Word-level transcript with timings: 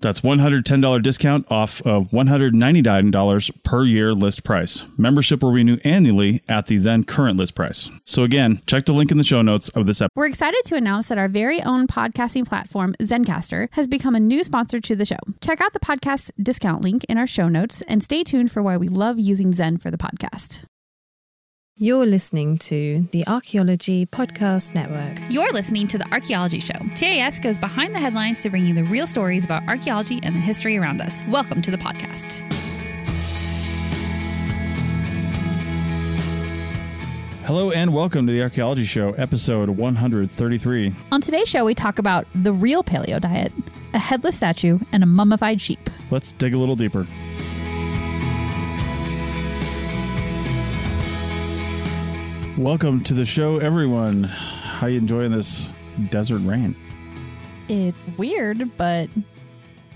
That's 0.00 0.20
$110 0.20 1.02
discount 1.02 1.46
off 1.50 1.82
of 1.82 2.08
$199 2.08 3.62
per 3.62 3.84
year 3.84 4.14
list 4.14 4.44
price. 4.44 4.86
Membership 4.98 5.42
will 5.42 5.52
renew 5.52 5.78
annually 5.84 6.42
at 6.48 6.66
the 6.66 6.78
then 6.78 7.04
current 7.04 7.38
list 7.38 7.54
price. 7.54 7.90
So 8.04 8.24
again, 8.24 8.62
check 8.66 8.86
the 8.86 8.92
link 8.92 9.10
in 9.10 9.18
the 9.18 9.24
show 9.24 9.42
notes 9.42 9.68
of 9.70 9.86
this 9.86 10.00
episode. 10.00 10.10
We're 10.16 10.26
excited 10.26 10.62
to 10.66 10.76
announce 10.76 11.08
that 11.08 11.18
our 11.18 11.28
very 11.28 11.62
own 11.62 11.86
podcasting 11.86 12.46
platform, 12.46 12.94
Zencastr, 13.00 13.68
has 13.72 13.86
become 13.86 14.14
a 14.14 14.20
new 14.20 14.42
sponsor 14.42 14.80
to 14.80 14.96
the 14.96 15.04
show. 15.04 15.18
Check 15.40 15.60
out 15.60 15.72
the 15.72 15.80
podcast 15.80 16.30
discount 16.42 16.82
link 16.82 17.04
in 17.04 17.18
our 17.18 17.26
show 17.26 17.48
notes 17.48 17.82
and 17.82 18.02
stay 18.02 18.24
tuned 18.24 18.50
for 18.50 18.62
why 18.62 18.76
we 18.76 18.88
love 18.88 19.18
using 19.18 19.52
Zen 19.52 19.78
for 19.78 19.90
the 19.90 19.98
podcast. 19.98 20.64
You're 21.82 22.04
listening 22.04 22.58
to 22.58 23.08
the 23.10 23.26
Archaeology 23.26 24.04
Podcast 24.04 24.74
Network. 24.74 25.18
You're 25.32 25.50
listening 25.50 25.86
to 25.86 25.96
The 25.96 26.06
Archaeology 26.12 26.60
Show. 26.60 26.78
TAS 26.94 27.40
goes 27.40 27.58
behind 27.58 27.94
the 27.94 27.98
headlines 27.98 28.42
to 28.42 28.50
bring 28.50 28.66
you 28.66 28.74
the 28.74 28.84
real 28.84 29.06
stories 29.06 29.46
about 29.46 29.66
archaeology 29.66 30.20
and 30.22 30.36
the 30.36 30.40
history 30.40 30.76
around 30.76 31.00
us. 31.00 31.22
Welcome 31.28 31.62
to 31.62 31.70
the 31.70 31.78
podcast. 31.78 32.42
Hello 37.46 37.70
and 37.70 37.94
welcome 37.94 38.26
to 38.26 38.32
the 38.34 38.42
Archaeology 38.42 38.84
Show, 38.84 39.12
episode 39.14 39.70
133. 39.70 40.92
On 41.12 41.22
today's 41.22 41.48
show, 41.48 41.64
we 41.64 41.74
talk 41.74 41.98
about 41.98 42.26
the 42.34 42.52
real 42.52 42.84
paleo 42.84 43.18
diet, 43.18 43.54
a 43.94 43.98
headless 43.98 44.36
statue, 44.36 44.78
and 44.92 45.02
a 45.02 45.06
mummified 45.06 45.62
sheep. 45.62 45.88
Let's 46.10 46.32
dig 46.32 46.52
a 46.52 46.58
little 46.58 46.76
deeper. 46.76 47.06
Welcome 52.60 53.00
to 53.04 53.14
the 53.14 53.24
show, 53.24 53.56
everyone. 53.56 54.24
How 54.24 54.86
you 54.86 54.98
enjoying 54.98 55.32
this 55.32 55.72
desert 56.10 56.40
rain? 56.40 56.76
It's 57.70 58.02
weird, 58.18 58.76
but 58.76 59.08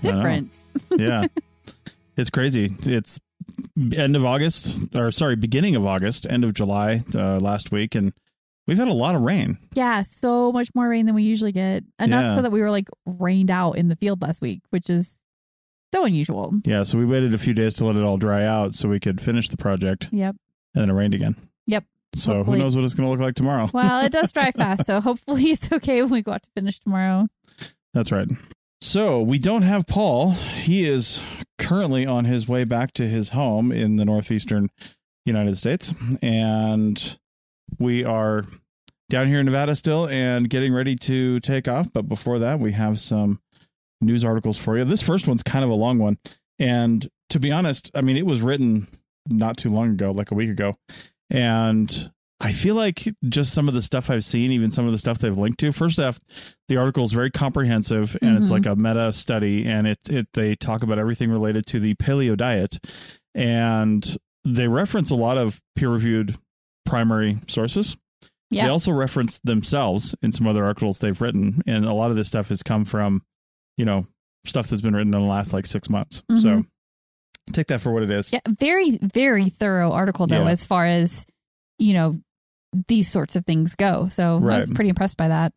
different. 0.01 0.49
Yeah, 0.89 1.25
it's 2.17 2.31
crazy. 2.31 2.69
It's 2.83 3.19
end 3.95 4.15
of 4.15 4.25
August, 4.25 4.95
or 4.97 5.11
sorry, 5.11 5.35
beginning 5.35 5.75
of 5.75 5.85
August, 5.85 6.25
end 6.27 6.43
of 6.43 6.55
July 6.55 7.01
uh, 7.13 7.37
last 7.39 7.71
week, 7.71 7.93
and 7.93 8.13
we've 8.67 8.79
had 8.79 8.87
a 8.87 8.93
lot 8.93 9.13
of 9.13 9.21
rain. 9.21 9.59
Yeah, 9.73 10.01
so 10.01 10.51
much 10.51 10.69
more 10.73 10.89
rain 10.89 11.05
than 11.05 11.13
we 11.13 11.21
usually 11.21 11.51
get. 11.51 11.83
Enough 11.99 12.23
Yeah. 12.23 12.35
so 12.37 12.41
that 12.41 12.51
we 12.51 12.61
were 12.61 12.71
like 12.71 12.89
rained 13.05 13.51
out 13.51 13.73
in 13.73 13.89
the 13.89 13.95
field 13.95 14.23
last 14.23 14.41
week, 14.41 14.61
which 14.71 14.89
is 14.89 15.13
so 15.93 16.03
unusual. 16.03 16.51
Yeah, 16.65 16.81
so 16.81 16.97
we 16.97 17.05
waited 17.05 17.35
a 17.35 17.37
few 17.37 17.53
days 17.53 17.75
to 17.75 17.85
let 17.85 17.95
it 17.95 18.03
all 18.03 18.17
dry 18.17 18.43
out 18.43 18.73
so 18.73 18.89
we 18.89 18.99
could 18.99 19.21
finish 19.21 19.49
the 19.49 19.57
project, 19.57 20.09
Yep. 20.11 20.35
and 20.73 20.81
then 20.81 20.89
it 20.89 20.93
rained 20.93 21.13
again. 21.13 21.35
Yep. 21.67 21.83
So 22.15 22.33
Hopefully- 22.35 22.57
who 22.57 22.63
knows 22.63 22.75
what 22.75 22.85
it's 22.85 22.93
going 22.93 23.05
to 23.07 23.11
look 23.11 23.19
like 23.19 23.35
tomorrow? 23.35 23.69
Well, 23.73 24.05
it 24.05 24.11
does 24.11 24.31
dry 24.31 24.51
fast, 24.55 24.85
so 24.85 25.01
hopefully 25.01 25.43
it's 25.51 25.71
okay 25.71 26.01
when 26.01 26.11
we 26.11 26.21
go 26.21 26.31
out 26.31 26.43
to 26.43 26.49
finish 26.55 26.79
tomorrow. 26.79 27.27
That's 27.93 28.11
right. 28.11 28.27
So 28.81 29.21
we 29.21 29.37
don't 29.39 29.63
have 29.63 29.85
Paul. 29.87 30.31
He 30.31 30.87
is 30.87 31.23
currently 31.57 32.05
on 32.05 32.25
his 32.25 32.47
way 32.47 32.63
back 32.63 32.93
to 32.93 33.07
his 33.07 33.29
home 33.29 33.71
in 33.71 33.95
the 33.97 34.05
northeastern 34.05 34.69
United 35.25 35.57
States, 35.57 35.93
and 36.21 37.17
we 37.79 38.03
are 38.03 38.43
down 39.09 39.27
here 39.27 39.39
in 39.39 39.45
Nevada 39.45 39.75
still 39.75 40.07
and 40.07 40.49
getting 40.49 40.73
ready 40.73 40.95
to 40.95 41.39
take 41.39 41.67
off. 41.67 41.91
But 41.93 42.03
before 42.07 42.39
that, 42.39 42.59
we 42.59 42.73
have 42.73 42.99
some 42.99 43.39
news 44.01 44.23
articles 44.23 44.57
for 44.57 44.77
you. 44.77 44.85
This 44.85 45.01
first 45.01 45.27
one's 45.27 45.43
kind 45.43 45.63
of 45.65 45.71
a 45.71 45.75
long 45.75 45.97
one, 45.97 46.17
and 46.59 47.07
to 47.29 47.39
be 47.39 47.51
honest, 47.51 47.89
I 47.95 48.01
mean 48.01 48.17
it 48.17 48.25
was 48.25 48.41
written 48.41 48.87
not 49.31 49.57
too 49.57 49.69
long 49.69 49.91
ago, 49.91 50.11
like 50.11 50.31
a 50.31 50.35
week 50.35 50.49
ago, 50.49 50.73
and 51.29 52.11
I 52.41 52.51
feel 52.51 52.75
like 52.75 53.07
just 53.29 53.53
some 53.53 53.67
of 53.67 53.73
the 53.73 53.81
stuff 53.81 54.09
I've 54.09 54.25
seen, 54.25 54.51
even 54.51 54.69
some 54.69 54.85
of 54.85 54.91
the 54.91 54.97
stuff 54.97 55.19
they've 55.19 55.35
linked 55.37 55.59
to. 55.61 55.71
First 55.71 55.99
off, 55.99 56.19
the 56.67 56.77
article 56.77 57.03
is 57.03 57.13
very 57.13 57.31
comprehensive 57.31 58.17
and 58.21 58.37
it's 58.37 58.49
Mhm. 58.49 58.51
like 58.51 58.65
a 58.65 58.75
meta 58.75 59.13
study, 59.13 59.65
and 59.65 59.87
it 59.87 59.99
it 60.09 60.27
they 60.33 60.55
talk 60.55 60.83
about 60.83 60.99
everything 60.99 61.31
related 61.31 61.65
to 61.67 61.79
the 61.79 61.95
paleo 61.95 62.35
diet, 62.35 62.77
and 63.33 64.17
they 64.43 64.67
reference 64.67 65.11
a 65.11 65.15
lot 65.15 65.37
of 65.37 65.61
peer 65.75 65.89
reviewed 65.89 66.35
primary 66.85 67.37
sources. 67.47 67.97
Yeah. 68.51 68.65
They 68.65 68.69
also 68.69 68.91
reference 68.91 69.39
themselves 69.39 70.13
in 70.21 70.31
some 70.31 70.45
other 70.47 70.63
articles 70.65 70.99
they've 70.99 71.19
written, 71.19 71.61
and 71.65 71.85
a 71.85 71.93
lot 71.93 72.11
of 72.11 72.15
this 72.17 72.27
stuff 72.27 72.49
has 72.49 72.61
come 72.61 72.85
from, 72.85 73.23
you 73.77 73.85
know, 73.85 74.05
stuff 74.45 74.67
that's 74.67 74.81
been 74.83 74.93
written 74.95 75.13
in 75.13 75.19
the 75.21 75.27
last 75.27 75.51
like 75.51 75.65
six 75.65 75.89
months. 75.89 76.21
So 76.35 76.49
Mhm. 76.49 76.67
Take 77.53 77.67
that 77.67 77.81
for 77.81 77.91
what 77.91 78.03
it 78.03 78.11
is. 78.11 78.31
Yeah, 78.33 78.39
very, 78.47 78.97
very 79.01 79.49
thorough 79.49 79.91
article 79.91 80.27
though, 80.27 80.45
Yeah. 80.45 80.51
as 80.51 80.65
far 80.65 80.85
as 80.85 81.25
you 81.79 81.93
know 81.93 82.15
these 82.89 83.07
sorts 83.09 83.37
of 83.37 83.45
things 83.45 83.73
go. 83.73 84.09
So 84.09 84.35
I 84.37 84.59
was 84.59 84.69
pretty 84.69 84.89
impressed 84.89 85.15
by 85.15 85.29
that. 85.29 85.53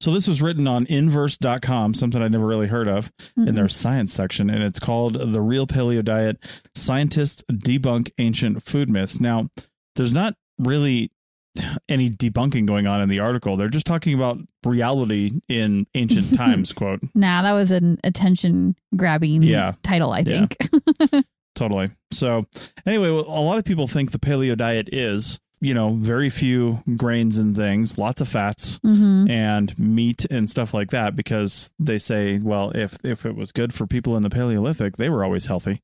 So 0.00 0.10
this 0.10 0.26
was 0.26 0.40
written 0.40 0.66
on 0.66 0.86
inverse.com, 0.86 1.92
something 1.92 2.22
I'd 2.22 2.32
never 2.32 2.46
really 2.46 2.66
heard 2.68 2.88
of. 2.88 3.12
in 3.36 3.44
Mhm. 3.46 3.54
their 3.56 3.68
science 3.68 4.10
section, 4.14 4.48
and 4.48 4.62
it's 4.62 4.80
called 4.80 5.32
The 5.34 5.40
Real 5.42 5.66
Paleo 5.66 6.02
Diet 6.02 6.38
Scientists 6.74 7.42
Debunk 7.52 8.10
Ancient 8.16 8.62
Food 8.62 8.88
Myths. 8.90 9.20
Now, 9.20 9.48
there's 9.96 10.14
not 10.14 10.34
really 10.58 11.10
any 11.90 12.08
debunking 12.08 12.64
going 12.66 12.86
on 12.86 13.02
in 13.02 13.10
the 13.10 13.20
article. 13.20 13.56
They're 13.58 13.68
just 13.68 13.84
talking 13.86 14.14
about 14.14 14.38
reality 14.64 15.40
in 15.48 15.86
ancient 15.94 16.34
times, 16.36 16.72
quote. 16.72 17.00
Nah, 17.14 17.42
that 17.42 17.52
was 17.52 17.70
an 17.70 17.98
attention 18.02 18.76
grabbing 18.96 19.42
Yeah. 19.42 19.74
title, 19.82 20.10
I 20.12 20.20
Yeah. 20.20 20.46
Totally. 21.54 21.90
So, 22.10 22.42
anyway, 22.86 23.08
a 23.08 23.12
lot 23.12 23.58
of 23.58 23.64
people 23.64 23.86
think 23.86 24.10
the 24.10 24.18
paleo 24.18 24.56
diet 24.56 24.88
is, 24.92 25.38
you 25.60 25.74
know, 25.74 25.90
very 25.90 26.30
few 26.30 26.78
grains 26.96 27.38
and 27.38 27.54
things, 27.54 27.98
lots 27.98 28.20
of 28.20 28.28
fats, 28.28 28.78
hmm 28.82 29.12
and 29.28 29.78
meat 29.78 30.24
and 30.30 30.50
stuff 30.50 30.74
like 30.74 30.90
that 30.90 31.14
because 31.14 31.72
they 31.78 31.96
say 31.98 32.38
well 32.42 32.70
if 32.74 32.98
if 33.04 33.24
it 33.24 33.36
was 33.36 33.52
good 33.52 33.72
for 33.72 33.86
people 33.86 34.16
in 34.16 34.22
the 34.22 34.28
paleolithic 34.30 34.96
they 34.96 35.08
were 35.08 35.24
always 35.24 35.46
healthy. 35.46 35.80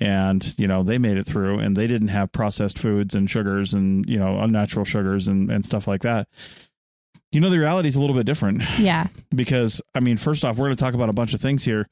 And 0.00 0.58
you 0.58 0.66
know 0.66 0.82
they 0.82 0.96
made 0.98 1.18
it 1.18 1.26
through 1.26 1.58
and 1.58 1.76
they 1.76 1.86
didn't 1.86 2.08
have 2.08 2.32
processed 2.32 2.78
foods 2.78 3.14
and 3.14 3.28
sugars 3.28 3.74
and 3.74 4.08
you 4.08 4.18
know 4.18 4.40
unnatural 4.40 4.84
sugars 4.84 5.28
and 5.28 5.50
and 5.50 5.64
stuff 5.66 5.86
like 5.86 6.02
that. 6.02 6.28
You 7.32 7.40
know 7.40 7.50
the 7.50 7.58
reality 7.58 7.88
is 7.88 7.96
a 7.96 8.00
little 8.00 8.16
bit 8.16 8.26
different. 8.26 8.62
Yeah. 8.78 9.06
because 9.36 9.82
i 9.94 10.00
mean 10.00 10.16
first 10.16 10.44
off 10.44 10.56
we're 10.56 10.66
going 10.66 10.76
to 10.76 10.82
talk 10.82 10.94
about 10.94 11.08
a 11.10 11.12
bunch 11.14 11.34
of 11.34 11.40
things 11.40 11.64
here 11.64 11.86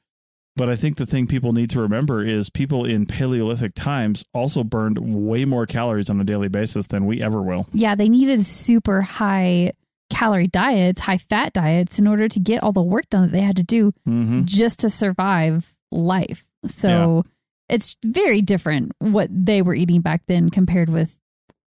but 0.59 0.69
i 0.69 0.75
think 0.75 0.97
the 0.97 1.05
thing 1.05 1.25
people 1.25 1.53
need 1.53 1.69
to 1.69 1.81
remember 1.81 2.23
is 2.23 2.49
people 2.49 2.85
in 2.85 3.05
paleolithic 3.05 3.73
times 3.73 4.23
also 4.33 4.63
burned 4.63 4.97
way 4.99 5.45
more 5.45 5.65
calories 5.65 6.09
on 6.09 6.19
a 6.21 6.23
daily 6.23 6.49
basis 6.49 6.87
than 6.87 7.05
we 7.05 7.21
ever 7.21 7.41
will 7.41 7.65
Yeah, 7.73 7.95
they 7.95 8.09
needed 8.09 8.45
super 8.45 9.01
high 9.01 9.71
calorie 10.09 10.47
diets, 10.47 10.99
high 10.99 11.17
fat 11.17 11.53
diets 11.53 11.97
in 11.97 12.07
order 12.07 12.27
to 12.27 12.39
get 12.39 12.61
all 12.61 12.73
the 12.73 12.81
work 12.81 13.09
done 13.09 13.21
that 13.23 13.31
they 13.31 13.41
had 13.41 13.55
to 13.55 13.63
do 13.63 13.93
mm-hmm. 14.07 14.41
just 14.43 14.81
to 14.81 14.89
survive 14.89 15.77
life. 15.91 16.45
So 16.65 17.23
it's 17.69 17.95
very 18.03 18.41
different 18.41 18.91
what 18.99 19.29
they 19.31 19.61
were 19.61 19.75
eating 19.75 20.01
back 20.01 20.23
then 20.27 20.49
compared 20.49 20.89
with 20.89 21.17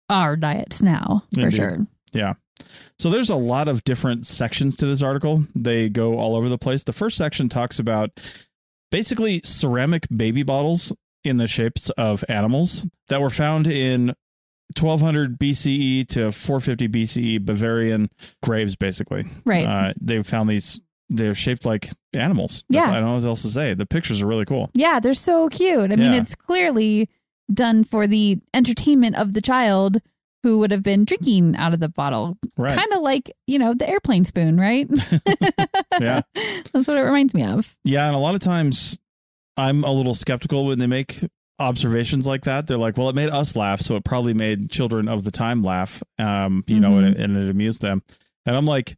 our 0.09 0.35
diets 0.35 0.81
now, 0.81 1.23
for 1.33 1.41
Indeed. 1.41 1.55
sure. 1.55 1.77
Yeah. 2.11 2.33
So 2.99 3.09
there's 3.09 3.29
a 3.29 3.35
lot 3.35 3.67
of 3.67 3.83
different 3.83 4.25
sections 4.25 4.75
to 4.77 4.85
this 4.85 5.01
article. 5.01 5.45
They 5.55 5.89
go 5.89 6.17
all 6.17 6.35
over 6.35 6.49
the 6.49 6.57
place. 6.57 6.83
The 6.83 6.93
first 6.93 7.17
section 7.17 7.49
talks 7.49 7.79
about 7.79 8.19
basically 8.93 9.41
ceramic 9.43 10.07
baby 10.15 10.43
bottles 10.43 10.95
in 11.23 11.37
the 11.37 11.47
shapes 11.47 11.89
of 11.91 12.23
animals 12.29 12.87
that 13.07 13.19
were 13.19 13.31
found 13.31 13.65
in 13.65 14.13
1200 14.79 15.39
BCE 15.39 16.07
to 16.09 16.31
450 16.31 16.87
BCE 16.89 17.43
Bavarian 17.45 18.09
graves, 18.43 18.75
basically. 18.75 19.25
Right. 19.45 19.65
Uh, 19.65 19.93
they 19.99 20.21
found 20.21 20.47
these, 20.47 20.79
they're 21.09 21.33
shaped 21.33 21.65
like 21.65 21.89
animals. 22.13 22.63
That's- 22.69 22.87
Yeah. 22.87 22.93
I 22.93 22.99
don't 22.99 23.09
know 23.09 23.13
what 23.15 23.25
else 23.25 23.41
to 23.41 23.49
say. 23.49 23.73
The 23.73 23.85
pictures 23.87 24.21
are 24.21 24.27
really 24.27 24.45
cool. 24.45 24.69
Yeah, 24.75 24.99
they're 24.99 25.13
so 25.15 25.49
cute. 25.49 25.91
I 25.91 25.95
mean, 25.95 26.13
it's 26.13 26.35
clearly 26.35 27.09
done 27.51 27.83
for 27.83 28.05
the 28.07 28.39
entertainment 28.53 29.15
of 29.15 29.33
the 29.33 29.41
child 29.41 29.97
who 30.43 30.59
would 30.59 30.71
have 30.71 30.83
been 30.83 31.05
drinking 31.05 31.55
out 31.55 31.73
of 31.73 31.79
the 31.79 31.89
bottle. 31.89 32.37
Right. 32.57 32.75
Kind 32.75 32.91
of 32.93 33.01
like, 33.01 33.31
you 33.47 33.57
know, 33.57 33.73
the 33.73 33.89
airplane 33.89 34.25
spoon, 34.25 34.59
right? 34.59 34.87
Yeah. 35.99 36.21
That's 36.73 36.87
what 36.87 36.97
it 36.97 37.01
reminds 37.01 37.33
me 37.35 37.43
of. 37.43 37.77
Yeah, 37.83 38.07
and 38.07 38.15
a 38.15 38.19
lot 38.19 38.33
of 38.33 38.41
times 38.41 38.97
I'm 39.57 39.83
a 39.83 39.91
little 39.91 40.15
skeptical 40.15 40.65
when 40.65 40.79
they 40.79 40.87
make 40.87 41.19
observations 41.59 42.25
like 42.25 42.43
that. 42.43 42.65
They're 42.65 42.77
like, 42.77 42.97
"Well, 42.97 43.09
it 43.09 43.15
made 43.15 43.29
us 43.29 43.55
laugh, 43.55 43.79
so 43.79 43.95
it 43.95 44.03
probably 44.03 44.33
made 44.33 44.71
children 44.71 45.07
of 45.07 45.23
the 45.23 45.29
time 45.29 45.61
laugh." 45.61 46.01
Um, 46.17 46.63
you 46.65 46.79
know, 46.79 46.97
and, 46.97 47.15
and 47.15 47.37
it 47.37 47.49
amused 47.49 47.81
them. 47.83 48.01
And 48.47 48.57
I'm 48.57 48.65
like, 48.65 48.97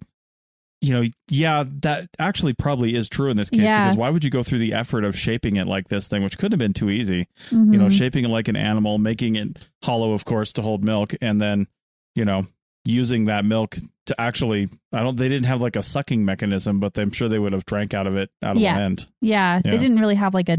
you 0.85 0.93
know, 0.93 1.03
yeah, 1.29 1.63
that 1.81 2.09
actually 2.19 2.53
probably 2.53 2.95
is 2.95 3.09
true 3.09 3.29
in 3.31 3.37
this 3.37 3.49
case 3.49 3.61
Yeah. 3.61 3.85
because 3.85 3.97
why 3.97 4.09
would 4.09 4.23
you 4.23 4.29
go 4.29 4.43
through 4.43 4.59
the 4.59 4.73
effort 4.73 5.03
of 5.03 5.17
shaping 5.17 5.55
it 5.55 5.65
like 5.67 5.87
this 5.87 6.07
thing, 6.07 6.21
which 6.23 6.37
couldn't 6.37 6.51
have 6.53 6.59
been 6.59 6.73
too 6.73 6.89
easy? 6.89 7.27
Mhm. 7.49 7.73
You 7.73 7.79
know, 7.79 7.89
shaping 7.89 8.23
it 8.25 8.29
like 8.29 8.47
an 8.47 8.55
animal, 8.55 8.97
making 8.97 9.35
it 9.35 9.57
hollow, 9.83 10.13
of 10.13 10.25
course, 10.25 10.53
to 10.53 10.61
hold 10.61 10.83
milk, 10.85 11.13
and 11.21 11.41
then, 11.41 11.67
you 12.13 12.23
know, 12.25 12.45
using 12.85 13.25
that 13.25 13.45
milk 13.45 13.75
to 14.05 14.21
actually 14.21 14.67
I 14.93 15.01
don't 15.01 15.17
they 15.17 15.27
didn't 15.29 15.47
have 15.47 15.59
like 15.61 15.75
a 15.75 15.81
sucking 15.81 16.23
mechanism, 16.23 16.79
but 16.79 16.95
I'm 16.99 17.09
sure 17.11 17.27
they 17.27 17.39
would 17.39 17.53
have 17.53 17.65
drank 17.65 17.95
out 17.95 18.05
of 18.05 18.15
it 18.15 18.29
out 18.43 18.57
of 18.57 18.61
Yeah. 18.61 18.77
end. 18.77 19.09
Yeah, 19.21 19.61
Yeah. 19.65 19.71
they 19.71 19.79
didn't 19.79 19.97
really 19.99 20.13
have 20.15 20.35
like 20.35 20.49
a, 20.49 20.57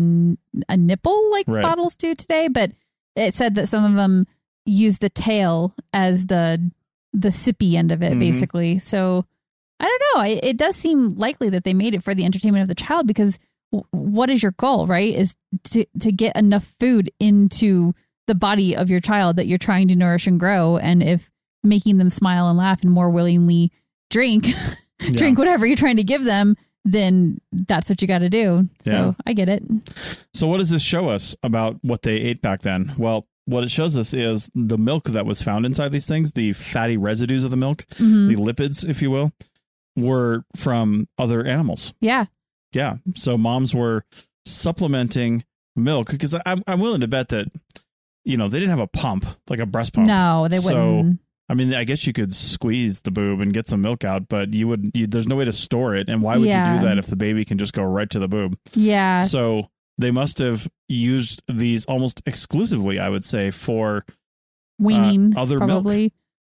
a 0.68 0.76
nipple 0.76 1.30
like 1.30 1.46
Right. 1.46 1.62
bottles 1.62 1.94
do 1.94 2.16
today, 2.16 2.48
but 2.48 2.72
it 3.14 3.34
said 3.36 3.54
that 3.54 3.68
some 3.68 3.84
of 3.84 3.94
them 3.94 4.26
used 4.64 5.00
the 5.02 5.08
tail 5.10 5.72
as 5.92 6.26
the 6.26 6.72
the 7.12 7.28
sippy 7.28 7.74
end 7.74 7.92
of 7.92 8.02
it, 8.02 8.14
Mhm. 8.14 8.18
basically. 8.20 8.78
So 8.80 9.24
I 9.80 9.84
don't 9.84 10.02
know. 10.14 10.30
It, 10.30 10.44
it 10.44 10.56
does 10.56 10.76
seem 10.76 11.10
likely 11.10 11.50
that 11.50 11.64
they 11.64 11.74
made 11.74 11.94
it 11.94 12.02
for 12.02 12.14
the 12.14 12.24
entertainment 12.24 12.62
of 12.62 12.68
the 12.68 12.74
child 12.74 13.06
because 13.06 13.38
w- 13.72 13.86
what 13.90 14.30
is 14.30 14.42
your 14.42 14.52
goal, 14.52 14.86
right? 14.86 15.12
Is 15.14 15.36
to 15.64 15.84
to 16.00 16.12
get 16.12 16.36
enough 16.36 16.64
food 16.80 17.10
into 17.20 17.94
the 18.26 18.34
body 18.34 18.76
of 18.76 18.90
your 18.90 19.00
child 19.00 19.36
that 19.36 19.46
you're 19.46 19.58
trying 19.58 19.88
to 19.88 19.96
nourish 19.96 20.26
and 20.26 20.40
grow, 20.40 20.76
and 20.78 21.02
if 21.02 21.30
making 21.62 21.98
them 21.98 22.10
smile 22.10 22.48
and 22.48 22.56
laugh 22.58 22.82
and 22.82 22.90
more 22.90 23.10
willingly 23.10 23.70
drink 24.10 24.46
Yeah. 25.00 25.10
drink 25.10 25.36
whatever 25.38 25.66
you're 25.66 25.76
trying 25.76 25.96
to 25.98 26.04
give 26.04 26.24
them, 26.24 26.56
then 26.84 27.38
that's 27.52 27.90
what 27.90 28.00
you 28.00 28.08
got 28.08 28.20
to 28.20 28.30
do. 28.30 28.66
So 28.80 28.90
Yeah. 28.90 29.12
I 29.26 29.32
get 29.34 29.48
it. 29.50 29.62
So 30.32 30.46
what 30.46 30.56
does 30.58 30.70
this 30.70 30.82
show 30.82 31.08
us 31.10 31.36
about 31.42 31.76
what 31.82 32.00
they 32.02 32.14
ate 32.16 32.40
back 32.40 32.62
then? 32.62 32.92
Well, 32.98 33.26
what 33.44 33.62
it 33.62 33.70
shows 33.70 33.98
us 33.98 34.14
is 34.14 34.50
the 34.54 34.78
milk 34.78 35.04
that 35.10 35.26
was 35.26 35.42
found 35.42 35.66
inside 35.66 35.92
these 35.92 36.06
things, 36.06 36.32
the 36.32 36.52
fatty 36.54 36.96
residues 36.96 37.44
of 37.44 37.50
the 37.50 37.56
milk, 37.58 37.84
Mhm. 37.96 38.28
the 38.28 38.36
lipids, 38.36 38.88
if 38.88 39.02
you 39.02 39.10
will, 39.10 39.32
were 39.96 40.44
from 40.54 41.08
other 41.18 41.44
animals. 41.44 41.94
Yeah. 42.00 42.26
Yeah. 42.72 42.96
So 43.14 43.36
moms 43.36 43.74
were 43.74 44.02
supplementing 44.44 45.44
milk 45.74 46.10
because 46.10 46.34
I'm, 46.46 46.62
I'm 46.66 46.80
willing 46.80 47.00
to 47.00 47.08
bet 47.08 47.28
that, 47.28 47.48
you 48.24 48.36
know, 48.36 48.48
they 48.48 48.58
didn't 48.58 48.70
have 48.70 48.80
a 48.80 48.86
pump, 48.86 49.24
like 49.48 49.60
a 49.60 49.66
breast 49.66 49.94
pump. 49.94 50.06
No, 50.06 50.48
they 50.48 50.58
So- 50.58 50.96
wouldn't. 50.98 51.20
I 51.48 51.54
mean, 51.54 51.72
I 51.74 51.84
guess 51.84 52.04
you 52.08 52.12
could 52.12 52.32
squeeze 52.34 53.02
the 53.02 53.12
boob 53.12 53.40
and 53.40 53.54
get 53.54 53.68
some 53.68 53.80
milk 53.80 54.02
out, 54.04 54.26
but 54.26 54.52
you 54.52 54.66
would, 54.66 54.90
you, 54.94 55.06
there's 55.06 55.28
no 55.28 55.36
way 55.36 55.44
to 55.44 55.52
store 55.52 55.94
it. 55.94 56.10
And 56.10 56.20
why 56.20 56.36
would 56.36 56.48
you 56.48 56.78
do 56.80 56.84
that 56.84 56.98
if 56.98 57.06
the 57.06 57.14
baby 57.14 57.44
can 57.44 57.56
just 57.56 57.72
go 57.72 57.84
right 57.84 58.10
to 58.10 58.18
the 58.18 58.26
boob? 58.26 58.58
yeah. 58.74 59.20
So 59.20 59.68
they 59.96 60.10
must 60.10 60.40
have 60.40 60.66
used 60.88 61.42
these 61.46 61.84
almost 61.86 62.20
exclusively, 62.26 62.98
I 62.98 63.08
would 63.10 63.24
say, 63.24 63.52
for 63.52 64.04
Weaning, 64.80 65.36
uh, 65.36 65.42
other 65.42 65.60
milk. 65.60 65.84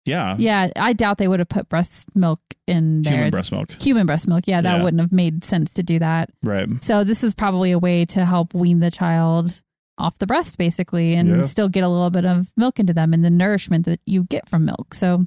Yeah, 0.05 0.35
Yeah. 0.39 0.69
I 0.75 0.93
doubt 0.93 1.17
they 1.17 1.27
would 1.27 1.39
have 1.39 1.49
put 1.49 1.69
breast 1.69 2.09
milk 2.15 2.39
in 2.67 3.01
there. 3.03 3.13
human 3.13 3.29
breast 3.31 3.51
milk. 3.51 3.71
Human 3.81 4.05
breast 4.05 4.27
milk. 4.27 4.43
Yeah. 4.47 4.61
That 4.61 4.77
Yeah. 4.77 4.83
wouldn't 4.83 5.01
have 5.01 5.11
made 5.11 5.43
sense 5.43 5.73
to 5.75 5.83
do 5.83 5.99
that. 5.99 6.29
Right. 6.43 6.67
So 6.83 7.03
this 7.03 7.23
is 7.23 7.33
probably 7.33 7.71
a 7.71 7.79
way 7.79 8.05
to 8.05 8.25
help 8.25 8.53
wean 8.53 8.79
the 8.79 8.91
child 8.91 9.61
off 9.97 10.17
the 10.19 10.27
breast, 10.27 10.57
basically, 10.57 11.13
and 11.15 11.29
Yeah. 11.29 11.41
still 11.43 11.67
get 11.69 11.83
a 11.83 11.89
little 11.89 12.09
bit 12.09 12.25
of 12.25 12.51
milk 12.55 12.79
into 12.79 12.93
them 12.93 13.13
and 13.13 13.23
the 13.25 13.29
nourishment 13.29 13.85
that 13.85 13.99
you 14.05 14.23
get 14.23 14.47
from 14.47 14.65
milk. 14.65 14.93
So 14.93 15.25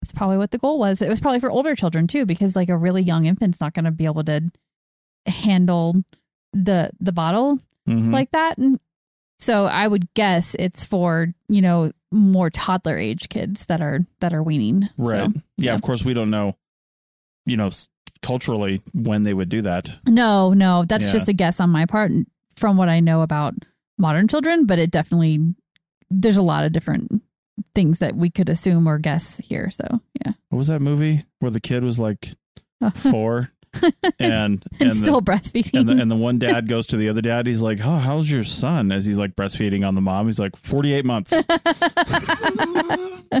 that's 0.00 0.12
probably 0.14 0.38
what 0.38 0.50
the 0.50 0.58
goal 0.58 0.78
was. 0.78 1.02
It 1.02 1.08
was 1.08 1.20
probably 1.20 1.40
for 1.40 1.50
older 1.50 1.74
children 1.74 2.06
too, 2.06 2.24
because 2.24 2.56
like 2.56 2.70
a 2.70 2.76
really 2.78 3.02
young 3.02 3.26
infant's 3.26 3.60
not 3.60 3.74
going 3.74 3.84
to 3.84 3.90
be 3.90 4.06
able 4.06 4.24
to 4.24 4.50
handle 5.26 6.02
the 6.52 6.90
the 7.00 7.12
bottle 7.12 7.58
Mhm. 7.86 8.12
like 8.12 8.30
that. 8.30 8.56
And 8.58 8.78
so 9.38 9.66
I 9.66 9.86
would 9.86 10.12
guess 10.14 10.54
it's 10.58 10.84
for 10.84 11.32
you 11.48 11.62
know 11.62 11.92
more 12.10 12.50
toddler 12.50 12.96
age 12.98 13.28
kids 13.28 13.66
that 13.66 13.80
are 13.80 14.00
that 14.20 14.32
are 14.32 14.42
weaning. 14.42 14.88
right. 14.98 15.30
So, 15.32 15.40
yeah, 15.56 15.70
yeah. 15.70 15.74
Of 15.74 15.82
course, 15.82 16.04
we 16.04 16.14
don't 16.14 16.30
know, 16.30 16.56
you 17.46 17.56
know, 17.56 17.70
culturally 18.22 18.80
when 18.94 19.22
they 19.22 19.34
would 19.34 19.48
do 19.48 19.62
that. 19.62 19.88
no, 20.06 20.52
no, 20.54 20.84
that's 20.84 21.06
Yeah. 21.06 21.12
just 21.12 21.28
a 21.28 21.32
guess 21.32 21.60
on 21.60 21.70
my 21.70 21.86
part 21.86 22.10
from 22.56 22.76
what 22.76 22.88
I 22.88 23.00
know 23.00 23.22
about 23.22 23.54
modern 23.98 24.26
children. 24.28 24.64
But 24.66 24.78
it 24.78 24.90
definitely 24.90 25.54
there's 26.10 26.36
a 26.38 26.42
lot 26.42 26.64
of 26.64 26.72
different 26.72 27.22
things 27.74 27.98
that 27.98 28.16
we 28.16 28.30
could 28.30 28.48
assume 28.48 28.86
or 28.88 28.98
guess 28.98 29.36
here. 29.38 29.68
So 29.70 29.84
yeah, 30.24 30.32
What 30.48 30.58
was 30.58 30.68
that 30.68 30.80
movie 30.80 31.24
where 31.40 31.50
the 31.50 31.60
kid 31.60 31.84
was 31.84 31.98
like 32.00 32.28
four 32.94 33.50
and 34.18 34.32
and, 34.32 34.64
and 34.80 34.96
still 34.96 35.20
the, 35.20 35.32
breastfeeding. 35.32 35.78
and 35.80 35.88
the, 35.88 35.92
and 36.02 36.10
the 36.10 36.16
one 36.16 36.38
dad 36.38 36.68
goes 36.68 36.86
to 36.88 36.96
the 36.96 37.08
other 37.08 37.20
dad. 37.22 37.46
He's 37.46 37.62
like, 37.62 37.78
"Oh, 37.84 37.96
how's 37.98 38.30
your 38.30 38.44
son?" 38.44 38.90
As 38.92 39.04
he's 39.06 39.18
like 39.18 39.36
breastfeeding 39.36 39.86
on 39.86 39.94
the 39.94 40.00
mom. 40.00 40.26
He's 40.26 40.38
like, 40.40 40.56
"48 40.56 41.04
months." 41.04 41.32
I 43.30 43.40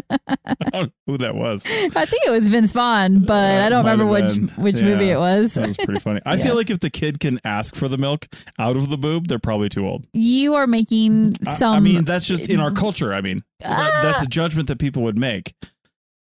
don't 0.70 0.72
know 0.72 0.88
who 1.06 1.18
that 1.18 1.34
was. 1.34 1.64
I 1.66 2.04
think 2.04 2.24
it 2.26 2.30
was 2.30 2.48
Vince 2.48 2.72
Vaughn, 2.72 3.20
but 3.20 3.60
Uh, 3.62 3.64
I 3.64 3.68
don't 3.68 3.84
remember 3.84 4.06
which 4.06 4.34
been. 4.34 4.48
which 4.62 4.78
Yeah. 4.78 4.84
movie 4.84 5.10
it 5.10 5.18
was. 5.18 5.54
That 5.54 5.68
was 5.68 5.76
pretty 5.76 6.00
funny. 6.00 6.20
I 6.26 6.34
Yeah. 6.36 6.44
feel 6.44 6.54
like 6.56 6.70
if 6.70 6.80
the 6.80 6.90
kid 6.90 7.20
can 7.20 7.40
ask 7.44 7.74
for 7.74 7.88
the 7.88 7.98
milk 7.98 8.26
out 8.58 8.76
of 8.76 8.90
the 8.90 8.98
boob, 8.98 9.28
they're 9.28 9.38
probably 9.38 9.68
too 9.68 9.86
old. 9.86 10.06
You 10.12 10.54
are 10.54 10.66
making 10.66 11.34
some. 11.56 11.74
I 11.74 11.80
mean, 11.80 12.04
that's 12.04 12.26
just 12.26 12.48
in 12.50 12.60
our 12.60 12.70
culture. 12.70 13.12
I 13.14 13.20
mean, 13.20 13.42
that- 13.60 14.02
that's 14.02 14.22
a 14.22 14.26
judgment 14.26 14.68
that 14.68 14.78
people 14.78 15.02
would 15.04 15.18
make. 15.18 15.54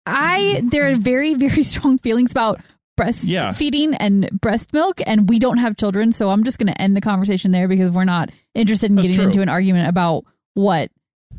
I 0.07 0.61
there 0.65 0.91
are 0.91 0.95
very 0.97 1.35
very 1.35 1.63
strong 1.73 1.99
feelings 1.99 2.31
about 2.33 2.61
Yeah. 3.25 3.51
breastfeeding 3.51 3.97
and 3.99 4.29
breast 4.41 4.73
milk, 4.73 5.01
and 5.07 5.29
we 5.29 5.39
don't 5.39 5.59
have 5.59 5.77
children, 5.77 6.13
so 6.13 6.31
I'm 6.31 6.45
just 6.45 6.59
going 6.59 6.73
to 6.73 6.81
end 6.81 6.97
the 6.97 7.01
conversation 7.01 7.51
there 7.51 7.69
because 7.69 7.91
we're 7.91 8.05
not 8.05 8.31
interested 8.55 8.91
in 8.91 8.97
That's 8.97 9.09
getting 9.09 9.17
true. 9.23 9.27
into 9.31 9.43
an 9.43 9.49
argument 9.49 9.89
about 9.89 10.25
what 10.55 10.91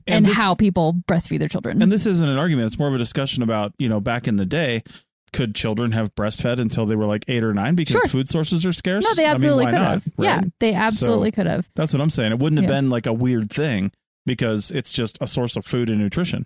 and, 0.08 0.26
this- 0.26 0.36
how 0.38 0.56
people 0.56 0.94
breastfeed 1.08 1.40
their 1.40 1.48
children. 1.48 1.82
And 1.82 1.92
this 1.92 2.06
isn't 2.06 2.28
an 2.28 2.38
argument. 2.38 2.66
It's 2.68 2.80
more 2.80 2.88
of 2.88 2.96
a 2.96 3.00
discussion 3.00 3.44
about, 3.44 3.74
you 3.78 3.90
know, 3.90 4.00
back 4.00 4.28
in 4.28 4.36
the 4.38 4.46
day, 4.46 4.84
could 5.32 5.56
children 5.56 5.94
have 5.94 6.14
breastfed 6.14 6.60
until 6.60 6.86
they 6.86 6.96
were 6.96 7.06
like 7.08 7.26
eight 7.28 7.44
or 7.44 7.54
nine 7.54 7.74
because 7.76 8.02
Sure. 8.02 8.08
food 8.10 8.28
sources 8.30 8.66
are 8.68 8.72
scarce? 8.72 9.04
no, 9.04 9.14
they 9.16 9.24
I 9.24 9.30
mean, 9.30 9.34
absolutely 9.36 9.66
could 9.66 9.74
have. 9.76 10.06
right? 10.18 10.26
Yeah, 10.26 10.42
they 10.60 10.74
absolutely 10.76 11.32
could 11.32 11.48
have. 11.48 11.68
That's 11.76 11.92
what 11.94 12.02
I'm 12.02 12.12
saying. 12.12 12.34
It 12.34 12.40
wouldn't 12.40 12.62
have 12.62 12.70
Yeah. 12.70 12.78
been 12.82 12.90
like 12.92 13.08
a 13.08 13.14
weird 13.14 13.50
thing 13.52 13.92
because 14.28 14.70
it's 14.72 14.92
just 14.92 15.18
a 15.22 15.28
source 15.28 15.56
of 15.56 15.66
food 15.66 15.90
and 15.90 15.98
nutrition. 16.00 16.46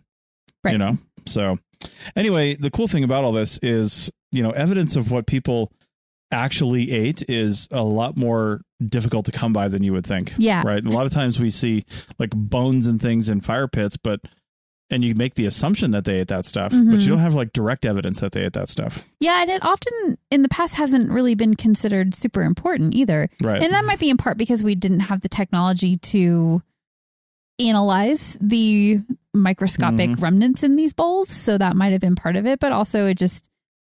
Right. 0.64 0.72
You 0.72 0.78
know? 0.78 0.98
So 1.26 1.60
anyway, 2.16 2.56
the 2.56 2.72
cool 2.72 2.88
thing 2.88 3.04
about 3.04 3.24
all 3.26 3.32
this 3.34 3.60
is, 3.62 4.10
you 4.32 4.44
know, 4.44 4.52
evidence 4.52 4.96
of 4.96 5.12
what 5.12 5.28
people 5.28 5.72
actually 6.32 6.92
ate 6.92 7.24
is 7.30 7.68
a 7.72 7.84
lot 7.84 8.18
more 8.18 8.62
difficult 8.86 9.26
to 9.26 9.32
come 9.32 9.54
by 9.54 9.68
than 9.70 9.84
you 9.84 9.94
would 9.94 10.06
think. 10.06 10.34
Yeah. 10.38 10.62
Right. 10.66 10.84
A 10.86 10.90
lot 10.90 11.06
of 11.06 11.12
times 11.12 11.40
we 11.40 11.50
see 11.50 11.84
like 12.20 12.32
bones 12.32 12.86
and 12.88 13.00
things 13.02 13.30
in 13.30 13.40
fire 13.42 13.68
pits, 13.68 13.96
but 13.98 14.20
and 14.90 15.04
you 15.04 15.14
make 15.16 15.34
the 15.36 15.46
assumption 15.46 15.92
that 15.92 16.06
they 16.06 16.20
ate 16.22 16.30
that 16.30 16.46
stuff, 16.46 16.72
but 16.72 16.80
Mhm. 16.80 17.02
you 17.02 17.08
don't 17.10 17.20
have 17.20 17.34
like 17.34 17.52
direct 17.52 17.86
evidence 17.86 18.22
that 18.22 18.32
they 18.32 18.46
ate 18.46 18.54
that 18.54 18.70
stuff. 18.70 19.04
Yeah, 19.20 19.42
and 19.42 19.50
it 19.50 19.64
often 19.66 20.18
in 20.32 20.44
the 20.44 20.48
past 20.50 20.76
hasn't 20.76 21.12
really 21.12 21.36
been 21.36 21.56
considered 21.56 22.14
super 22.16 22.42
important 22.44 22.96
either. 22.96 23.30
Right. 23.42 23.62
And 23.62 23.74
that 23.74 23.84
might 23.84 24.00
be 24.00 24.10
in 24.10 24.16
part 24.16 24.38
because 24.38 24.64
we 24.64 24.76
didn't 24.76 25.02
have 25.02 25.20
the 25.22 25.28
technology 25.30 25.98
to 25.98 26.62
analyze 27.60 28.38
the 28.40 29.02
microscopic 29.34 30.12
Mhm. 30.12 30.22
remnants 30.22 30.64
in 30.64 30.76
these 30.76 30.94
bowls. 30.94 31.30
So 31.30 31.58
that 31.58 31.76
might 31.76 31.92
have 31.92 32.02
been 32.02 32.16
part 32.16 32.36
of 32.36 32.46
it, 32.46 32.60
but 32.60 32.72
also 32.72 33.08
it 33.08 33.18
just 33.18 33.46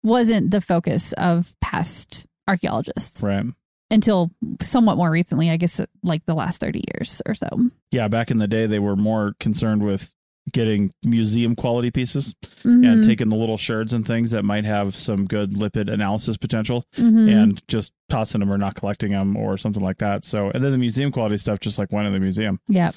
wasn't 0.04 0.52
the 0.52 0.62
focus 0.62 1.14
of 1.14 1.54
past 1.62 2.26
archaeologists 2.48 3.22
right. 3.24 3.46
until 3.90 4.32
somewhat 4.62 4.98
more 4.98 5.10
recently, 5.10 5.50
I 5.50 5.58
guess 5.58 5.80
like 6.04 6.26
the 6.26 6.34
last 6.36 6.60
30 6.60 6.84
years 6.94 7.22
or 7.26 7.34
so. 7.34 7.48
Yeah, 7.92 8.08
back 8.10 8.32
in 8.32 8.38
the 8.38 8.48
day 8.48 8.66
they 8.66 8.80
were 8.80 8.96
more 8.96 9.34
concerned 9.40 9.84
with 9.84 10.14
getting 10.52 10.92
museum 11.06 11.56
quality 11.56 11.90
pieces 11.90 12.36
Mhm. 12.66 12.86
and 12.86 13.04
taking 13.06 13.30
the 13.30 13.38
little 13.38 13.56
sherds 13.56 13.94
and 13.94 14.06
things 14.06 14.32
that 14.32 14.44
might 14.44 14.66
have 14.66 14.94
some 14.94 15.24
good 15.24 15.54
lipid 15.54 15.88
analysis 15.90 16.36
potential 16.36 16.84
Mhm. 16.98 17.32
and 17.32 17.68
just 17.70 17.94
tossing 18.10 18.40
them 18.42 18.52
or 18.52 18.58
not 18.58 18.76
collecting 18.76 19.12
them 19.14 19.38
or 19.38 19.56
something 19.58 19.82
like 19.82 20.00
that. 20.00 20.26
So, 20.26 20.52
and 20.52 20.62
then 20.62 20.74
the 20.74 20.78
museum 20.78 21.12
quality 21.14 21.38
stuff 21.38 21.62
just 21.62 21.80
like 21.80 21.94
went 21.94 22.08
in 22.08 22.14
the 22.14 22.20
museum. 22.20 22.60
Yep. 22.68 22.96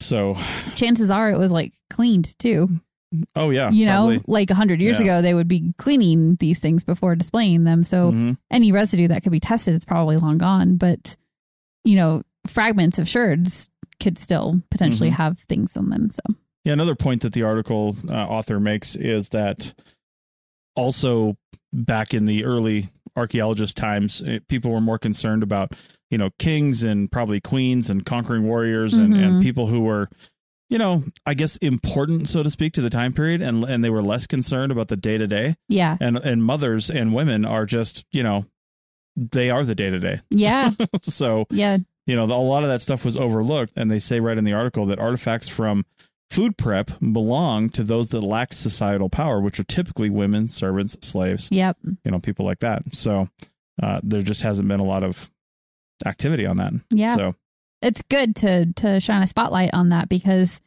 So, 0.00 0.36
Chances 0.74 1.10
are 1.10 1.30
it 1.30 1.38
was 1.38 1.52
like 1.52 1.74
cleaned 1.90 2.34
too. 2.38 2.68
Oh 3.34 3.50
yeah, 3.50 3.70
you 3.70 3.86
know, 3.86 4.06
probably. 4.06 4.20
like 4.26 4.50
a 4.50 4.54
hundred 4.54 4.80
years 4.80 4.98
Yeah. 4.98 5.04
ago, 5.04 5.22
they 5.22 5.34
would 5.34 5.48
be 5.48 5.72
cleaning 5.78 6.36
these 6.36 6.58
things 6.58 6.84
before 6.84 7.14
displaying 7.16 7.64
them. 7.64 7.82
So 7.82 8.12
Mhm. 8.12 8.36
any 8.50 8.72
residue 8.72 9.08
that 9.08 9.22
could 9.22 9.32
be 9.32 9.40
tested 9.40 9.74
is 9.74 9.84
probably 9.84 10.16
long 10.16 10.38
gone. 10.38 10.76
But 10.76 11.16
you 11.84 11.94
know, 11.96 12.22
fragments 12.46 12.98
of 12.98 13.08
sherds 13.08 13.68
could 14.00 14.18
still 14.18 14.60
potentially 14.70 15.10
Mhm. 15.10 15.14
have 15.14 15.38
things 15.48 15.76
on 15.76 15.88
them. 15.90 16.10
So 16.10 16.36
Yeah, 16.64 16.72
another 16.72 16.96
point 16.96 17.22
that 17.22 17.32
the 17.32 17.44
article 17.44 17.94
uh, 18.08 18.12
author 18.12 18.58
makes 18.58 18.96
is 18.96 19.28
that 19.30 19.72
also 20.74 21.36
back 21.72 22.12
in 22.14 22.24
the 22.24 22.44
early 22.44 22.88
archaeologist 23.16 23.76
times, 23.76 24.22
eh, 24.26 24.40
people 24.48 24.70
were 24.70 24.80
more 24.80 24.98
concerned 24.98 25.42
about 25.42 25.72
you 26.10 26.18
know 26.18 26.30
kings 26.38 26.82
and 26.84 27.10
probably 27.10 27.40
queens 27.40 27.88
and 27.90 28.04
conquering 28.04 28.44
warriors 28.44 28.94
and, 28.94 29.14
and 29.14 29.42
people 29.42 29.66
who 29.66 29.80
were 29.80 30.08
you 30.68 30.78
know 30.78 31.02
I 31.24 31.34
guess 31.34 31.56
important 31.58 32.28
so 32.28 32.42
to 32.42 32.50
speak 32.50 32.72
to 32.74 32.80
the 32.80 32.90
time 32.90 33.12
period 33.12 33.40
and 33.40 33.64
and 33.64 33.82
they 33.84 33.90
were 33.90 34.02
less 34.02 34.26
concerned 34.26 34.72
about 34.72 34.88
the 34.88 34.96
day 34.96 35.18
to 35.18 35.26
day 35.26 35.54
yeah, 35.68 35.96
and 36.00 36.16
and 36.16 36.42
mothers 36.42 36.90
and 36.90 37.14
women 37.14 37.44
are 37.44 37.66
just 37.66 38.04
you 38.12 38.22
know 38.22 38.44
they 39.16 39.50
are 39.50 39.64
the 39.64 39.74
day 39.74 39.90
to 39.90 39.98
day 39.98 40.20
yeah, 40.30 40.70
so 41.02 41.46
yeah, 41.50 41.78
you 42.06 42.14
know, 42.14 42.24
a 42.24 42.26
lot 42.26 42.62
of 42.62 42.70
that 42.70 42.80
stuff 42.80 43.04
was 43.04 43.16
overlooked. 43.16 43.72
And 43.76 43.90
they 43.90 43.98
say 43.98 44.20
right 44.20 44.38
in 44.38 44.44
the 44.44 44.52
article 44.52 44.86
that 44.86 44.98
artifacts 44.98 45.48
from 45.48 45.84
food 46.30 46.56
prep 46.56 46.90
belong 47.00 47.68
to 47.70 47.82
those 47.82 48.10
that 48.10 48.20
lack 48.20 48.52
societal 48.52 49.08
power, 49.08 49.40
which 49.40 49.58
are 49.58 49.64
typically 49.64 50.08
women, 50.08 50.46
servants, 50.46 50.96
slaves, 51.06 51.48
yep, 51.50 51.76
you 52.04 52.10
know, 52.10 52.20
people 52.20 52.46
like 52.46 52.60
that. 52.60 52.94
So 52.94 53.28
uh, 53.82 54.00
there 54.02 54.22
just 54.22 54.42
hasn't 54.42 54.68
been 54.68 54.80
a 54.80 54.84
lot 54.84 55.02
of 55.02 55.30
activity 56.04 56.46
on 56.46 56.56
that. 56.58 56.72
yeah. 56.90 57.16
So, 57.16 57.34
it's 57.86 58.02
good 58.02 58.34
to 58.36 58.72
to 58.74 59.00
shine 59.00 59.22
a 59.22 59.26
spotlight 59.26 59.70
on 59.72 59.90
that 59.90 60.08
because 60.08 60.60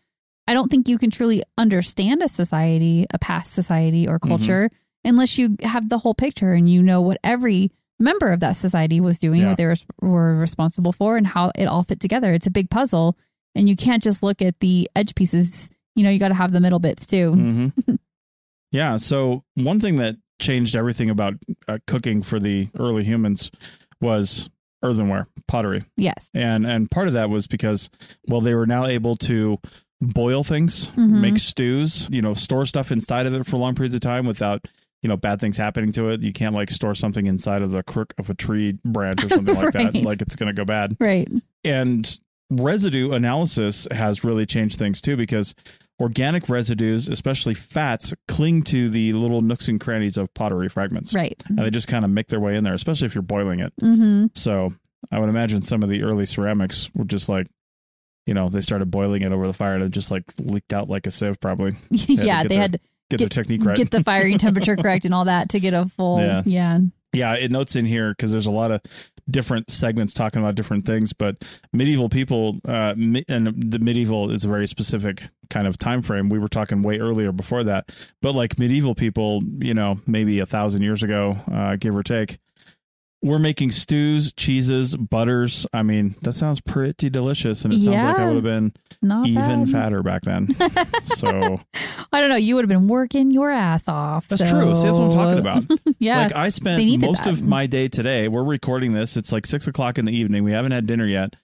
I 0.48 0.54
don't 0.54 0.70
think 0.72 0.88
you 0.88 0.98
can 0.98 1.12
truly 1.12 1.44
understand 1.58 2.24
a 2.24 2.30
society, 2.30 3.06
a 3.14 3.20
past 3.20 3.54
society 3.54 4.08
or 4.08 4.18
Mm-hmm. 4.20 4.30
culture, 4.30 4.70
unless 5.06 5.38
you 5.38 5.56
have 5.62 5.90
the 5.90 5.98
whole 6.00 6.14
picture 6.16 6.54
and 6.54 6.70
you 6.70 6.82
know 6.82 7.02
what 7.02 7.18
every 7.24 7.72
member 8.00 8.32
of 8.32 8.40
that 8.40 8.56
society 8.56 9.00
was 9.02 9.20
doing, 9.20 9.42
Yeah. 9.42 9.50
what 9.50 9.58
they 9.58 9.66
were, 9.66 9.76
were 10.02 10.36
responsible 10.38 10.92
for, 10.94 11.18
and 11.18 11.28
how 11.28 11.52
it 11.56 11.66
all 11.66 11.84
fit 11.84 12.00
together. 12.00 12.34
It's 12.34 12.48
a 12.48 12.52
big 12.52 12.70
puzzle, 12.70 13.18
and 13.56 13.68
you 13.70 13.76
can't 13.76 14.02
just 14.02 14.24
look 14.24 14.42
at 14.42 14.60
the 14.62 14.90
edge 14.96 15.14
pieces. 15.16 15.70
You 15.96 16.04
know, 16.04 16.10
you 16.10 16.20
got 16.20 16.30
to 16.30 16.34
have 16.34 16.52
the 16.54 16.62
middle 16.62 16.80
bits 16.80 17.06
too. 17.08 17.32
mhm. 17.34 17.98
yeah. 18.72 18.98
So 18.98 19.44
one 19.56 19.80
thing 19.80 19.98
that 19.98 20.16
changed 20.40 20.76
everything 20.78 21.10
about 21.10 21.34
uh, 21.68 21.80
cooking 21.86 22.22
for 22.22 22.40
the 22.40 22.70
early 22.80 23.04
humans 23.04 23.52
was 24.02 24.50
earthenware, 24.84 25.28
pottery. 25.48 25.84
Yes. 25.98 26.30
and 26.34 26.66
and 26.66 26.90
part 26.90 27.08
of 27.08 27.14
that 27.14 27.30
was 27.30 27.48
because 27.48 27.90
well 28.28 28.42
they 28.42 28.56
were 28.56 28.66
now 28.68 28.86
able 28.86 29.16
to 29.18 29.58
boil 30.02 30.44
things 30.44 30.88
Mhm. 30.92 31.20
make 31.22 31.38
stews 31.40 32.08
you 32.10 32.22
know 32.22 32.34
store 32.34 32.66
stuff 32.66 32.92
inside 32.92 33.26
of 33.26 33.34
it 33.34 33.46
for 33.46 33.58
long 33.58 33.76
periods 33.76 33.94
of 33.94 34.00
time 34.02 34.26
without 34.26 34.66
you 35.04 35.10
know 35.10 35.18
bad 35.18 35.42
things 35.42 35.58
happening 35.58 35.92
to 35.92 36.08
it 36.10 36.24
you 36.24 36.32
can't 36.32 36.56
like 36.56 36.72
store 36.72 36.96
something 36.96 37.28
inside 37.28 37.62
of 37.62 37.72
the 37.72 37.84
crook 37.84 38.14
of 38.18 38.30
a 38.30 38.34
tree 38.34 38.78
branch 38.86 39.24
or 39.26 39.30
something 39.30 39.56
like 39.56 39.74
that 39.74 39.96
like 39.96 40.22
it's 40.22 40.36
going 40.38 40.48
to 40.48 40.54
go 40.54 40.64
bad 40.64 40.96
Right. 41.02 41.28
and 41.66 42.20
residue 42.50 43.12
analysis 43.12 43.88
has 43.92 44.24
really 44.24 44.46
changed 44.46 44.80
things 44.80 45.02
too 45.02 45.16
because 45.18 45.54
organic 46.00 46.48
residues 46.50 47.08
especially 47.10 47.54
fats 47.54 48.14
cling 48.28 48.64
to 48.64 48.90
the 48.90 49.12
little 49.14 49.42
nooks 49.42 49.68
and 49.68 49.80
crannies 49.82 50.18
of 50.18 50.34
pottery 50.34 50.70
fragments 50.70 51.14
Right. 51.14 51.42
and 51.50 51.60
they 51.60 51.70
just 51.70 51.88
kind 51.88 52.06
of 52.06 52.12
make 52.12 52.28
their 52.28 52.40
way 52.40 52.56
in 52.56 52.64
there 52.64 52.74
especially 52.74 53.06
if 53.08 53.16
you're 53.16 53.22
boiling 53.22 53.60
it 53.60 53.74
Mm-hmm. 53.82 54.28
so 54.36 54.70
I 55.12 55.20
would 55.20 55.30
imagine 55.30 55.62
some 55.62 55.82
of 55.84 55.90
the 55.90 56.04
early 56.04 56.26
ceramics 56.26 56.90
were 56.94 57.06
just 57.06 57.30
like, 57.30 57.48
you 58.26 58.34
know, 58.34 58.50
they 58.50 58.60
started 58.60 58.92
boiling 58.92 59.22
it 59.22 59.32
over 59.32 59.48
the 59.48 59.54
fire 59.54 59.76
and 59.76 59.84
it 59.84 59.92
just 59.92 60.12
like 60.12 60.26
leaked 60.40 60.74
out 60.74 60.90
like 60.90 61.08
a 61.08 61.12
sieve, 61.12 61.40
probably. 61.40 61.72
yeah, 61.90 62.44
get 62.44 62.50
they 62.50 62.56
the 62.56 62.62
had 62.62 62.72
to 62.74 62.80
Get, 63.10 63.20
the 63.20 63.30
technique 63.30 63.64
right. 63.66 63.78
get 63.78 63.92
the 63.92 64.04
firing 64.04 64.38
temperature 64.38 64.76
correct 64.76 65.06
and 65.06 65.14
all 65.14 65.24
that 65.26 65.50
to 65.52 65.60
get 65.62 65.74
a 65.74 65.86
full. 65.98 66.20
Yeah. 66.20 66.44
yeah. 66.46 66.80
Yeah, 67.14 67.34
it 67.36 67.52
notes 67.52 67.76
in 67.76 67.86
here 67.86 68.12
because 68.12 68.32
there's 68.32 68.46
a 68.46 68.52
lot 68.52 68.72
of 68.72 68.82
different 69.30 69.70
segments 69.70 70.14
talking 70.14 70.42
about 70.42 70.56
different 70.56 70.86
things, 70.86 71.14
but 71.14 71.62
medieval 71.72 72.10
people, 72.10 72.60
uh, 72.68 72.96
and 72.98 73.26
the 73.26 73.80
medieval 73.80 74.32
is 74.32 74.46
a 74.46 74.48
very 74.48 74.68
specific 74.68 75.22
kind 75.50 75.68
of 75.68 75.78
time 75.78 76.02
frame. 76.02 76.30
We 76.30 76.40
were 76.40 76.48
talking 76.48 76.82
way 76.82 77.00
earlier 77.00 77.32
before 77.32 77.64
that, 77.64 77.92
but 78.22 78.36
like 78.36 78.60
medieval 78.60 78.96
people, 78.96 79.42
you 79.60 79.74
know, 79.74 79.96
maybe 80.08 80.40
a 80.40 80.46
thousand 80.46 80.82
years 80.82 81.04
ago, 81.04 81.36
uh, 81.52 81.76
give 81.76 81.96
or 81.96 82.04
take. 82.04 82.40
We're 83.22 83.40
making 83.40 83.72
stews, 83.72 84.32
cheeses, 84.32 84.96
butters. 84.96 85.68
I 85.74 85.84
mean, 85.84 86.16
that 86.22 86.34
sounds 86.34 86.62
pretty 86.62 87.10
delicious, 87.10 87.66
and 87.66 87.74
it 87.74 87.82
sounds 87.82 88.04
like 88.04 88.18
I 88.18 88.26
would 88.26 88.36
have 88.36 88.44
been 88.44 88.72
even 89.26 89.66
bad. 89.66 89.70
fatter 89.70 90.04
back 90.04 90.22
then. 90.22 90.48
so 91.04 91.58
I 92.14 92.22
don't 92.22 92.30
know. 92.30 92.38
You 92.38 92.56
would 92.56 92.64
have 92.64 92.70
been 92.70 92.88
working 92.88 93.32
your 93.32 93.52
ass 93.52 93.90
off. 93.90 94.30
that's 94.30 94.50
so- 94.50 94.62
true. 94.62 94.74
See, 94.74 94.84
that's 94.84 95.00
what 95.00 95.08
I'm 95.08 95.12
talking 95.12 95.40
about. 95.40 95.64
yeah. 96.00 96.20
Like 96.20 96.36
I 96.36 96.48
spent 96.48 97.02
most 97.02 97.26
that. 97.26 97.32
of 97.34 97.46
my 97.46 97.68
day 97.68 97.90
today. 97.90 98.30
We're 98.30 98.44
recording 98.44 98.94
this. 98.94 99.18
It's 99.18 99.34
like 99.34 99.46
six 99.46 99.68
o'clock 99.68 99.98
in 99.98 100.06
the 100.06 100.16
evening. 100.16 100.46
We 100.46 100.54
haven't 100.54 100.72
had 100.72 100.88
dinner 100.88 101.06
yet, 101.06 101.36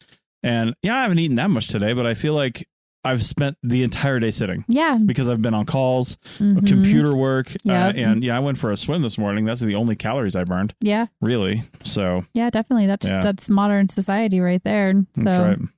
and 0.43 0.75
yeah, 0.81 0.95
I 0.95 1.01
haven't 1.01 1.19
eaten 1.19 1.35
that 1.35 1.49
much 1.49 1.67
today. 1.67 1.91
But 1.91 2.05
I 2.05 2.13
feel 2.13 2.33
like 2.35 2.65
I've 3.05 3.23
spent 3.23 3.57
the 3.63 3.83
entire 3.83 4.19
day 4.19 4.31
sitting 4.31 4.65
yeah. 4.67 4.97
because 5.03 5.29
I've 5.29 5.41
been 5.41 5.53
on 5.53 5.65
calls, 5.65 6.17
Mhm. 6.39 6.67
computer 6.67 7.15
work, 7.15 7.51
uh, 7.67 7.93
and 7.95 8.23
yeah, 8.23 8.35
I 8.35 8.39
went 8.39 8.57
for 8.57 8.71
a 8.71 8.77
swim 8.77 9.01
this 9.03 9.17
morning. 9.17 9.45
That's 9.45 9.61
the 9.61 9.75
only 9.75 9.95
calories 9.95 10.35
I 10.35 10.43
burned, 10.43 10.73
Yeah. 10.81 11.05
really. 11.21 11.61
So 11.83 12.23
Yeah. 12.33 12.49
Definitely. 12.49 12.87
That's 12.87 13.07
Yeah. 13.09 13.21
that's 13.21 13.49
modern 13.49 13.87
society 13.89 14.39
right 14.39 14.63
there. 14.63 14.93
So 15.15 15.23
That's 15.23 15.59
right. 15.61 15.69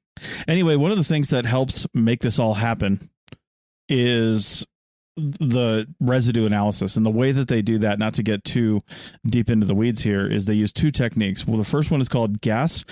Anyway, 0.48 0.76
one 0.78 0.92
of 0.92 0.98
the 0.98 1.04
things 1.04 1.30
that 1.30 1.46
helps 1.46 1.86
make 1.94 2.22
this 2.22 2.40
all 2.40 2.56
happen 2.56 3.00
is 3.90 4.66
the 5.16 5.88
residue 6.00 6.46
analysis 6.46 6.96
and 6.96 7.06
the 7.06 7.10
way 7.12 7.32
that 7.32 7.48
they 7.48 7.62
do 7.62 7.80
that 7.80 7.98
not 7.98 8.14
to 8.14 8.22
get 8.24 8.44
too 8.44 8.84
deep 9.26 9.50
into 9.50 9.66
the 9.66 9.74
weeds 9.74 10.02
here 10.04 10.28
is 10.28 10.46
they 10.46 10.54
use 10.54 10.72
two 10.72 10.92
techniques 10.92 11.48
well 11.48 11.58
the 11.58 11.64
first 11.64 11.90
one 11.90 12.00
is 12.00 12.08
called 12.08 12.40
gas 12.40 12.86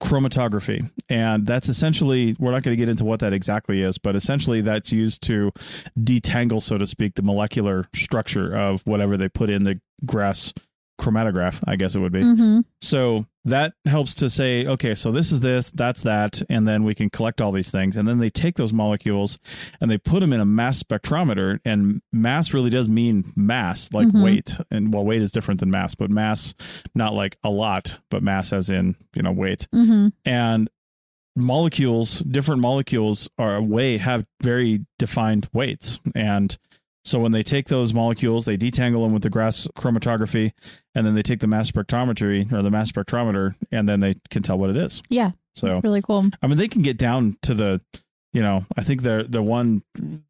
chromatography 0.00 0.90
and 1.08 1.46
that's 1.46 1.68
essentially 1.68 2.34
we're 2.38 2.50
not 2.52 2.62
going 2.62 2.72
to 2.72 2.76
get 2.76 2.88
into 2.88 3.04
what 3.04 3.20
that 3.20 3.32
exactly 3.34 3.82
is 3.82 3.98
but 3.98 4.16
essentially 4.16 4.60
that's 4.62 4.92
used 4.92 5.22
to 5.22 5.50
detangle 5.98 6.60
so 6.62 6.78
to 6.78 6.86
speak 6.86 7.14
the 7.14 7.22
molecular 7.22 7.84
structure 7.94 8.54
of 8.56 8.80
whatever 8.86 9.16
they 9.18 9.28
put 9.28 9.50
in 9.50 9.62
the 9.62 9.78
gas 10.06 10.54
chromatograph 11.00 11.62
i 11.66 11.76
guess 11.76 11.94
it 11.94 12.00
would 12.00 12.12
be 12.12 12.22
Mhm. 12.22 12.64
so 12.80 13.26
that 13.46 13.72
helps 13.86 14.14
to 14.16 14.28
say, 14.28 14.66
okay, 14.66 14.94
so 14.94 15.10
this 15.10 15.32
is 15.32 15.40
this, 15.40 15.70
that's 15.70 16.02
that, 16.02 16.42
and 16.50 16.66
then 16.66 16.84
we 16.84 16.94
can 16.94 17.08
collect 17.08 17.40
all 17.40 17.52
these 17.52 17.70
things. 17.70 17.96
And 17.96 18.06
then 18.06 18.18
they 18.18 18.28
take 18.28 18.56
those 18.56 18.74
molecules 18.74 19.38
and 19.80 19.90
they 19.90 19.96
put 19.98 20.20
them 20.20 20.32
in 20.32 20.40
a 20.40 20.44
mass 20.44 20.82
spectrometer. 20.82 21.58
And 21.64 22.02
mass 22.12 22.52
really 22.52 22.68
does 22.70 22.88
mean 22.88 23.24
mass, 23.36 23.90
like 23.92 24.08
Mhm. 24.08 24.22
weight. 24.24 24.58
And 24.70 24.92
well, 24.92 25.04
weight 25.04 25.22
is 25.22 25.32
different 25.32 25.60
than 25.60 25.70
mass, 25.70 25.94
but 25.94 26.10
mass, 26.10 26.54
not 26.94 27.14
like 27.14 27.38
a 27.42 27.50
lot, 27.50 27.98
but 28.10 28.22
mass 28.22 28.52
as 28.52 28.68
in, 28.68 28.94
you 29.14 29.22
know, 29.22 29.32
weight. 29.32 29.66
Mhm. 29.74 30.12
And 30.26 30.68
molecules, 31.36 32.18
different 32.20 32.60
molecules 32.60 33.28
are 33.38 33.62
way 33.62 33.96
have 33.98 34.26
very 34.42 34.84
defined 34.98 35.48
weights. 35.54 35.98
And 36.14 36.56
so 37.10 37.18
when 37.18 37.32
they 37.32 37.42
take 37.42 37.66
those 37.66 37.92
molecules, 37.92 38.44
they 38.44 38.56
detangle 38.56 39.02
them 39.02 39.12
with 39.12 39.24
the 39.24 39.30
gas 39.30 39.66
chromatography, 39.76 40.52
and 40.94 41.04
then 41.04 41.16
they 41.16 41.22
take 41.22 41.40
the 41.40 41.48
mass 41.48 41.68
spectrometry 41.68 42.52
or 42.52 42.62
the 42.62 42.70
mass 42.70 42.92
spectrometer, 42.92 43.54
and 43.72 43.88
then 43.88 43.98
they 43.98 44.14
can 44.30 44.42
tell 44.42 44.56
what 44.56 44.70
it 44.70 44.76
is. 44.76 45.02
Yeah. 45.08 45.32
So 45.54 45.66
It's 45.72 45.82
really 45.82 46.02
cool. 46.02 46.26
I 46.40 46.46
mean, 46.46 46.56
they 46.56 46.68
can 46.68 46.82
get 46.82 46.98
down 46.98 47.34
to 47.42 47.54
the, 47.54 47.80
you 48.32 48.42
know, 48.42 48.64
I 48.76 48.82
think 48.82 49.02
the 49.02 49.26
the 49.28 49.42
one. 49.42 49.82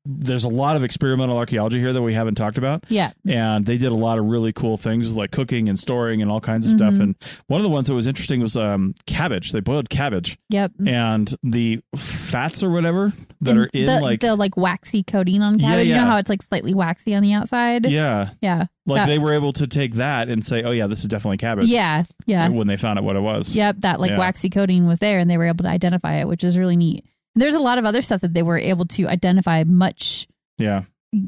There's 0.04 0.45
a 0.45 0.49
lot 0.49 0.76
of 0.76 0.83
experimental 0.85 1.37
archaeology 1.38 1.78
here 1.78 1.92
that 1.92 2.02
we 2.02 2.14
haven't 2.14 2.35
talked 2.35 2.59
about, 2.59 2.83
Yeah. 2.88 3.12
and 3.28 3.64
they 3.64 3.76
did 3.78 3.92
a 3.92 3.95
lot 3.95 4.19
of 4.19 4.25
really 4.25 4.52
cool 4.52 4.76
things 4.76 5.14
like 5.14 5.30
cooking 5.30 5.69
and 5.69 5.78
storing 5.78 6.21
and 6.21 6.30
all 6.30 6.40
kinds 6.40 6.66
of 6.66 6.73
stuff. 6.73 6.95
Mhm. 6.95 7.00
And 7.00 7.14
one 7.47 7.61
of 7.61 7.62
the 7.62 7.69
ones 7.71 7.87
that 7.87 7.95
was 7.95 8.07
interesting 8.09 8.40
was 8.40 8.57
um, 8.57 8.95
cabbage. 9.07 9.52
They 9.52 9.61
boiled 9.61 9.88
cabbage, 9.88 10.37
Yep. 10.49 10.73
and 10.87 11.33
the 11.45 11.80
fats 11.97 12.62
or 12.62 12.71
whatever 12.71 13.12
that 13.42 13.50
And 13.50 13.61
are 13.61 13.71
in 13.73 13.87
the, 13.87 14.00
like 14.00 14.21
the 14.21 14.35
like 14.35 14.57
waxy 14.57 15.02
coating 15.02 15.42
on 15.42 15.59
Yeah, 15.61 15.69
cabbage. 15.71 15.87
You 15.88 15.95
know 15.95 16.04
how 16.07 16.16
it's 16.16 16.28
like 16.30 16.42
slightly 16.42 16.75
waxy 16.75 17.14
on 17.14 17.23
the 17.23 17.33
outside? 17.35 17.87
yeah, 17.87 18.30
Yeah. 18.40 18.66
like 18.87 19.02
That- 19.02 19.07
they 19.07 19.19
were 19.19 19.35
able 19.35 19.52
to 19.54 19.66
take 19.66 19.95
that 19.95 20.28
and 20.28 20.45
say, 20.45 20.62
oh 20.64 20.73
yeah, 20.73 20.87
this 20.88 21.00
is 21.02 21.09
definitely 21.09 21.38
cabbage. 21.38 21.66
Yeah. 21.66 22.02
Yeah. 22.26 22.49
when 22.49 22.66
they 22.66 22.76
found 22.76 22.99
out 22.99 23.04
what 23.04 23.16
it 23.16 23.23
was. 23.23 23.54
Yep, 23.54 23.76
that 23.80 24.00
like 24.00 24.11
Yeah. 24.11 24.19
waxy 24.19 24.50
coating 24.50 24.87
was 24.87 24.99
there, 24.99 25.19
and 25.21 25.30
they 25.30 25.37
were 25.38 25.47
able 25.47 25.62
to 25.64 25.71
identify 25.71 26.14
it, 26.16 26.26
which 26.26 26.42
is 26.42 26.59
really 26.59 26.76
neat. 26.76 27.04
There's 27.34 27.54
a 27.54 27.60
lot 27.60 27.78
of 27.78 27.84
other 27.84 28.02
stuff 28.02 28.20
that 28.22 28.34
they 28.34 28.42
were 28.42 28.58
able 28.58 28.87
to 28.87 29.06
identify 29.06 29.64
much 29.64 30.26
yeah, 30.58 30.82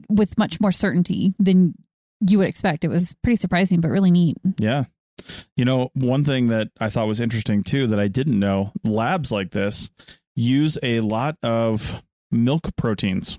with 0.09 0.37
much 0.38 0.61
more 0.61 0.73
certainty 0.73 1.35
than 1.38 1.75
you 2.21 2.38
would 2.38 2.49
expect. 2.49 2.85
It 2.85 2.88
was 2.88 3.14
pretty 3.23 3.37
surprising, 3.37 3.80
but 3.80 3.90
really 3.90 4.11
neat. 4.11 4.37
yeah. 4.59 4.85
You 5.56 5.64
know, 5.64 5.90
one 5.94 6.25
thing 6.25 6.49
that 6.49 6.71
I 6.80 6.88
thought 6.88 7.06
was 7.06 7.21
interesting 7.21 7.62
too 7.62 7.87
that 7.88 8.00
I 8.00 8.09
didn't 8.09 8.38
know: 8.38 8.73
labs 8.85 9.30
like 9.30 9.50
this 9.50 9.90
use 10.35 10.78
a 10.82 11.00
lot 11.00 11.37
of 11.42 12.02
milk 12.30 12.75
proteins. 12.76 13.38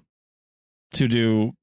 to 0.94 1.08
do 1.08 1.54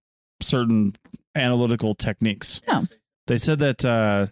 certain 0.43 0.93
analytical 1.37 1.95
techniques. 1.95 2.61
Yeah. 2.67 2.83
They 3.29 3.37
said 3.37 3.61
that 3.61 3.85
uh, 3.85 4.27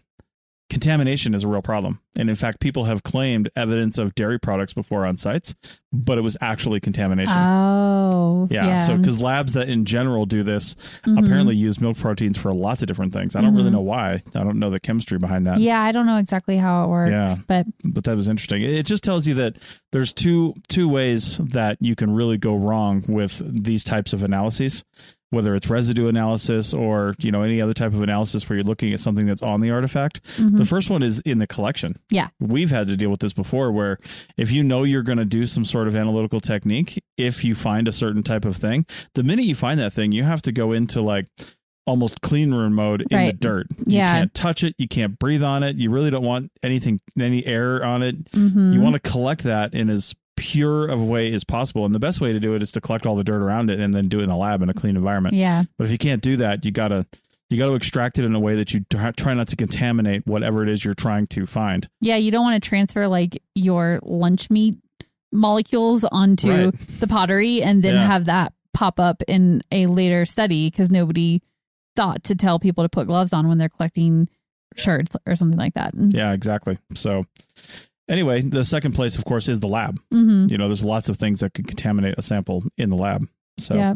contamination 0.70 1.34
is 1.34 1.44
a 1.44 1.48
real 1.48 1.62
problem. 1.62 2.00
And 2.16 2.28
in 2.28 2.37
fact, 2.37 2.60
people 2.60 2.84
have 2.84 3.02
claimed 3.02 3.48
evidence 3.56 3.96
of 3.96 4.14
dairy 4.14 4.38
products 4.40 4.72
before 4.75 5.06
on 5.06 5.16
sites, 5.16 5.54
but 5.92 6.18
it 6.18 6.20
was 6.22 6.37
actually 6.40 6.80
contamination. 6.80 7.34
Oh, 7.37 8.48
yeah, 8.50 8.66
yeah. 8.66 8.76
So, 8.78 8.96
because 8.96 9.20
labs 9.20 9.54
that 9.54 9.68
in 9.68 9.84
general 9.84 10.26
do 10.26 10.42
this 10.42 10.75
Mhm. 11.06 11.22
apparently 11.25 11.54
use 11.56 11.80
milk 11.80 11.96
proteins 11.96 12.37
for 12.37 12.52
lots 12.52 12.82
of 12.82 12.88
different 12.88 13.12
things. 13.12 13.37
I 13.37 13.40
don't 13.40 13.54
really 13.54 13.70
Mhm. 13.70 13.75
know 13.75 13.80
why. 13.82 14.22
I 14.34 14.44
don't 14.44 14.58
know 14.58 14.68
the 14.70 14.80
chemistry 14.80 15.18
behind 15.18 15.46
that. 15.46 15.60
yeah, 15.60 15.80
I 15.80 15.92
don't 15.92 16.06
know 16.06 16.16
exactly 16.16 16.56
how 16.56 16.84
it 16.84 16.88
works, 16.88 17.12
Yeah. 17.12 17.34
but 17.46 17.66
but 17.92 18.04
that 18.04 18.16
was 18.16 18.28
interesting. 18.28 18.62
It 18.62 18.84
just 18.84 19.04
tells 19.04 19.26
you 19.26 19.34
that 19.34 19.54
there's 19.92 20.12
two 20.12 20.54
two 20.68 20.88
ways 20.88 21.38
that 21.38 21.78
you 21.80 21.95
can 21.95 22.14
really 22.14 22.38
go 22.38 22.54
wrong 22.57 23.02
with 23.09 23.40
these 23.64 23.85
types 23.85 24.12
of 24.12 24.23
analyses, 24.25 24.85
whether 25.30 25.54
it's 25.54 25.68
residue 25.71 26.09
analysis 26.09 26.73
or 26.75 27.14
you 27.18 27.30
know 27.30 27.42
any 27.42 27.61
other 27.61 27.75
type 27.75 27.92
of 27.92 28.02
analysis 28.02 28.49
where 28.49 28.57
you're 28.57 28.64
looking 28.64 28.92
at 28.92 29.00
something 29.00 29.26
that's 29.26 29.42
on 29.42 29.61
the 29.61 29.71
artifact. 29.71 30.23
mhm. 30.37 30.57
The 30.57 30.64
first 30.64 30.90
one 30.90 31.02
is 31.02 31.21
in 31.21 31.38
the 31.38 31.47
collection. 31.47 31.92
Yeah. 32.11 32.28
We've 32.40 32.71
had 32.71 32.87
to 32.88 32.97
deal 32.97 33.11
with 33.11 33.21
this 33.21 33.33
before 33.33 33.73
where 33.73 33.99
if 34.37 34.52
you 34.52 34.62
know 34.62 34.85
you're 34.85 35.02
going 35.02 35.18
to 35.18 35.25
do 35.25 35.47
some 35.47 35.64
sort 35.64 35.88
of 35.88 35.97
analytical 35.97 36.40
technique, 36.40 36.99
if 37.16 37.45
you 37.45 37.54
find 37.54 37.88
a 37.88 37.92
certain 37.92 38.23
type 38.23 38.45
of 38.45 38.57
thing, 38.57 38.87
the 39.14 39.23
minute 39.23 39.45
you 39.45 39.54
find 39.54 39.80
that 39.80 39.92
thing, 39.92 40.12
you 40.12 40.23
have 40.25 40.42
to 40.42 40.52
go 40.52 40.73
into 40.73 41.00
like 41.02 41.26
almost 41.88 42.21
clean 42.21 42.52
room 42.54 42.75
mode 42.75 43.02
in 43.11 43.25
the 43.26 43.33
dirt. 43.33 43.66
Yeah. 43.87 44.12
You 44.14 44.21
can't 44.21 44.35
touch 44.35 44.62
it, 44.62 44.75
you 44.78 44.87
can't 44.87 45.18
breathe 45.18 45.42
on 45.42 45.62
it. 45.62 45.76
You 45.76 45.90
really 45.90 46.11
don't 46.11 46.25
want 46.25 46.52
anything 46.62 47.00
any 47.21 47.45
air 47.47 47.85
on 47.85 48.02
it. 48.02 48.25
Mhm. 48.33 48.75
You 48.75 48.80
want 48.80 48.95
to 48.95 49.00
collect 49.00 49.42
that 49.45 49.75
in 49.75 49.88
as 49.90 50.14
pure 50.37 50.87
of 50.87 51.00
a 51.00 51.04
way 51.04 51.33
as 51.33 51.42
possible. 51.42 51.85
And 51.85 51.92
the 51.95 51.99
best 51.99 52.21
way 52.21 52.33
to 52.33 52.38
do 52.38 52.54
it 52.54 52.62
is 52.62 52.71
to 52.73 52.80
collect 52.80 53.07
all 53.07 53.16
the 53.16 53.25
dirt 53.25 53.42
around 53.42 53.71
it 53.71 53.80
and 53.80 53.92
then 53.92 54.07
do 54.07 54.21
it 54.21 54.25
in 54.25 54.28
the 54.28 54.37
lab 54.37 54.62
in 54.62 54.71
a 54.71 54.75
clean 54.75 54.95
environment. 54.97 55.35
yeah, 55.35 55.64
But 55.76 55.85
if 55.85 55.90
you 55.90 55.99
can't 55.99 56.23
do 56.23 56.37
that, 56.37 56.64
you 56.64 56.71
gotta 56.71 57.07
you 57.50 57.57
got 57.57 57.68
to 57.68 57.75
extract 57.76 58.18
it 58.18 58.26
in 58.26 58.35
a 58.35 58.38
way 58.40 58.54
that 58.57 58.75
you 58.75 58.85
try 58.90 59.11
try 59.12 59.33
not 59.33 59.49
to 59.49 59.57
contaminate 59.57 60.26
whatever 60.26 60.62
it 60.62 60.68
is 60.68 60.85
you're 60.85 60.92
trying 60.92 61.26
to 61.28 61.47
find. 61.47 61.88
yeah. 62.02 62.16
You 62.16 62.30
don't 62.30 62.45
want 62.45 62.62
to 62.62 62.68
transfer 62.68 63.09
like 63.09 63.42
your 63.54 64.00
lunch 64.02 64.50
meat 64.50 64.76
molecules 65.33 66.04
onto 66.04 66.50
Right. 66.50 66.78
the 67.00 67.07
pottery 67.07 67.62
and 67.62 67.83
then 67.83 67.95
Yeah. 67.95 68.07
have 68.07 68.26
that 68.26 68.52
pop 68.75 69.00
up 69.00 69.23
in 69.26 69.62
a 69.73 69.87
later 69.87 70.25
study 70.25 70.71
because 70.71 70.90
nobody 70.90 71.40
thought 71.99 72.23
to 72.25 72.35
tell 72.37 72.59
people 72.61 72.85
to 72.85 72.88
put 72.88 73.07
gloves 73.09 73.33
on 73.33 73.49
when 73.49 73.59
they're 73.59 73.69
collecting 73.69 74.28
sherds 74.76 75.17
or 75.26 75.35
something 75.35 75.59
like 75.59 75.75
that. 75.75 75.93
Yeah, 75.97 76.33
exactly. 76.33 76.78
So 76.93 77.23
anyway, 78.09 78.40
the 78.43 78.62
second 78.64 78.93
place, 78.93 79.19
of 79.19 79.25
course, 79.25 79.49
is 79.49 79.59
the 79.61 79.67
lab. 79.69 79.99
hmm 80.12 80.47
You 80.49 80.59
know, 80.59 80.69
there's 80.69 80.85
lots 80.85 81.09
of 81.09 81.17
things 81.17 81.40
that 81.40 81.55
could 81.55 81.67
contaminate 81.67 82.14
a 82.17 82.23
sample 82.23 82.62
in 82.76 82.90
the 82.90 82.97
lab. 82.97 83.26
So 83.59 83.75
Yeah. 83.75 83.95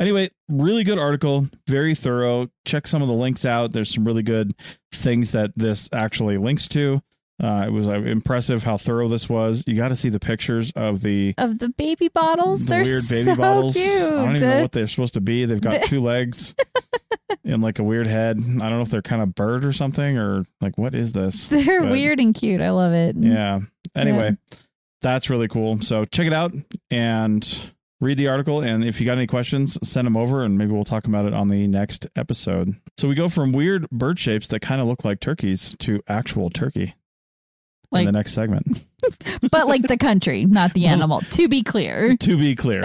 anyway, 0.00 0.30
really 0.48 0.82
good 0.82 0.98
article, 0.98 1.46
very 1.68 1.94
thorough. 1.94 2.48
Check 2.64 2.86
some 2.88 3.00
of 3.02 3.06
the 3.08 3.14
links 3.14 3.44
out. 3.44 3.70
There's 3.70 3.94
some 3.94 4.04
really 4.04 4.24
good 4.24 4.52
things 4.92 5.30
that 5.32 5.52
this 5.54 5.88
actually 5.92 6.36
links 6.38 6.66
to. 6.68 6.96
Uh, 7.40 7.64
it 7.66 7.70
was 7.70 7.86
uh, 7.86 7.92
impressive 7.92 8.64
how 8.64 8.76
thorough 8.76 9.06
this 9.06 9.28
was. 9.28 9.62
You 9.66 9.76
got 9.76 9.88
to 9.90 9.96
see 9.96 10.08
the 10.08 10.18
pictures 10.18 10.72
of 10.74 11.02
the, 11.02 11.34
Of 11.38 11.58
the 11.60 11.68
baby 11.68 12.08
bottles, 12.08 12.64
the 12.66 12.70
they're 12.70 12.82
weird 12.84 13.08
baby 13.08 13.24
so 13.30 13.36
bottles. 13.36 13.74
cute. 13.74 13.86
I 13.86 14.24
don't 14.24 14.36
even 14.36 14.50
know 14.50 14.62
what 14.62 14.72
they're 14.72 14.86
supposed 14.88 15.14
to 15.14 15.20
be. 15.20 15.44
They've 15.44 15.60
got 15.60 15.84
two 15.84 16.00
legs 16.00 16.56
and 17.44 17.62
like 17.62 17.78
a 17.78 17.84
weird 17.84 18.08
head. 18.08 18.38
I 18.38 18.42
don't 18.42 18.58
know 18.78 18.80
if 18.80 18.90
they're 18.90 19.02
kind 19.02 19.22
of 19.22 19.34
bird 19.36 19.64
or 19.64 19.72
something 19.72 20.18
or 20.18 20.44
like 20.60 20.76
what 20.78 20.94
is 20.96 21.12
this? 21.12 21.48
They're 21.48 21.82
But- 21.82 21.92
weird 21.92 22.18
and 22.18 22.34
cute. 22.34 22.60
I 22.60 22.70
love 22.70 22.92
it. 22.92 23.14
Yeah. 23.16 23.60
Anyway, 23.94 24.36
that's 25.02 25.30
really 25.30 25.48
cool. 25.48 25.80
So 25.80 26.04
check 26.06 26.26
it 26.26 26.32
out 26.32 26.52
and 26.90 27.72
read 28.00 28.18
the 28.18 28.28
article. 28.28 28.60
And 28.62 28.82
if 28.84 29.00
you 29.00 29.06
got 29.06 29.16
any 29.16 29.26
questions, 29.28 29.78
send 29.88 30.06
them 30.06 30.16
over 30.16 30.42
and 30.42 30.58
maybe 30.58 30.72
we'll 30.72 30.82
talk 30.84 31.06
about 31.06 31.24
it 31.26 31.34
on 31.34 31.46
the 31.48 31.66
next 31.68 32.06
episode. 32.16 32.74
So 32.96 33.06
we 33.08 33.14
go 33.14 33.28
from 33.28 33.52
weird 33.52 33.88
bird 33.90 34.18
shapes 34.18 34.48
that 34.48 34.60
kind 34.60 34.80
of 34.80 34.86
look 34.88 35.04
like 35.04 35.20
turkeys 35.20 35.76
to 35.80 36.00
actual 36.08 36.50
turkey 36.50 36.94
in 37.92 38.06
the 38.06 38.12
next 38.12 38.32
segment. 38.32 38.84
But 39.50 39.66
like 39.68 39.82
the 39.82 39.96
country, 39.96 40.44
not 40.44 40.74
the 40.74 40.86
animal. 40.86 41.20
To 41.20 41.48
be 41.48 41.62
clear. 41.62 42.16
to 42.16 42.36
be 42.36 42.54
clear, 42.54 42.82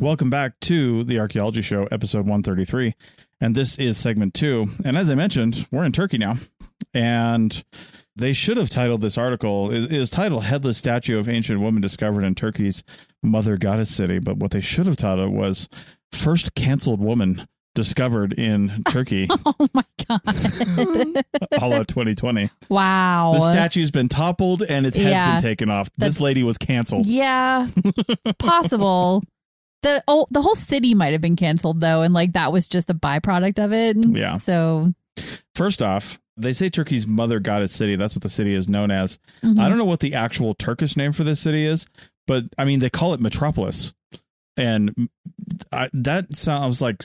Welcome 0.00 0.30
back 0.30 0.58
to 0.60 1.04
the 1.04 1.20
Archaeology 1.20 1.62
Show, 1.62 1.88
episode 1.90 2.20
133. 2.20 2.94
And 3.40 3.54
this 3.54 3.78
is 3.78 3.96
segment 3.96 4.34
two. 4.34 4.66
And 4.84 4.96
as 4.96 5.10
I 5.10 5.14
mentioned, 5.14 5.66
we're 5.72 5.84
in 5.84 5.92
Turkey 5.92 6.18
now. 6.18 6.34
And 6.94 7.64
they 8.16 8.32
should 8.32 8.56
have 8.56 8.70
titled 8.70 9.00
this 9.00 9.18
article 9.18 9.70
is, 9.70 9.86
is 9.86 10.10
titled 10.10 10.44
Headless 10.44 10.78
Statue 10.78 11.18
of 11.18 11.28
Ancient 11.28 11.60
Woman 11.60 11.80
Discovered 11.80 12.24
in 12.24 12.34
Turkey's 12.34 12.82
Mother 13.22 13.56
Goddess 13.56 13.94
City. 13.94 14.18
But 14.18 14.36
what 14.38 14.50
they 14.52 14.60
should 14.60 14.86
have 14.86 14.96
titled 14.96 15.32
was 15.32 15.68
First 16.12 16.54
Cancelled 16.54 17.00
Woman 17.00 17.42
Discovered 17.74 18.32
in 18.32 18.82
Turkey, 18.88 19.28
Oh 19.46 19.68
my 19.72 19.84
God. 20.08 20.20
a 20.26 21.68
la 21.68 21.78
2020. 21.84 22.50
wow. 22.68 23.32
The 23.34 23.52
statue's 23.52 23.92
been 23.92 24.08
toppled 24.08 24.62
and 24.62 24.84
its 24.84 24.96
head's 24.96 25.10
Yeah. 25.10 25.32
been 25.34 25.40
taken 25.42 25.70
off. 25.70 25.88
This 25.96 26.20
lady 26.20 26.42
was 26.42 26.58
canceled. 26.58 27.06
Yeah, 27.06 27.68
possible. 28.38 29.22
The 29.82 30.02
oh, 30.08 30.26
the 30.30 30.42
whole 30.42 30.56
city 30.56 30.94
might 30.94 31.12
have 31.12 31.20
been 31.20 31.36
canceled 31.36 31.80
though, 31.80 32.02
and 32.02 32.12
like 32.12 32.32
that 32.32 32.52
was 32.52 32.66
just 32.68 32.90
a 32.90 32.94
byproduct 32.94 33.62
of 33.64 33.72
it. 33.72 33.96
Yeah. 34.08 34.36
So 34.38 34.92
First 35.54 35.82
off, 35.82 36.20
they 36.36 36.52
say 36.52 36.68
Turkey's 36.68 37.06
mother 37.06 37.40
goddess 37.40 37.72
city. 37.72 37.96
That's 37.96 38.14
what 38.14 38.22
the 38.22 38.28
city 38.28 38.54
is 38.54 38.68
known 38.68 38.90
as. 38.92 39.18
mhm. 39.42 39.58
I 39.58 39.68
don't 39.68 39.78
know 39.78 39.84
what 39.84 40.00
the 40.00 40.14
actual 40.14 40.54
Turkish 40.54 40.96
name 40.96 41.12
for 41.12 41.24
this 41.24 41.40
city 41.40 41.64
is, 41.64 41.86
but 42.26 42.44
I 42.56 42.64
mean 42.64 42.78
they 42.80 42.90
call 42.90 43.14
it 43.14 43.20
Metropolis, 43.20 43.92
and 44.56 45.08
I, 45.72 45.88
that 45.92 46.36
sounds 46.36 46.80
like 46.82 47.02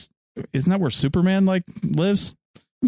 isn't 0.52 0.68
that 0.70 0.80
where 0.80 0.90
Superman 0.90 1.44
like 1.46 1.62
lives? 1.96 2.34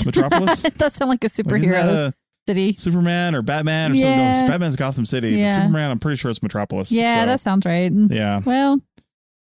Metropolis. 0.04 0.64
it 0.66 0.76
does 0.78 0.94
sound 0.94 1.08
like 1.10 1.22
a 1.24 1.26
Like, 1.26 1.32
superhero. 1.32 2.08
a- 2.08 2.14
City. 2.48 2.74
Superman 2.74 3.34
or 3.34 3.42
Batman 3.42 3.90
or 3.90 3.94
something. 3.94 4.08
Yeah. 4.18 4.40
No, 4.42 4.46
Batman's 4.46 4.76
Gotham 4.76 5.04
City. 5.04 5.30
Yeah. 5.30 5.62
Superman, 5.62 5.90
I'm 5.90 5.98
pretty 5.98 6.16
sure 6.16 6.30
it's 6.30 6.40
Metropolis. 6.44 6.92
Yeah, 6.92 7.22
So, 7.22 7.26
that 7.26 7.40
sounds 7.40 7.66
right. 7.66 7.90
yeah, 7.92 8.40
Well, 8.46 8.80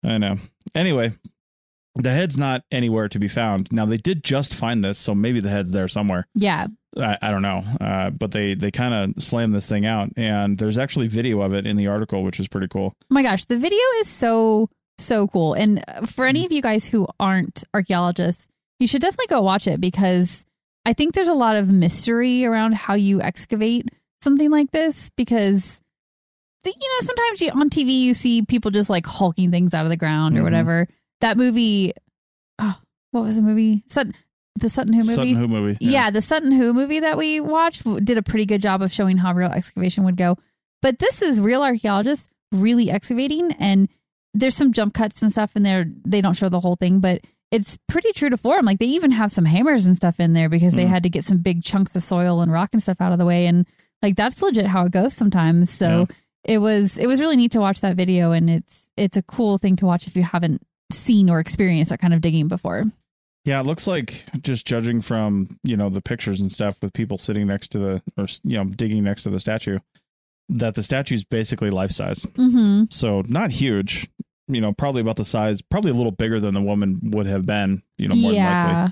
I 0.04 0.18
know. 0.18 0.36
Anyway, 0.74 1.10
the 1.96 2.10
head's 2.12 2.38
not 2.38 2.62
anywhere 2.70 3.08
to 3.08 3.18
be 3.18 3.28
found. 3.28 3.72
Now 3.72 3.84
they 3.86 3.96
did 3.96 4.22
just 4.24 4.54
find 4.54 4.82
this, 4.82 4.98
so 4.98 5.14
maybe 5.14 5.40
the 5.40 5.50
head's 5.50 5.72
there 5.72 5.88
somewhere. 5.88 6.26
yeah. 6.34 6.66
I, 6.98 7.16
I 7.22 7.30
don't 7.30 7.42
know, 7.42 7.62
uh, 7.80 8.10
but 8.10 8.32
they 8.32 8.54
they 8.54 8.72
kind 8.72 8.92
of 9.16 9.22
slammed 9.22 9.54
this 9.54 9.68
thing 9.68 9.86
out, 9.86 10.10
and 10.16 10.56
there's 10.56 10.76
actually 10.76 11.06
video 11.06 11.40
of 11.40 11.54
it 11.54 11.64
in 11.64 11.76
the 11.76 11.86
article, 11.86 12.24
which 12.24 12.40
is 12.40 12.48
pretty 12.48 12.66
cool. 12.66 12.94
Oh 13.00 13.06
my 13.10 13.22
gosh, 13.22 13.44
the 13.44 13.56
video 13.56 13.78
is 14.00 14.08
so 14.08 14.68
so 14.98 15.28
cool. 15.28 15.54
And 15.54 15.84
for 16.06 16.26
any 16.26 16.44
of 16.44 16.50
you 16.50 16.60
guys 16.60 16.88
who 16.88 17.06
aren't 17.20 17.62
archaeologists, 17.74 18.48
you 18.80 18.88
should 18.88 19.02
definitely 19.02 19.28
go 19.28 19.40
watch 19.40 19.68
it 19.68 19.80
because 19.80 20.44
I 20.84 20.92
think 20.92 21.14
there's 21.14 21.28
a 21.28 21.32
lot 21.32 21.54
of 21.54 21.68
mystery 21.68 22.44
around 22.44 22.74
how 22.74 22.94
you 22.94 23.20
excavate 23.22 23.88
something 24.20 24.50
like 24.50 24.72
this 24.72 25.10
because 25.16 25.80
you 26.68 26.72
know 26.72 27.00
sometimes 27.06 27.40
you 27.40 27.50
on 27.50 27.70
TV 27.70 28.00
you 28.00 28.14
see 28.14 28.42
people 28.42 28.70
just 28.70 28.90
like 28.90 29.06
hulking 29.06 29.50
things 29.50 29.72
out 29.74 29.84
of 29.86 29.90
the 29.90 29.96
ground 29.96 30.36
or 30.36 30.40
Mhm. 30.40 30.44
whatever. 30.44 30.88
That 31.20 31.36
movie 31.36 31.92
oh, 32.58 32.78
what 33.12 33.22
was 33.24 33.36
the 33.36 33.42
movie? 33.42 33.82
Sutton 33.86 34.14
the 34.58 34.68
Sutton 34.68 34.92
Hoo 34.92 35.00
movie? 35.00 35.14
Sutton 35.14 35.34
Hoo 35.36 35.48
movie? 35.48 35.76
Yeah. 35.80 36.10
the 36.10 36.20
Sutton 36.20 36.52
Hoo 36.52 36.72
movie 36.74 37.00
that 37.00 37.16
we 37.16 37.40
watched 37.40 37.84
did 38.04 38.18
a 38.18 38.22
pretty 38.22 38.44
good 38.46 38.60
job 38.60 38.82
of 38.82 38.92
showing 38.92 39.16
how 39.16 39.32
real 39.32 39.50
excavation 39.50 40.04
would 40.04 40.16
go. 40.16 40.36
But 40.82 40.98
this 40.98 41.22
is 41.22 41.40
real 41.40 41.62
archaeologists 41.62 42.28
really 42.52 42.90
excavating, 42.90 43.52
and 43.52 43.88
there's 44.34 44.54
some 44.56 44.72
jump 44.72 44.92
cuts 44.94 45.22
and 45.22 45.30
stuff 45.30 45.54
in 45.56 45.62
there. 45.62 45.86
They 46.04 46.20
don't 46.20 46.34
show 46.36 46.48
the 46.48 46.60
whole 46.60 46.76
thing, 46.76 47.00
but 47.00 47.22
it's 47.50 47.78
pretty 47.88 48.12
true 48.12 48.28
to 48.30 48.36
form. 48.36 48.64
Like 48.66 48.78
they 48.78 48.86
even 48.86 49.10
have 49.12 49.32
some 49.32 49.44
hammers 49.44 49.86
and 49.86 49.96
stuff 49.96 50.20
in 50.20 50.32
there 50.34 50.48
because 50.48 50.72
they 50.74 50.84
Mm. 50.84 50.88
had 50.88 51.02
to 51.04 51.10
get 51.10 51.24
some 51.24 51.38
big 51.38 51.62
chunks 51.64 51.94
of 51.96 52.02
soil 52.02 52.40
and 52.40 52.52
rock 52.52 52.70
and 52.72 52.82
stuff 52.82 53.00
out 53.00 53.12
of 53.12 53.18
the 53.18 53.24
way. 53.26 53.46
And 53.46 53.66
like 54.02 54.16
that's 54.16 54.40
legit 54.42 54.66
how 54.66 54.84
it 54.86 54.92
goes 54.92 55.14
sometimes. 55.14 55.70
So 55.70 56.06
it 56.44 56.58
was 56.58 56.98
it 56.98 57.06
was 57.06 57.20
really 57.20 57.36
neat 57.36 57.52
to 57.52 57.60
watch 57.60 57.80
that 57.80 57.96
video, 57.96 58.32
and 58.32 58.48
it's 58.48 58.88
it's 58.96 59.16
a 59.16 59.22
cool 59.22 59.58
thing 59.58 59.76
to 59.76 59.86
watch 59.86 60.06
if 60.06 60.16
you 60.16 60.22
haven't 60.22 60.62
seen 60.92 61.30
or 61.30 61.40
experienced 61.40 61.90
that 61.90 62.00
kind 62.00 62.14
of 62.14 62.20
digging 62.20 62.48
before. 62.48 62.84
Yeah, 63.44 63.60
it 63.60 63.66
looks 63.66 63.86
like 63.86 64.24
just 64.42 64.66
judging 64.66 65.00
from 65.00 65.48
you 65.64 65.76
know 65.76 65.88
the 65.88 66.02
pictures 66.02 66.40
and 66.40 66.52
stuff 66.52 66.78
with 66.82 66.92
people 66.92 67.18
sitting 67.18 67.46
next 67.46 67.68
to 67.68 67.78
the 67.78 68.02
or 68.16 68.26
you 68.42 68.56
know 68.56 68.64
digging 68.64 69.04
next 69.04 69.22
to 69.24 69.30
the 69.30 69.40
statue, 69.40 69.78
that 70.48 70.74
the 70.74 70.82
statue 70.82 71.14
is 71.14 71.24
basically 71.24 71.70
life 71.70 71.90
size. 71.90 72.24
Mm-hmm. 72.24 72.84
So 72.90 73.22
not 73.28 73.50
huge, 73.50 74.08
you 74.48 74.60
know, 74.60 74.72
probably 74.72 75.00
about 75.00 75.16
the 75.16 75.24
size, 75.24 75.62
probably 75.62 75.90
a 75.90 75.94
little 75.94 76.12
bigger 76.12 76.40
than 76.40 76.54
the 76.54 76.62
woman 76.62 77.00
would 77.12 77.26
have 77.26 77.44
been. 77.44 77.82
You 77.98 78.08
know, 78.08 78.14
more 78.14 78.32
than 78.32 78.44
likely. 78.44 78.72
yeah. 78.72 78.88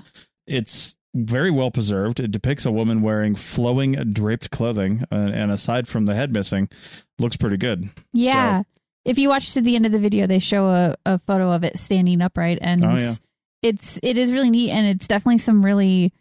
It's 0.47 0.97
very 1.13 1.49
well 1.51 1.71
preserved. 1.71 2.19
It 2.19 2.31
depicts 2.31 2.65
a 2.65 2.71
woman 2.71 3.01
wearing 3.01 3.35
flowing 3.35 3.93
draped 3.93 4.51
clothing, 4.51 5.03
uh, 5.11 5.15
and 5.15 5.51
aside 5.51 5.87
from 5.87 6.05
the 6.05 6.15
head 6.15 6.31
missing, 6.33 6.69
looks 7.19 7.35
pretty 7.37 7.57
good. 7.57 7.85
Yeah. 8.13 8.63
If 9.05 9.17
you 9.17 9.29
watch 9.29 9.53
to 9.53 9.61
the 9.61 9.75
end 9.75 9.85
of 9.85 9.91
the 9.91 9.99
video, 9.99 10.27
they 10.27 10.39
show 10.39 10.67
a, 10.67 10.95
a 11.05 11.17
photo 11.19 11.51
of 11.51 11.63
it 11.63 11.77
standing 11.79 12.21
upright 12.21 12.59
and 12.61 12.83
Oh, 12.85 12.95
yeah. 12.97 13.13
it's 13.63 13.99
it 14.03 14.17
is 14.17 14.31
really 14.31 14.49
neat 14.49 14.71
and 14.71 14.85
it's 14.85 15.07
definitely 15.07 15.37
some 15.39 15.65
really 15.65 16.13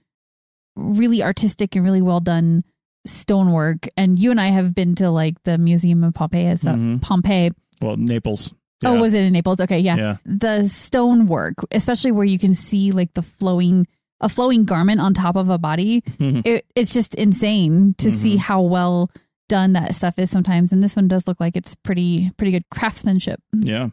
really 0.76 1.22
artistic 1.22 1.74
and 1.74 1.84
really 1.84 2.00
well 2.02 2.20
done 2.20 2.62
stonework. 3.06 3.88
And 3.96 4.18
you 4.18 4.30
and 4.30 4.40
I 4.40 4.46
have 4.48 4.74
been 4.74 4.94
to 4.96 5.10
like 5.10 5.42
the 5.42 5.58
Museum 5.58 6.04
of 6.04 6.14
Pompeii. 6.14 6.46
It's 6.46 6.64
Mhm. 6.64 7.02
Pompeii. 7.02 7.50
Well, 7.82 7.96
Naples. 7.96 8.54
Oh, 8.84 8.94
was 9.00 9.12
it 9.12 9.24
in 9.24 9.32
Naples? 9.32 9.60
Okay, 9.60 9.80
yeah. 9.80 9.96
Yeah. 9.96 10.16
The 10.24 10.68
stonework, 10.68 11.54
especially 11.72 12.12
where 12.12 12.24
you 12.24 12.38
can 12.38 12.54
see 12.54 12.92
like 12.92 13.12
the 13.14 13.22
flowing 13.22 13.86
a 14.20 14.28
flowing 14.28 14.64
garment 14.64 15.00
on 15.00 15.14
top 15.14 15.36
of 15.36 15.48
a 15.48 15.58
body. 15.58 16.00
Mhm. 16.18 16.46
it, 16.46 16.66
it's 16.74 16.92
just 16.92 17.14
insane 17.14 17.94
to 17.98 18.10
see 18.10 18.36
Mhm. 18.36 18.40
how 18.40 18.62
well 18.62 19.10
done 19.48 19.72
that 19.74 19.94
stuff 19.94 20.18
is 20.18 20.28
sometimes. 20.30 20.72
And 20.72 20.82
this 20.82 20.96
one 20.96 21.08
does 21.08 21.26
look 21.26 21.40
like 21.40 21.56
it's 21.56 21.74
pretty 21.74 22.30
pretty 22.36 22.50
good 22.52 22.64
craftsmanship. 22.70 23.40
Yeah. 23.52 23.90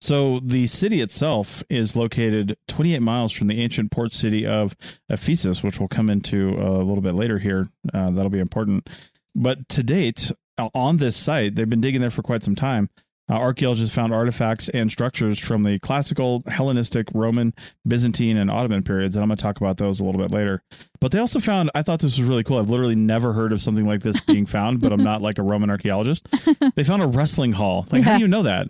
So 0.00 0.40
the 0.42 0.66
city 0.66 1.00
itself 1.02 1.62
is 1.68 1.94
located 1.94 2.56
28 2.68 3.00
miles 3.02 3.32
from 3.32 3.48
the 3.48 3.60
ancient 3.60 3.90
port 3.90 4.12
city 4.12 4.46
of 4.46 4.74
Ephesus, 5.10 5.62
which 5.62 5.78
we'll 5.78 5.88
come 5.88 6.08
into 6.08 6.50
a 6.58 6.78
little 6.82 7.02
bit 7.02 7.14
later 7.14 7.38
here. 7.38 7.66
Uh, 7.92 8.10
that'll 8.10 8.30
be 8.30 8.38
important. 8.38 8.88
But 9.34 9.68
to 9.70 9.82
date, 9.82 10.32
on 10.74 10.96
this 10.96 11.16
site, 11.16 11.54
they've 11.54 11.68
been 11.68 11.80
digging 11.82 12.00
there 12.00 12.10
for 12.10 12.22
quite 12.22 12.42
some 12.42 12.54
time. 12.56 12.88
Uh, 13.30 13.34
archaeologists 13.34 13.94
found 13.94 14.12
artifacts 14.14 14.68
and 14.70 14.90
structures 14.90 15.38
from 15.38 15.62
the 15.62 15.78
classical, 15.80 16.42
Hellenistic, 16.46 17.08
Roman, 17.12 17.52
Byzantine, 17.86 18.36
and 18.38 18.50
Ottoman 18.50 18.82
periods, 18.82 19.16
and 19.16 19.22
I'm 19.22 19.28
going 19.28 19.36
to 19.36 19.42
talk 19.42 19.58
about 19.58 19.76
those 19.76 20.00
a 20.00 20.04
little 20.04 20.20
bit 20.20 20.30
later. 20.30 20.62
But 21.00 21.12
they 21.12 21.18
also 21.18 21.38
found, 21.38 21.70
I 21.74 21.82
thought 21.82 22.00
this 22.00 22.18
was 22.18 22.26
really 22.26 22.42
cool. 22.42 22.58
I've 22.58 22.70
literally 22.70 22.94
never 22.96 23.34
heard 23.34 23.52
of 23.52 23.60
something 23.60 23.84
like 23.86 24.00
this 24.00 24.18
being 24.20 24.46
found, 24.46 24.80
but 24.80 24.92
I'm 24.92 25.02
not 25.02 25.20
like 25.20 25.38
a 25.38 25.42
Roman 25.42 25.70
archaeologist. 25.70 26.26
They 26.74 26.84
found 26.84 27.02
a 27.02 27.06
wrestling 27.06 27.52
hall. 27.52 27.86
Like, 27.92 28.02
how 28.02 28.16
do 28.16 28.22
you 28.22 28.28
know 28.28 28.44
that? 28.44 28.66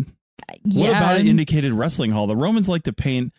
yeah. 0.64 0.81
What 0.88 0.90
about 0.97 1.21
it 1.21 1.27
indicated 1.29 1.73
wrestling 1.73 2.11
hall? 2.11 2.27
The 2.27 2.37
Romans 2.37 2.68
like 2.68 2.85
to 2.85 2.92
paint 2.92 3.33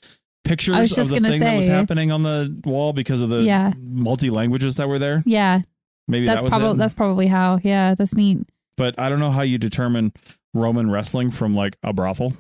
pictures 0.43 0.97
of 0.97 1.09
the 1.09 1.19
thing 1.19 1.39
that 1.41 1.55
was 1.57 1.67
happening 1.67 2.11
on 2.11 2.23
the 2.23 2.61
wall 2.65 2.93
because 2.93 3.21
of 3.21 3.29
the 3.29 3.41
Yeah. 3.41 3.73
multi 3.77 4.29
languages 4.29 4.77
that 4.77 4.87
were 4.87 4.99
there. 4.99 5.21
Yeah, 5.25 5.61
Maybe 6.07 6.25
that's 6.25 6.39
that 6.41 6.43
was 6.45 6.49
probably 6.51 6.71
it. 6.71 6.77
that's 6.77 6.93
probably 6.93 7.27
how. 7.27 7.59
Yeah, 7.63 7.95
that's 7.95 8.13
neat. 8.13 8.39
but 8.77 8.97
I 8.99 9.09
don't 9.09 9.19
know 9.19 9.31
how 9.31 9.41
you 9.41 9.57
determine 9.57 10.13
Roman 10.53 10.89
wrestling 10.91 11.31
from 11.31 11.55
like 11.55 11.77
a 11.83 11.93
brothel. 11.93 12.33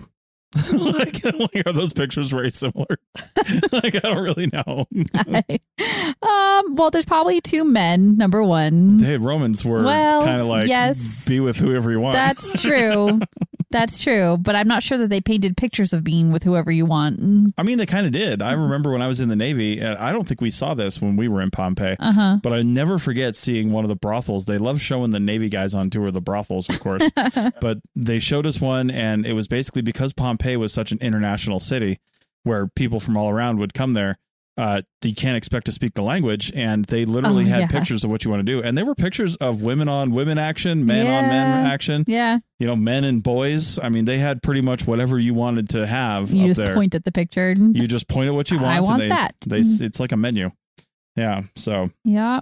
like, 0.73 1.23
like, 1.39 1.67
are 1.67 1.71
those 1.73 1.93
pictures 1.93 2.31
very 2.31 2.49
similar? 2.49 2.87
like, 3.71 3.95
I 3.95 3.99
don't 3.99 4.23
really 4.23 4.47
know. 4.47 4.87
um, 6.21 6.75
well, 6.75 6.89
there's 6.89 7.05
probably 7.05 7.39
two 7.39 7.63
men. 7.63 8.17
Number 8.17 8.43
one, 8.43 8.99
hey, 8.99 9.17
Romans 9.17 9.63
were 9.63 9.83
Well, 9.83 10.23
kind 10.25 10.41
of 10.41 10.47
like, 10.47 10.67
yes. 10.67 11.23
be 11.27 11.39
with 11.39 11.57
whoever 11.57 11.91
you 11.91 11.99
want. 11.99 12.15
that's 12.15 12.61
true. 12.63 13.19
That's 13.71 14.01
true. 14.01 14.37
But 14.37 14.55
I'm 14.55 14.67
not 14.67 14.83
sure 14.83 14.97
that 14.97 15.09
they 15.09 15.21
painted 15.21 15.57
pictures 15.57 15.93
of 15.93 16.03
being 16.03 16.31
with 16.31 16.43
whoever 16.43 16.71
you 16.71 16.85
want. 16.85 17.19
Mm, 17.19 17.53
I 17.57 17.63
mean, 17.63 17.77
they 17.77 17.85
kind 17.85 18.05
of 18.05 18.11
did. 18.11 18.41
I 18.41 18.53
remember 18.53 18.91
when 18.91 19.01
I 19.01 19.07
was 19.07 19.21
in 19.21 19.29
the 19.29 19.35
Navy, 19.35 19.83
I 19.83 20.11
don't 20.11 20.27
think 20.27 20.41
we 20.41 20.49
saw 20.49 20.73
this 20.73 21.01
when 21.01 21.15
we 21.15 21.27
were 21.27 21.41
in 21.41 21.51
Pompeii. 21.51 21.95
Uh 21.99 22.11
huh. 22.11 22.37
But 22.41 22.53
I 22.53 22.61
never 22.61 22.97
forget 22.97 23.35
seeing 23.35 23.71
one 23.71 23.83
of 23.83 23.89
the 23.89 23.95
brothels. 23.95 24.45
They 24.45 24.57
love 24.57 24.81
showing 24.81 25.11
the 25.11 25.19
Navy 25.19 25.49
guys 25.49 25.73
on 25.73 25.89
tour 25.89 26.11
the 26.11 26.21
brothels, 26.21 26.69
of 26.69 26.79
course. 26.79 27.09
but 27.61 27.79
they 27.95 28.19
showed 28.19 28.45
us 28.45 28.59
one, 28.59 28.89
and 28.89 29.25
it 29.25 29.33
was 29.33 29.47
basically 29.47 29.81
because 29.81 30.13
Pompeii 30.13 30.57
was 30.57 30.73
such 30.73 30.91
an 30.91 30.99
international 31.01 31.59
city 31.59 31.99
where 32.43 32.67
people 32.67 32.99
from 32.99 33.17
all 33.17 33.29
around 33.29 33.59
would 33.59 33.73
come 33.73 33.93
there. 33.93 34.17
Uh, 34.59 34.81
you 35.05 35.15
can't 35.15 35.37
expect 35.37 35.65
to 35.67 35.71
speak 35.71 35.93
the 35.93 36.01
language, 36.01 36.51
and 36.53 36.83
they 36.85 37.05
literally 37.05 37.45
Oh, 37.45 37.47
had 37.47 37.59
yeah. 37.61 37.67
pictures 37.67 38.03
of 38.03 38.11
what 38.11 38.25
you 38.25 38.29
want 38.29 38.41
to 38.41 38.43
do, 38.45 38.61
and 38.61 38.77
they 38.77 38.83
were 38.83 38.93
pictures 38.93 39.37
of 39.37 39.61
women 39.63 39.87
on 39.87 40.11
women 40.11 40.37
action, 40.37 40.85
men 40.85 41.07
on 41.07 41.29
men 41.29 41.65
action, 41.65 42.03
Yeah, 42.07 42.39
you 42.59 42.67
know, 42.67 42.75
men 42.75 43.05
and 43.05 43.23
boys. 43.23 43.79
I 43.79 43.87
mean, 43.87 44.03
they 44.03 44.17
had 44.17 44.43
pretty 44.43 44.59
much 44.59 44.85
whatever 44.85 45.17
you 45.17 45.33
wanted 45.33 45.69
to 45.69 45.87
have 45.87 46.31
you 46.31 46.47
just 46.47 46.57
there 46.57 46.75
point 46.75 46.93
at 46.93 47.05
the 47.05 47.11
picture. 47.13 47.53
you 47.57 47.87
just 47.87 48.09
point 48.09 48.27
at 48.27 48.33
what 48.33 48.51
you 48.51 48.57
want. 48.57 48.67
I 48.69 48.77
and 48.79 48.85
want 48.85 48.99
they, 48.99 49.07
that. 49.07 49.35
They, 49.47 49.59
it's 49.59 49.99
like 50.01 50.11
a 50.11 50.17
menu. 50.17 50.51
Yeah. 51.15 51.41
So 51.55 51.89
yeah. 52.03 52.41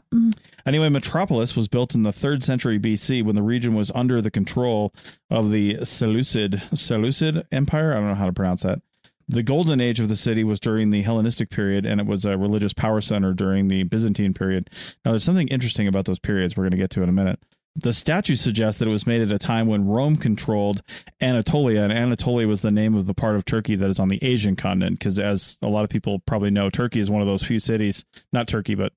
anyway, 0.66 0.90
Metropolis 0.90 1.56
was 1.56 1.68
built 1.68 1.96
in 1.96 2.04
the 2.04 2.12
third 2.12 2.44
century 2.44 2.80
BC 2.80 3.24
when 3.24 3.36
the 3.36 3.42
region 3.42 3.76
was 3.76 3.92
under 3.96 4.22
the 4.22 4.30
control 4.32 4.92
of 5.30 5.52
the 5.52 5.84
Seleucid 5.84 6.62
Seleucid 6.78 7.46
Empire. 7.52 7.92
I 7.94 7.96
don't 7.96 8.10
know 8.10 8.16
how 8.16 8.26
to 8.28 8.34
pronounce 8.34 8.64
that. 8.64 8.80
The 9.30 9.44
golden 9.44 9.82
age 9.82 10.00
of 10.00 10.08
the 10.08 10.16
city 10.16 10.44
was 10.44 10.60
during 10.60 10.90
the 10.90 11.02
Hellenistic 11.02 11.50
period, 11.50 11.86
and 11.86 12.00
it 12.00 12.08
was 12.08 12.24
a 12.24 12.38
religious 12.38 12.74
power 12.74 13.02
center 13.02 13.34
during 13.34 13.68
the 13.68 13.84
Byzantine 13.84 14.34
period. 14.34 14.70
Now, 15.06 15.12
there's 15.12 15.24
something 15.24 15.50
interesting 15.50 15.88
about 15.88 16.06
those 16.06 16.20
periods 16.20 16.56
we're 16.56 16.64
going 16.64 16.72
to 16.72 16.78
get 16.78 16.92
to 16.92 17.04
in 17.04 17.10
a 17.10 17.14
minute. 17.14 17.40
The 17.76 17.94
statue 17.94 18.36
suggests 18.36 18.80
that 18.80 18.88
it 18.88 18.92
was 18.92 19.06
made 19.06 19.22
at 19.22 19.32
a 19.32 19.38
time 19.38 19.68
when 19.68 19.86
Rome 19.86 20.16
controlled 20.16 20.82
Anatolia, 21.22 21.84
and 21.84 21.94
Anatolia 21.94 22.48
was 22.48 22.62
the 22.62 22.72
name 22.72 22.96
of 22.96 23.06
the 23.06 23.14
part 23.14 23.36
of 23.36 23.46
Turkey 23.46 23.76
that 23.76 23.90
is 23.90 24.00
on 24.00 24.08
the 24.08 24.24
Asian 24.24 24.56
continent. 24.56 24.98
Because, 24.98 25.20
as 25.20 25.60
a 25.62 25.68
lot 25.68 25.84
of 25.84 25.90
people 25.90 26.20
probably 26.20 26.50
know, 26.50 26.70
Turkey 26.70 27.00
is 27.00 27.12
one 27.12 27.22
of 27.22 27.28
those 27.28 27.44
few 27.44 27.60
cities, 27.60 28.06
not 28.34 28.48
Turkey, 28.48 28.76
but 28.76 28.94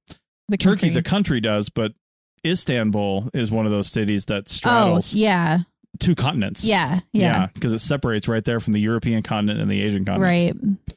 The 0.48 0.56
Turkey, 0.56 0.88
the 0.90 1.02
country 1.02 1.40
does, 1.40 1.68
but 1.68 1.92
Istanbul 2.46 3.28
is 3.34 3.50
one 3.50 3.66
of 3.66 3.72
those 3.72 3.88
cities 3.90 4.26
that 4.26 4.44
oh 4.46 4.52
straddles 4.52 5.14
yeah, 5.14 5.58
two 5.98 6.14
continents. 6.14 6.64
yeah, 6.64 7.00
yeah, 7.12 7.48
because 7.54 7.72
it 7.72 7.80
separates 7.80 8.28
right 8.28 8.44
there 8.44 8.60
from 8.60 8.72
the 8.72 8.80
European 8.80 9.22
continent 9.22 9.60
and 9.60 9.70
the 9.70 9.82
Asian 9.82 10.04
continent. 10.04 10.56
right. 10.58 10.96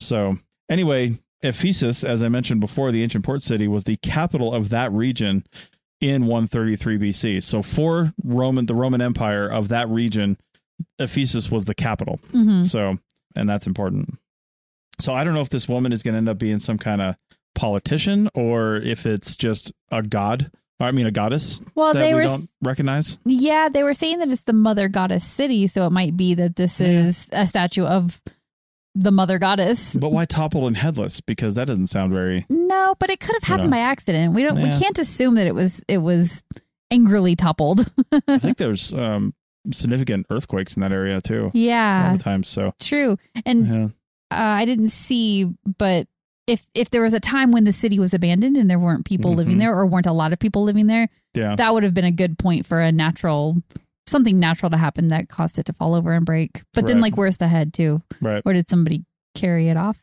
So, 0.00 0.36
anyway, 0.68 1.12
Ephesus, 1.42 2.02
as 2.04 2.22
I 2.22 2.28
mentioned 2.28 2.60
before, 2.60 2.90
the 2.92 3.02
ancient 3.02 3.24
port 3.24 3.42
city, 3.42 3.68
was 3.68 3.84
the 3.84 3.96
capital 4.02 4.52
of 4.52 4.70
that 4.70 4.92
region 4.92 5.44
in 6.00 6.26
133 6.26 6.98
BC. 6.98 7.42
So, 7.42 7.62
for 7.62 8.12
Roman, 8.24 8.66
the 8.66 8.74
Roman 8.74 9.00
Empire 9.00 9.46
of 9.48 9.68
that 9.68 9.88
region, 9.88 10.36
Ephesus 10.98 11.50
was 11.50 11.64
the 11.66 11.74
capital. 11.74 12.18
hmm 12.32 12.62
So, 12.62 12.96
and 13.36 13.48
that's 13.48 13.66
important. 13.66 14.14
So, 14.98 15.14
I 15.14 15.22
don't 15.24 15.34
know 15.34 15.40
if 15.40 15.50
this 15.50 15.68
woman 15.68 15.92
is 15.92 16.02
going 16.02 16.14
to 16.14 16.18
end 16.18 16.28
up 16.28 16.38
being 16.38 16.58
some 16.58 16.78
kind 16.78 17.00
of 17.00 17.16
politician 17.54 18.28
or 18.34 18.76
if 18.76 19.06
it's 19.06 19.36
just 19.36 19.72
a 19.90 20.02
god. 20.02 20.50
I 20.82 20.90
mean, 20.92 21.06
a 21.06 21.10
goddess 21.10 21.60
Well, 21.74 21.92
that 21.94 22.00
they 22.00 22.14
we 22.14 22.20
were 22.20 22.26
don't 22.26 22.48
recognize. 22.62 23.18
Yeah, 23.24 23.68
they 23.68 23.82
were 23.82 23.94
saying 23.94 24.18
that 24.18 24.30
it's 24.30 24.42
the 24.42 24.52
mother 24.52 24.88
goddess 24.88 25.24
city, 25.24 25.66
so 25.66 25.86
it 25.86 25.90
might 25.90 26.16
be 26.16 26.34
that 26.34 26.56
this 26.56 26.80
Yeah. 26.80 26.88
is 26.88 27.28
a 27.32 27.46
statue 27.46 27.84
of 27.84 28.20
the 28.94 29.10
mother 29.10 29.38
goddess. 29.38 29.94
But 29.94 30.12
why 30.12 30.24
toppled 30.26 30.66
and 30.66 30.76
headless? 30.76 31.20
Because 31.20 31.54
that 31.54 31.66
doesn't 31.66 31.86
sound 31.86 32.12
very. 32.12 32.44
No, 32.50 32.94
but 32.98 33.08
it 33.10 33.20
could 33.20 33.34
have 33.36 33.44
happened 33.44 33.70
know. 33.70 33.76
by 33.76 33.80
accident. 33.80 34.34
We 34.34 34.42
don't. 34.42 34.58
Yeah. 34.58 34.74
We 34.74 34.80
can't 34.80 34.98
assume 34.98 35.36
that 35.36 35.46
it 35.46 35.54
was. 35.54 35.82
It 35.88 35.98
was 35.98 36.44
angrily 36.90 37.34
toppled. 37.36 37.90
I 38.28 38.38
think 38.38 38.56
there's 38.58 38.92
um, 38.92 39.34
significant 39.70 40.26
earthquakes 40.28 40.76
in 40.76 40.82
that 40.82 40.92
area 40.92 41.20
too. 41.20 41.44
All 41.44 41.50
yeah, 41.54 42.14
the 42.16 42.22
time. 42.22 42.42
So 42.42 42.74
true. 42.80 43.16
And 43.46 43.66
yeah, 43.66 43.84
uh, 43.84 43.88
I 44.60 44.64
didn't 44.66 44.90
see, 44.90 45.50
but 45.78 46.06
if 46.46 46.66
if 46.74 46.90
there 46.90 47.02
was 47.02 47.14
a 47.14 47.20
time 47.20 47.52
when 47.52 47.64
the 47.64 47.72
city 47.72 47.98
was 47.98 48.12
abandoned 48.14 48.56
and 48.56 48.68
there 48.70 48.78
weren't 48.78 49.04
people 49.04 49.34
living 49.34 49.56
Mhm. 49.56 49.60
there, 49.60 49.74
or 49.74 49.86
weren't 49.86 50.06
a 50.06 50.12
lot 50.12 50.32
of 50.32 50.38
people 50.38 50.64
living 50.64 50.86
there, 50.86 51.08
yeah. 51.34 51.54
that 51.56 51.72
would 51.72 51.82
have 51.82 51.94
been 51.94 52.04
a 52.04 52.10
good 52.12 52.38
point 52.38 52.66
for 52.66 52.80
a 52.80 52.90
natural 52.92 53.62
something 54.06 54.38
natural 54.40 54.68
to 54.70 54.76
happen 54.76 55.08
that 55.08 55.28
caused 55.28 55.58
it 55.58 55.64
to 55.66 55.72
fall 55.72 55.94
over 55.94 56.12
and 56.12 56.26
break. 56.26 56.62
But 56.74 56.86
then, 56.86 57.00
like, 57.00 57.16
where's 57.16 57.36
the 57.36 57.46
head 57.48 57.72
too? 57.72 58.02
Right. 58.20 58.42
Or 58.44 58.52
did 58.52 58.68
somebody 58.68 59.04
carry 59.34 59.68
it 59.68 59.76
off? 59.76 60.02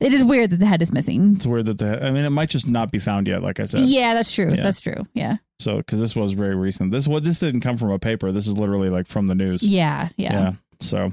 It 0.00 0.12
is 0.12 0.22
weird 0.24 0.50
that 0.50 0.58
the 0.58 0.66
head 0.66 0.82
is 0.82 0.92
missing. 0.92 1.34
It's 1.36 1.46
weird 1.46 1.66
that 1.66 1.78
the. 1.78 2.04
I 2.04 2.10
mean, 2.12 2.24
it 2.24 2.30
might 2.30 2.50
just 2.50 2.68
not 2.68 2.90
be 2.92 2.98
found 2.98 3.26
yet. 3.26 3.42
Like 3.42 3.58
I 3.60 3.64
said. 3.64 3.80
Yeah, 3.82 4.14
that's 4.14 4.32
true. 4.32 4.50
Yeah. 4.50 4.62
That's 4.62 4.80
true. 4.80 5.06
Yeah. 5.14 5.36
So 5.60 5.78
because 5.78 5.98
this 6.00 6.14
was 6.14 6.32
very 6.34 6.54
recent. 6.56 6.92
This 6.92 7.08
what 7.08 7.24
this 7.24 7.40
didn't 7.40 7.60
come 7.62 7.76
from 7.76 7.90
a 7.90 7.98
paper. 7.98 8.30
This 8.32 8.46
is 8.46 8.58
literally 8.58 8.90
like 8.90 9.06
from 9.06 9.26
the 9.28 9.34
news. 9.34 9.62
Yeah, 9.62 10.08
Yeah. 10.16 10.32
Yeah. 10.32 10.52
So 10.80 11.12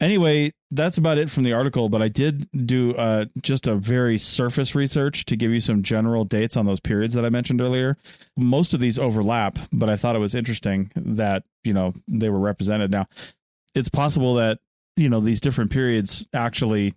anyway, 0.00 0.52
that's 0.70 0.98
about 0.98 1.18
it 1.18 1.30
from 1.30 1.42
the 1.44 1.52
article. 1.52 1.88
But 1.88 2.02
I 2.02 2.08
did 2.08 2.48
do 2.66 2.94
uh, 2.94 3.26
just 3.42 3.66
a 3.68 3.74
very 3.76 4.18
surface 4.18 4.74
research 4.74 5.24
to 5.26 5.36
give 5.36 5.50
you 5.52 5.60
some 5.60 5.82
general 5.82 6.24
dates 6.24 6.56
on 6.56 6.66
those 6.66 6.80
periods 6.80 7.14
that 7.14 7.24
I 7.24 7.30
mentioned 7.30 7.60
earlier. 7.62 7.96
Most 8.36 8.74
of 8.74 8.80
these 8.80 8.98
overlap, 8.98 9.56
but 9.72 9.88
I 9.88 9.96
thought 9.96 10.16
it 10.16 10.20
was 10.20 10.34
interesting 10.34 10.90
that 10.96 11.44
you 11.64 11.72
know 11.72 11.92
they 12.08 12.28
were 12.30 12.40
represented. 12.40 12.90
Now, 12.90 13.06
it's 13.74 13.88
possible 13.88 14.34
that 14.34 14.58
you 14.96 15.08
know 15.08 15.20
these 15.20 15.40
different 15.40 15.70
periods 15.70 16.26
actually 16.34 16.92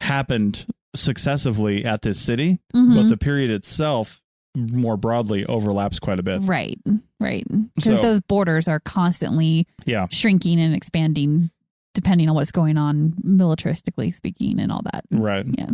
happened 0.00 0.66
successively 0.94 1.84
at 1.84 2.02
this 2.02 2.20
city, 2.20 2.58
but 2.72 2.78
Mhm. 2.80 3.08
the 3.08 3.16
period 3.16 3.50
itself 3.50 4.20
more 4.56 4.96
broadly 4.96 5.44
overlaps 5.46 5.98
quite 5.98 6.20
a 6.20 6.22
bit. 6.22 6.40
Right. 6.42 6.78
Right. 7.18 7.44
Because 7.74 7.96
So- 7.96 8.02
those 8.02 8.20
borders 8.20 8.68
are 8.68 8.78
constantly 8.78 9.66
Yeah. 9.84 10.06
shrinking 10.12 10.60
and 10.60 10.76
expanding 10.76 11.50
depending 11.94 12.28
on 12.28 12.34
what's 12.34 12.52
going 12.52 12.76
on 12.76 13.12
militaristically 13.24 14.12
speaking 14.14 14.60
and 14.60 14.70
all 14.70 14.82
that. 14.92 15.04
Right. 15.10 15.46
Yeah. 15.48 15.70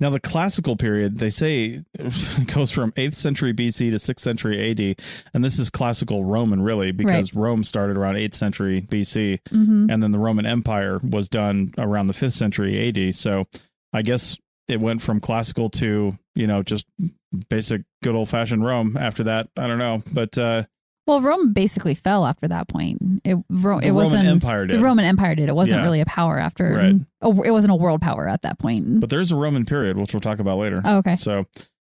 Now, 0.00 0.08
the 0.08 0.18
classical 0.18 0.76
period, 0.76 1.18
they 1.18 1.28
say, 1.28 1.82
goes 2.54 2.70
from 2.70 2.90
8th 2.92 3.14
century 3.14 3.52
BC 3.52 3.90
to 3.90 3.96
6th 3.96 4.18
century 4.18 4.70
AD. 4.70 4.98
And 5.34 5.44
this 5.44 5.58
is 5.58 5.68
classical 5.68 6.24
Roman, 6.24 6.62
really, 6.62 6.90
because 6.90 7.34
Rome 7.34 7.62
started 7.62 7.98
around 7.98 8.14
8th 8.14 8.34
century 8.34 8.80
BC. 8.80 9.40
hmm 9.50 9.90
And 9.90 10.02
then 10.02 10.10
the 10.10 10.18
Roman 10.18 10.46
Empire 10.46 10.98
was 11.02 11.28
done 11.28 11.68
around 11.76 12.06
the 12.06 12.14
5th 12.14 12.32
century 12.32 12.88
AD. 12.88 13.14
So 13.14 13.44
I 13.92 14.00
guess 14.00 14.38
it 14.68 14.80
went 14.80 15.02
from 15.02 15.20
classical 15.20 15.68
to, 15.68 16.12
you 16.34 16.46
know, 16.46 16.62
just 16.62 16.86
basic 17.50 17.82
good 18.02 18.14
old 18.14 18.30
fashioned 18.30 18.64
Rome 18.64 18.96
after 18.96 19.24
that. 19.24 19.48
I 19.56 19.66
don't 19.66 19.78
know. 19.78 20.02
But 20.14 20.38
uh, 20.38 20.62
Well, 21.06 21.20
Rome 21.20 21.52
basically 21.52 21.94
fell 21.94 22.24
after 22.26 22.46
that 22.48 22.68
point. 22.68 22.98
It 23.24 23.36
Ro- 23.50 23.80
the 23.80 23.86
it 23.88 23.90
Roman 23.90 23.94
wasn't 23.94 24.26
Empire 24.28 24.66
did. 24.66 24.78
the 24.78 24.84
Roman 24.84 25.04
Empire 25.04 25.34
did. 25.34 25.48
It 25.48 25.54
wasn't 25.56 25.78
Yeah. 25.80 25.84
really 25.84 26.00
a 26.00 26.04
power 26.06 26.38
after. 26.38 26.72
Right. 26.74 26.94
Oh, 27.22 27.42
it 27.42 27.50
wasn't 27.50 27.72
a 27.72 27.76
world 27.76 28.00
power 28.00 28.28
at 28.28 28.42
that 28.42 28.58
point. 28.58 29.00
but 29.00 29.10
there's 29.10 29.32
a 29.32 29.36
Roman 29.36 29.64
period, 29.64 29.96
which 29.96 30.12
we'll 30.14 30.20
talk 30.20 30.38
about 30.38 30.58
later. 30.58 30.80
Oh, 30.84 30.98
okay. 30.98 31.16
So, 31.16 31.40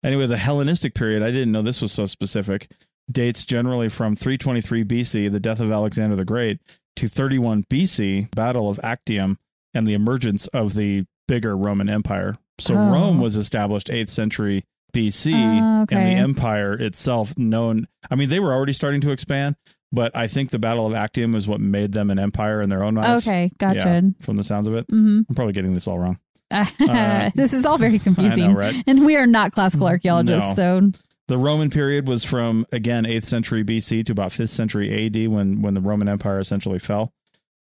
anyway, 0.04 0.26
the 0.26 0.36
Hellenistic 0.36 0.94
period, 0.94 1.22
I 1.22 1.30
didn't 1.30 1.52
know 1.52 1.62
this 1.62 1.80
was 1.80 1.92
so 1.92 2.04
specific, 2.06 2.70
dates 3.10 3.46
generally 3.46 3.88
from 3.88 4.16
323 4.16 4.84
BC, 4.84 5.28
the 5.28 5.40
death 5.40 5.60
of 5.60 5.70
Alexander 5.72 6.16
the 6.16 6.24
Great, 6.24 6.58
to 6.96 7.08
31 7.08 7.64
BC, 7.70 8.28
Battle 8.34 8.68
of 8.68 8.78
Actium, 8.82 9.38
and 9.72 9.86
the 9.86 9.94
emergence 9.94 10.46
of 10.48 10.74
the 10.74 11.04
bigger 11.28 11.56
Roman 11.56 11.88
Empire. 11.88 12.34
So, 12.58 12.74
Oh. 12.74 12.92
Rome 12.92 13.20
was 13.20 13.36
established 13.36 13.88
8th 13.90 14.10
century 14.10 14.64
BC, 14.96 15.32
Oh, 15.34 15.80
and 15.80 15.88
the 15.88 15.94
empire 16.20 16.72
itself, 16.74 17.36
known, 17.38 17.86
I 18.10 18.14
mean, 18.14 18.28
they 18.28 18.40
were 18.40 18.52
already 18.52 18.72
starting 18.72 19.00
to 19.02 19.10
expand, 19.12 19.56
but 19.92 20.16
I 20.16 20.26
think 20.26 20.50
the 20.50 20.58
Battle 20.58 20.86
of 20.86 20.94
Actium 20.94 21.34
is 21.34 21.46
what 21.46 21.60
made 21.60 21.92
them 21.92 22.10
an 22.10 22.18
empire 22.18 22.60
in 22.62 22.68
their 22.70 22.82
own 22.82 22.96
eyes. 22.98 23.26
Okay, 23.26 23.50
gotcha. 23.58 23.78
Yeah, 23.78 24.00
from 24.20 24.36
the 24.36 24.44
sounds 24.44 24.66
of 24.68 24.74
it. 24.74 24.86
hmm 24.88 25.20
I'm 25.28 25.34
probably 25.34 25.52
getting 25.52 25.74
this 25.74 25.86
all 25.86 25.98
wrong. 25.98 26.18
Uh, 26.50 27.30
this 27.34 27.52
is 27.52 27.66
all 27.66 27.76
very 27.78 27.98
confusing. 28.08 28.52
Know, 28.52 28.58
right? 28.58 28.74
And 28.86 29.04
we 29.04 29.16
are 29.16 29.26
not 29.26 29.52
classical 29.52 29.86
archaeologists, 29.88 30.56
so 30.56 30.80
The 31.28 31.38
Roman 31.38 31.70
period 31.70 32.06
was 32.06 32.24
from 32.24 32.66
again 32.72 33.04
8th 33.04 33.24
century 33.24 33.64
BC 33.64 34.04
to 34.04 34.12
about 34.12 34.30
5th 34.30 34.48
century 34.50 35.06
AD 35.06 35.28
when 35.28 35.60
when 35.62 35.74
the 35.74 35.80
Roman 35.80 36.08
Empire 36.08 36.38
essentially 36.40 36.78
fell. 36.78 37.12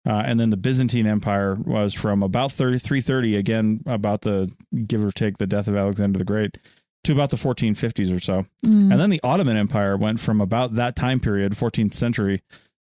Uh, 0.03 0.23
and 0.25 0.39
then 0.39 0.49
the 0.49 0.57
Byzantine 0.57 1.05
Empire 1.05 1.53
was 1.53 1.93
from 1.93 2.23
about 2.23 2.51
30, 2.51 2.79
330 2.79 3.35
again 3.35 3.81
about 3.85 4.21
the 4.21 4.51
give 4.87 5.03
or 5.05 5.11
take 5.11 5.37
the 5.37 5.45
death 5.45 5.67
of 5.67 5.75
Alexander 5.75 6.17
the 6.17 6.25
Great 6.25 6.57
to 7.03 7.13
about 7.13 7.29
the 7.31 7.37
1450s 7.37 8.15
or 8.15 8.19
so. 8.19 8.41
mm, 8.65 8.91
And 8.91 8.99
then 8.99 9.09
the 9.09 9.19
Ottoman 9.23 9.57
Empire 9.57 9.97
went 9.97 10.19
from 10.19 10.39
about 10.41 10.75
that 10.75 10.95
time 10.95 11.19
period 11.19 11.53
14th 11.53 11.93
century 11.93 12.41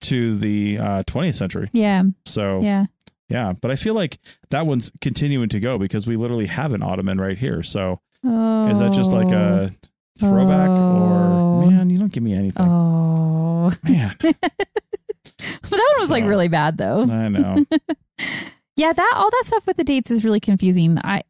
to 0.03 0.37
the 0.37 0.79
uh, 0.79 1.03
20th 1.05 1.35
century. 1.37 1.69
yeah, 1.73 2.03
So 2.27 2.61
yeah. 2.61 2.87
yeah, 3.29 3.53
but 3.63 3.71
I 3.71 3.77
feel 3.77 3.95
like 3.95 4.19
that 4.51 4.67
one's 4.67 4.91
continuing 5.01 5.49
to 5.51 5.61
go 5.61 5.79
because 5.79 6.07
we 6.07 6.17
literally 6.17 6.47
have 6.47 6.73
an 6.73 6.83
Ottoman 6.83 7.21
right 7.21 7.39
here. 7.39 7.63
So 7.63 8.01
Oh, 8.25 8.69
is 8.69 8.79
that 8.81 8.93
just 8.93 9.13
like 9.13 9.33
a 9.33 9.71
throwback 10.19 10.69
Oh. 10.69 11.63
or 11.65 11.71
man, 11.71 11.89
you 11.91 11.99
don't 11.99 12.13
give 12.13 12.23
me 12.23 12.35
anything. 12.35 12.67
Oh, 12.69 13.73
Man, 13.85 14.15
but 14.21 14.37
that 15.71 15.93
one 15.95 16.01
was 16.01 16.11
like 16.11 16.25
really 16.25 16.49
bad 16.49 16.77
though. 16.77 17.03
I 17.03 17.29
know. 17.29 17.65
Yeah, 18.75 18.93
that 18.93 19.13
all 19.17 19.29
that 19.31 19.43
stuff 19.45 19.67
with 19.67 19.77
the 19.77 19.85
dates 19.85 20.11
is 20.11 20.25
really 20.25 20.41
confusing. 20.41 20.97
I 21.05 21.23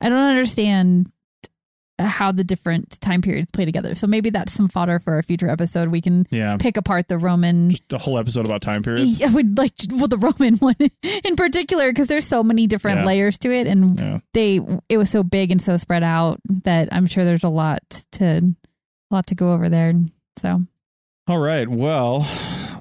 I 0.00 0.08
don't 0.08 0.18
understand 0.18 1.10
how 1.98 2.30
the 2.32 2.44
different 2.44 3.00
time 3.00 3.20
periods 3.22 3.50
play 3.52 3.64
together. 3.64 3.94
So 3.94 4.06
maybe 4.06 4.30
that's 4.30 4.52
some 4.52 4.68
fodder 4.68 4.98
for 5.00 5.18
a 5.18 5.22
future 5.22 5.48
episode. 5.48 5.88
We 5.88 6.00
can 6.00 6.26
Yeah. 6.30 6.56
pick 6.58 6.76
apart 6.76 7.08
the 7.08 7.18
Roman. 7.18 7.70
Just 7.70 7.92
a 7.92 7.98
whole 7.98 8.18
episode 8.18 8.44
about 8.44 8.62
time 8.62 8.82
periods. 8.82 9.20
I 9.22 9.30
would 9.30 9.58
like 9.58 9.72
well 9.92 10.08
the 10.08 10.16
Roman 10.18 10.54
one 10.58 10.76
in 11.24 11.36
particular 11.36 11.90
because 11.90 12.06
there's 12.06 12.26
so 12.26 12.42
many 12.42 12.66
different 12.66 13.00
Yeah. 13.00 13.04
layers 13.06 13.38
to 13.38 13.52
it, 13.52 13.66
and 13.66 13.98
Yeah. 13.98 14.18
they 14.34 14.60
it 14.88 14.96
was 14.98 15.10
so 15.10 15.22
big 15.22 15.50
and 15.50 15.60
so 15.60 15.76
spread 15.76 16.02
out 16.02 16.40
that 16.64 16.88
I'm 16.92 17.06
sure 17.06 17.24
there's 17.24 17.44
a 17.44 17.48
lot 17.48 17.80
to 18.12 18.54
a 19.10 19.14
lot 19.14 19.26
to 19.28 19.34
go 19.34 19.52
over 19.52 19.68
there. 19.68 19.92
So 20.38 20.62
All 21.26 21.38
right. 21.40 21.68
Well, 21.68 22.26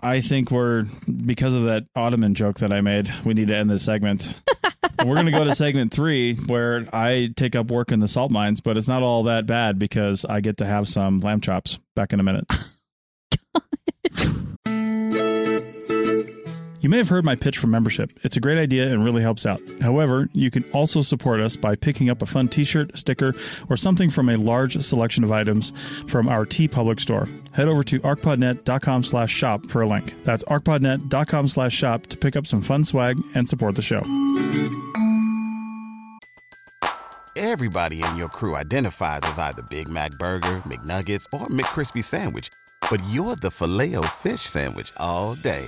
I 0.03 0.21
think 0.21 0.51
we're 0.51 0.84
because 1.25 1.53
of 1.56 1.63
that 1.63 1.86
Ottoman 1.95 2.34
joke 2.36 2.60
that 2.60 2.71
I 2.71 2.82
made, 2.82 3.10
we 3.25 3.34
need 3.34 3.47
to 3.49 3.56
end 3.58 3.69
this 3.69 3.84
segment. 3.84 4.39
We're 5.08 5.15
going 5.15 5.28
to 5.28 5.32
go 5.32 5.43
to 5.43 5.56
segment 5.56 5.91
three, 5.91 6.36
where 6.48 6.86
I 6.93 7.30
take 7.36 7.56
up 7.56 7.72
work 7.72 7.91
in 7.91 8.00
the 8.00 8.08
salt 8.08 8.32
mines, 8.32 8.62
but 8.62 8.78
it's 8.78 8.88
not 8.88 9.04
all 9.04 9.24
that 9.24 9.46
bad 9.46 9.80
because 9.80 10.26
I 10.26 10.41
get 10.41 10.58
to 10.58 10.65
have 10.65 10.88
some 10.88 11.20
lamb 11.22 11.41
chops. 11.41 11.80
Back 11.96 12.13
in 12.13 12.20
a 12.20 12.24
minute. 12.24 12.46
You 16.88 16.91
may 16.91 17.00
have 17.00 17.10
heard 17.10 17.26
my 17.26 17.36
pitch 17.36 17.58
for 17.58 17.67
membership. 17.67 18.17
It's 18.23 18.38
a 18.38 18.39
great 18.39 18.58
idea 18.58 18.89
and 18.89 19.04
really 19.04 19.21
helps 19.21 19.45
out. 19.45 19.60
However, 19.82 20.30
you 20.32 20.50
can 20.50 20.63
also 20.71 21.02
support 21.02 21.41
us 21.41 21.58
by 21.58 21.76
picking 21.76 22.10
up 22.10 22.21
a 22.21 22.26
fun 22.26 22.47
t-shirt, 22.47 22.97
sticker, 22.97 23.34
or 23.69 23.76
something 23.76 24.10
from 24.10 24.30
a 24.30 24.38
large 24.38 24.78
selection 24.78 25.26
of 25.26 25.32
items 25.34 25.73
from 26.10 26.30
our 26.30 26.45
TeePublic 26.45 27.02
store. 27.02 27.28
Head 27.52 27.67
over 27.67 27.84
to 27.84 28.00
archpodnet.com 28.00 29.04
slash 29.04 29.34
shop 29.34 29.67
for 29.67 29.82
a 29.82 29.86
link. 29.86 30.13
That's 30.23 30.45
archpodnet.com 30.45 31.50
slash 31.50 31.73
shop 31.73 32.06
to 32.06 32.15
pick 32.17 32.38
up 32.38 32.47
some 32.47 32.62
fun 32.62 32.86
swag 32.86 33.17
and 33.36 33.50
support 33.50 33.76
the 33.76 33.82
show. 33.82 34.00
Everybody 37.36 38.02
in 38.02 38.15
your 38.15 38.30
crew 38.30 38.56
identifies 38.56 39.23
as 39.23 39.38
either 39.38 39.63
Big 39.69 39.89
Mac 39.89 40.12
Burger, 40.12 40.56
McNuggets, 40.60 41.26
or 41.34 41.47
McCrispy 41.47 42.02
Sandwich. 42.02 42.47
But 42.81 43.01
you're 43.11 43.35
the 43.35 43.51
filet 43.51 43.95
fish 44.15 44.41
Sandwich 44.41 44.91
all 44.97 45.35
day. 45.35 45.67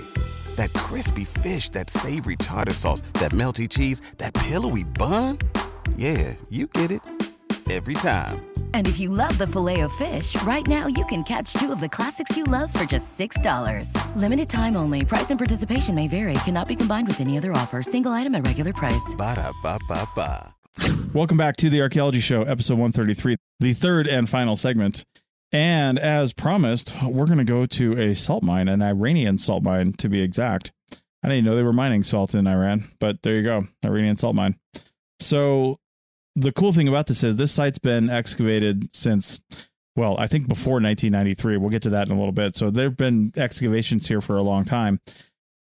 That 0.56 0.72
crispy 0.72 1.24
fish, 1.24 1.70
that 1.70 1.90
savory 1.90 2.36
tartar 2.36 2.72
sauce, 2.72 3.02
that 3.14 3.32
melty 3.32 3.68
cheese, 3.68 4.00
that 4.18 4.34
pillowy 4.34 4.84
bun. 4.84 5.38
Yeah, 5.96 6.34
you 6.50 6.66
get 6.66 6.90
it. 6.90 7.02
Every 7.70 7.94
time. 7.94 8.44
And 8.74 8.88
if 8.88 8.98
you 8.98 9.10
love 9.10 9.38
the 9.38 9.46
filet 9.46 9.80
of 9.80 9.92
fish, 9.92 10.34
right 10.42 10.66
now 10.66 10.88
you 10.88 11.04
can 11.06 11.22
catch 11.22 11.52
two 11.52 11.70
of 11.70 11.78
the 11.78 11.88
classics 11.88 12.36
you 12.36 12.42
love 12.42 12.72
for 12.72 12.84
just 12.84 13.16
$6. 13.16 13.94
Limited 14.16 14.48
time 14.48 14.76
only. 14.76 15.04
Price 15.04 15.30
and 15.30 15.38
participation 15.38 15.94
may 15.94 16.08
vary. 16.08 16.34
Cannot 16.44 16.66
be 16.66 16.74
combined 16.74 17.06
with 17.06 17.20
any 17.20 17.38
other 17.38 17.52
offer. 17.52 17.84
Single 17.84 18.10
item 18.10 18.34
at 18.34 18.44
regular 18.44 18.72
price. 18.72 19.14
Ba-da-ba-ba-ba. 19.16 20.52
Welcome 21.14 21.36
back 21.36 21.56
to 21.58 21.70
the 21.70 21.80
Archaeology 21.80 22.20
Show, 22.20 22.42
episode 22.42 22.78
133, 22.78 23.36
the 23.58 23.72
third 23.72 24.06
and 24.06 24.28
final 24.28 24.56
segment. 24.56 25.04
And 25.52 25.98
as 25.98 26.32
promised, 26.32 26.94
we're 27.02 27.26
going 27.26 27.38
to 27.38 27.44
go 27.44 27.66
to 27.66 27.98
a 27.98 28.14
salt 28.14 28.42
mine, 28.42 28.68
an 28.68 28.82
Iranian 28.82 29.36
salt 29.36 29.62
mine 29.62 29.92
to 29.94 30.08
be 30.08 30.22
exact. 30.22 30.72
I 31.22 31.28
didn't 31.28 31.44
know 31.44 31.56
they 31.56 31.62
were 31.62 31.72
mining 31.72 32.02
salt 32.02 32.34
in 32.34 32.46
Iran, 32.46 32.84
but 32.98 33.22
there 33.22 33.36
you 33.36 33.42
go, 33.42 33.62
Iranian 33.84 34.14
salt 34.14 34.36
mine. 34.36 34.56
So 35.18 35.78
the 36.36 36.52
cool 36.52 36.72
thing 36.72 36.88
about 36.88 37.08
this 37.08 37.24
is 37.24 37.36
this 37.36 37.52
site's 37.52 37.78
been 37.78 38.08
excavated 38.08 38.94
since, 38.94 39.40
well, 39.96 40.16
I 40.18 40.28
think 40.28 40.48
before 40.48 40.74
1993. 40.74 41.56
We'll 41.56 41.70
get 41.70 41.82
to 41.82 41.90
that 41.90 42.06
in 42.06 42.12
a 42.14 42.18
little 42.18 42.32
bit. 42.32 42.54
So 42.54 42.70
there 42.70 42.88
have 42.88 42.96
been 42.96 43.32
excavations 43.36 44.06
here 44.06 44.20
for 44.20 44.36
a 44.36 44.42
long 44.42 44.64
time. 44.64 45.00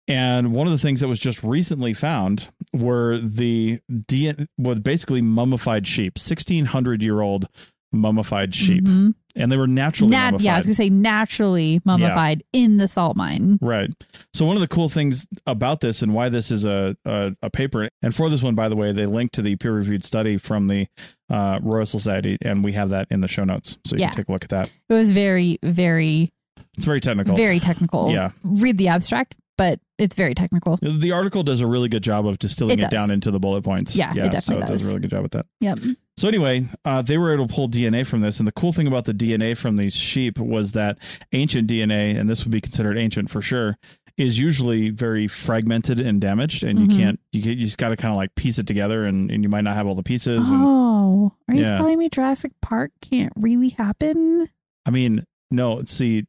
And 0.06 0.52
one 0.52 0.66
of 0.66 0.72
the 0.72 0.78
things 0.78 1.00
that 1.00 1.08
was 1.08 1.20
just 1.20 1.42
recently 1.42 1.94
found 1.94 2.48
were 2.72 3.18
the 3.18 3.80
DNA, 3.90 4.46
well, 4.58 4.74
basically 4.74 5.22
mummified 5.22 5.86
sheep, 5.86 6.14
1600 6.18 7.02
year 7.02 7.20
old 7.20 7.46
mummified 7.92 8.54
sheep. 8.54 8.84
Mhm. 8.84 9.14
And 9.34 9.50
they 9.50 9.56
were 9.56 9.66
naturally 9.66 10.10
Nat- 10.10 10.32
mummified. 10.32 10.44
yeah, 10.44 10.54
I 10.54 10.56
was 10.58 10.66
gonna 10.66 10.74
say 10.74 10.90
naturally 10.90 11.80
mummified 11.86 12.42
in 12.52 12.76
the 12.76 12.86
salt 12.86 13.16
mine. 13.16 13.58
Right. 13.62 13.90
So 14.34 14.44
one 14.44 14.56
of 14.56 14.60
the 14.60 14.68
cool 14.68 14.90
things 14.90 15.26
about 15.46 15.80
this 15.80 16.02
and 16.02 16.12
why 16.12 16.28
this 16.28 16.50
is 16.50 16.66
a, 16.66 16.94
a, 17.06 17.32
a 17.42 17.48
paper, 17.48 17.88
and 18.02 18.14
for 18.14 18.28
this 18.28 18.42
one, 18.42 18.54
by 18.54 18.68
the 18.68 18.76
way, 18.76 18.92
they 18.92 19.06
link 19.06 19.32
to 19.32 19.42
the 19.42 19.56
peer 19.56 19.72
reviewed 19.72 20.04
study 20.04 20.36
from 20.36 20.66
the 20.68 20.86
uh, 21.30 21.60
Royal 21.62 21.86
Society, 21.86 22.36
and 22.42 22.62
we 22.62 22.72
have 22.72 22.90
that 22.90 23.08
in 23.10 23.22
the 23.22 23.28
show 23.28 23.44
notes, 23.44 23.78
so 23.86 23.96
you 23.96 24.00
Yeah. 24.00 24.08
can 24.08 24.16
take 24.18 24.28
a 24.28 24.32
look 24.32 24.44
at 24.44 24.50
that. 24.50 24.70
It 24.90 24.94
was 24.94 25.12
very, 25.12 25.58
very, 25.62 26.30
It's 26.76 26.84
very 26.84 27.00
technical. 27.00 27.34
very 27.34 27.58
technical. 27.58 28.10
Yeah. 28.12 28.32
Read 28.44 28.76
the 28.76 28.88
abstract, 28.88 29.34
but 29.56 29.80
it's 29.98 30.14
very 30.14 30.34
technical. 30.34 30.78
the 30.82 31.12
article 31.12 31.42
does 31.42 31.62
a 31.62 31.66
really 31.66 31.88
good 31.88 32.02
job 32.02 32.26
of 32.26 32.38
distilling 32.38 32.78
It 32.78 32.84
it, 32.84 32.90
down 32.90 33.10
into 33.10 33.30
the 33.30 33.40
bullet 33.40 33.62
points. 33.64 33.96
Yeah, 33.96 34.10
it 34.10 34.16
so 34.24 34.28
definitely 34.28 34.64
it 34.64 34.68
does 34.68 34.84
a 34.84 34.88
really 34.88 35.00
good 35.00 35.10
job 35.10 35.22
with 35.22 35.32
that. 35.32 35.46
Yep. 35.60 35.78
So 36.16 36.28
anyway, 36.28 36.64
uh, 36.84 37.02
they 37.02 37.16
were 37.16 37.32
able 37.32 37.48
to 37.48 37.54
pull 37.54 37.68
DNA 37.68 38.06
from 38.06 38.20
this, 38.20 38.38
and 38.38 38.46
the 38.46 38.52
cool 38.52 38.72
thing 38.72 38.86
about 38.86 39.06
the 39.06 39.14
DNA 39.14 39.56
from 39.56 39.76
these 39.76 39.94
sheep 39.96 40.38
was 40.38 40.72
that 40.72 40.98
ancient 41.32 41.68
DNA, 41.70 42.18
and 42.18 42.28
this 42.28 42.44
would 42.44 42.52
be 42.52 42.60
considered 42.60 42.98
ancient 42.98 43.30
for 43.30 43.40
sure, 43.40 43.76
is 44.18 44.38
usually 44.38 44.90
very 44.90 45.26
fragmented 45.26 45.98
and 45.98 46.20
damaged, 46.20 46.64
and 46.64 46.78
Mhm. 46.78 46.82
you 46.82 46.96
can't 46.96 47.20
you, 47.32 47.40
get, 47.40 47.56
you 47.56 47.64
just 47.64 47.78
got 47.78 47.88
to 47.88 47.96
kind 47.96 48.12
of 48.12 48.16
like 48.18 48.34
piece 48.34 48.58
it 48.58 48.66
together, 48.66 49.04
and, 49.06 49.30
and 49.30 49.42
you 49.42 49.48
might 49.48 49.62
not 49.64 49.74
have 49.74 49.86
all 49.86 49.94
the 49.94 50.02
pieces. 50.02 50.50
And 50.50 50.60
Oh, 50.62 51.32
are 51.48 51.54
you 51.54 51.62
Yeah. 51.62 51.78
telling 51.78 51.98
me 51.98 52.10
Jurassic 52.10 52.52
Park 52.60 52.92
can't 53.00 53.32
really 53.34 53.70
happen? 53.70 54.48
I 54.84 54.90
mean, 54.90 55.24
no, 55.50 55.82
see, 55.84 56.26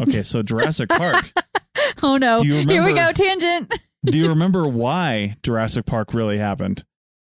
okay, 0.00 0.22
so 0.22 0.42
Jurassic 0.42 0.88
Park. 0.90 1.32
Oh 2.02 2.18
no! 2.18 2.42
You 2.42 2.56
Here 2.66 2.84
we 2.84 2.92
go, 2.92 3.10
tangent. 3.12 3.72
do 4.04 4.18
you 4.18 4.28
remember 4.30 4.68
why 4.68 5.36
Jurassic 5.42 5.86
Park 5.86 6.12
really 6.12 6.36
happened? 6.36 6.84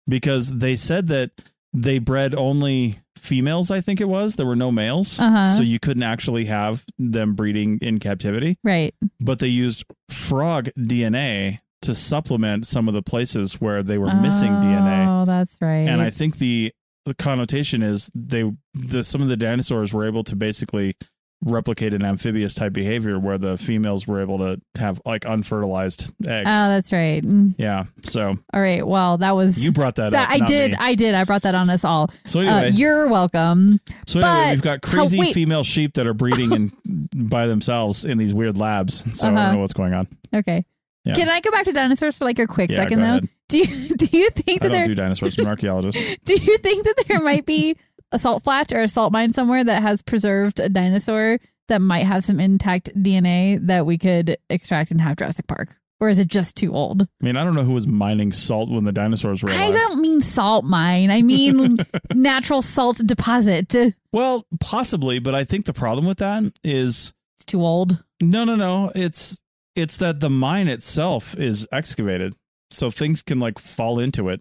Because 0.07 0.59
they 0.59 0.75
said 0.77 1.07
that 1.09 1.31
they 1.73 1.99
bred 1.99 2.35
only 2.35 2.97
females, 3.17 3.71
I 3.71 3.81
think 3.81 4.01
it 4.01 4.09
was. 4.09 4.37
There 4.37 4.47
were 4.47 4.57
no 4.57 4.73
males. 4.73 5.21
Uh-huh. 5.21 5.47
So 5.57 5.63
you 5.63 5.79
couldn't 5.79 6.03
actually 6.03 6.47
have 6.47 6.85
them 6.99 7.35
breeding 7.35 7.79
in 7.83 7.99
captivity. 7.99 8.57
Right. 8.65 8.95
But 9.21 9.39
they 9.39 9.49
used 9.49 9.85
frog 10.11 10.69
DNA 10.79 11.59
to 11.83 11.95
supplement 11.95 12.67
some 12.67 12.89
of 12.89 12.95
the 12.95 13.03
places 13.03 13.61
where 13.61 13.83
they 13.83 13.99
were 13.99 14.15
missing 14.15 14.53
DNA. 14.53 15.23
Oh, 15.23 15.25
that's 15.25 15.57
right. 15.61 15.87
And 15.87 16.01
I 16.01 16.11
think 16.11 16.39
the, 16.39 16.73
the 17.05 17.15
connotation 17.15 17.83
is 17.83 18.11
they 18.15 18.51
the 18.75 19.03
some 19.03 19.23
of 19.23 19.29
the 19.29 19.37
dinosaurs 19.37 19.95
were 19.95 20.07
able 20.07 20.25
to 20.25 20.37
basically 20.37 20.95
replicate 21.43 21.95
an 21.95 22.05
amphibious 22.05 22.55
type 22.55 22.73
behavior 22.73 23.19
where 23.19 23.39
the 23.39 23.57
females 23.57 24.07
were 24.09 24.21
able 24.21 24.39
to 24.39 24.61
have 24.79 25.01
like 25.07 25.25
unfertilized 25.25 26.13
eggs. 26.27 26.49
Oh, 26.49 26.69
that's 26.69 26.91
right. 26.93 27.23
Mm. 27.23 27.55
Yeah. 27.59 27.85
So 28.03 28.35
All 28.53 28.61
right. 28.61 28.85
Well, 28.87 29.19
that 29.19 29.33
was 29.37 29.57
you 29.63 29.71
brought 29.71 29.95
that, 29.97 30.11
that. 30.13 30.29
up. 30.31 30.43
I 30.43 30.45
did. 30.47 30.73
me. 30.73 30.77
I 30.81 30.95
did. 30.97 31.15
I 31.15 31.25
brought 31.25 31.43
that 31.43 31.55
on 31.55 31.71
us 31.71 31.85
all. 31.85 32.11
So 32.25 32.41
Uh, 32.41 32.43
anyway, 32.45 32.71
you're 32.73 33.09
welcome. 33.09 33.81
so 34.07 34.19
anyway, 34.21 34.33
but 34.35 34.51
we've 34.51 34.63
got 34.63 34.83
crazy 34.83 35.19
wait. 35.21 35.33
female 35.35 35.63
sheep 35.63 35.95
that 35.95 36.07
are 36.09 36.15
breeding 36.15 36.53
in 36.53 36.71
by 37.29 37.47
themselves 37.47 38.05
in 38.05 38.19
these 38.19 38.35
weird 38.35 38.59
labs. 38.59 39.05
So 39.19 39.29
I 39.29 39.31
Uh-huh. 39.31 39.45
don't 39.45 39.55
know 39.55 39.61
what's 39.61 39.73
going 39.73 39.95
on. 39.95 40.09
Okay. 40.35 40.65
Yeah. 41.05 41.15
Can 41.15 41.29
I 41.29 41.41
go 41.41 41.51
back 41.53 41.65
to 41.65 41.73
dinosaurs 41.73 42.19
for 42.19 42.25
like 42.25 42.39
a 42.39 42.47
quick 42.47 42.71
Yeah, 42.71 42.79
second 42.79 43.01
though? 43.01 43.07
ahead. 43.07 43.29
Do 43.49 43.59
you 43.59 43.89
do 43.97 44.19
you 44.19 44.29
think 44.31 44.63
I 44.63 44.67
that 44.67 44.73
don't 44.73 44.73
there 44.73 44.87
do 44.89 44.95
dinosaurs. 44.95 45.39
I'm 45.39 45.45
an 45.45 45.51
archaeologist. 45.51 45.97
do 46.25 46.35
you 46.35 46.59
think 46.59 46.85
that 46.85 47.05
there 47.09 47.21
might 47.21 47.47
be 47.47 47.77
a 48.13 48.19
salt 48.19 48.45
flat 48.45 48.73
or 48.73 48.81
a 48.81 48.89
salt 48.89 49.13
mine 49.13 49.33
somewhere 49.33 49.65
that 49.65 49.83
has 49.83 50.03
preserved 50.03 50.61
a 50.61 50.69
dinosaur 50.69 51.39
that 51.69 51.81
might 51.81 52.07
have 52.07 52.25
some 52.25 52.41
intact 52.41 52.91
DNA 52.97 53.59
that 53.67 53.87
we 53.87 53.99
could 53.99 54.37
extract 54.49 54.91
and 54.91 55.01
have 55.01 55.17
Jurassic 55.17 55.47
Park? 55.47 55.77
Or 56.01 56.09
is 56.09 56.19
it 56.21 56.29
just 56.29 56.57
too 56.57 56.73
old? 56.75 57.03
I 57.03 57.25
mean, 57.25 57.37
I 57.37 57.45
don't 57.45 57.55
know 57.55 57.65
who 57.65 57.73
was 57.73 57.87
mining 57.87 58.31
salt 58.33 58.71
when 58.71 58.85
the 58.85 58.93
dinosaurs 58.93 59.43
were 59.43 59.51
I 59.51 59.73
don't 59.73 60.01
mean 60.01 60.21
salt 60.21 60.65
mine. 60.65 61.11
I 61.11 61.23
mean 61.23 61.77
natural 62.15 62.63
salt 62.63 63.01
deposit. 63.05 63.75
Well, 64.13 64.47
possibly, 64.61 65.19
but 65.19 65.35
I 65.35 65.43
think 65.45 65.67
the 65.67 65.73
problem 65.73 66.07
with 66.07 66.19
that 66.19 66.45
is 66.63 67.13
it's 67.37 67.45
too 67.45 67.63
old. 67.63 68.05
no, 68.23 68.45
no, 68.45 68.55
no. 68.55 68.93
It's 68.95 69.43
it's 69.75 69.97
that 69.97 70.21
the 70.21 70.31
mine 70.31 70.69
itself 70.69 71.37
is 71.37 71.67
excavated, 71.73 72.37
so 72.71 72.91
things 72.91 73.23
can 73.23 73.41
like 73.41 73.59
fall 73.59 73.99
into 73.99 74.29
it. 74.29 74.41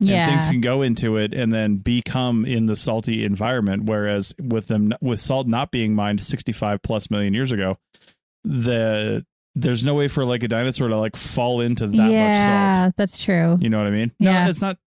Yeah. 0.00 0.22
and 0.28 0.30
things 0.40 0.48
can 0.50 0.60
go 0.60 0.82
into 0.82 1.16
it 1.16 1.34
and 1.34 1.50
then 1.50 1.76
become 1.76 2.44
in 2.44 2.66
the 2.66 2.76
salty 2.76 3.24
environment. 3.24 3.84
Whereas 3.84 4.34
with 4.40 4.66
them 4.68 4.92
with 5.00 5.18
salt 5.20 5.46
not 5.48 5.70
being 5.70 5.94
mined 5.94 6.20
65 6.20 6.82
plus 6.82 7.10
million 7.10 7.34
years 7.34 7.50
ago 7.52 7.76
the 8.44 9.24
there's 9.54 9.84
no 9.84 9.94
way 9.94 10.08
for 10.08 10.24
like 10.24 10.42
a 10.42 10.48
dinosaur 10.48 10.88
to 10.88 10.96
like 10.96 11.16
fall 11.16 11.60
into 11.60 11.86
that 11.88 12.10
yeah, 12.10 12.26
much 12.28 12.76
salt. 12.84 12.94
that's 12.96 13.24
true. 13.24 13.58
you 13.60 13.68
know 13.70 13.78
what 13.78 13.86
i 13.86 13.90
mean? 13.90 14.12
No 14.20 14.46
it's 14.48 14.62
not 14.62 14.78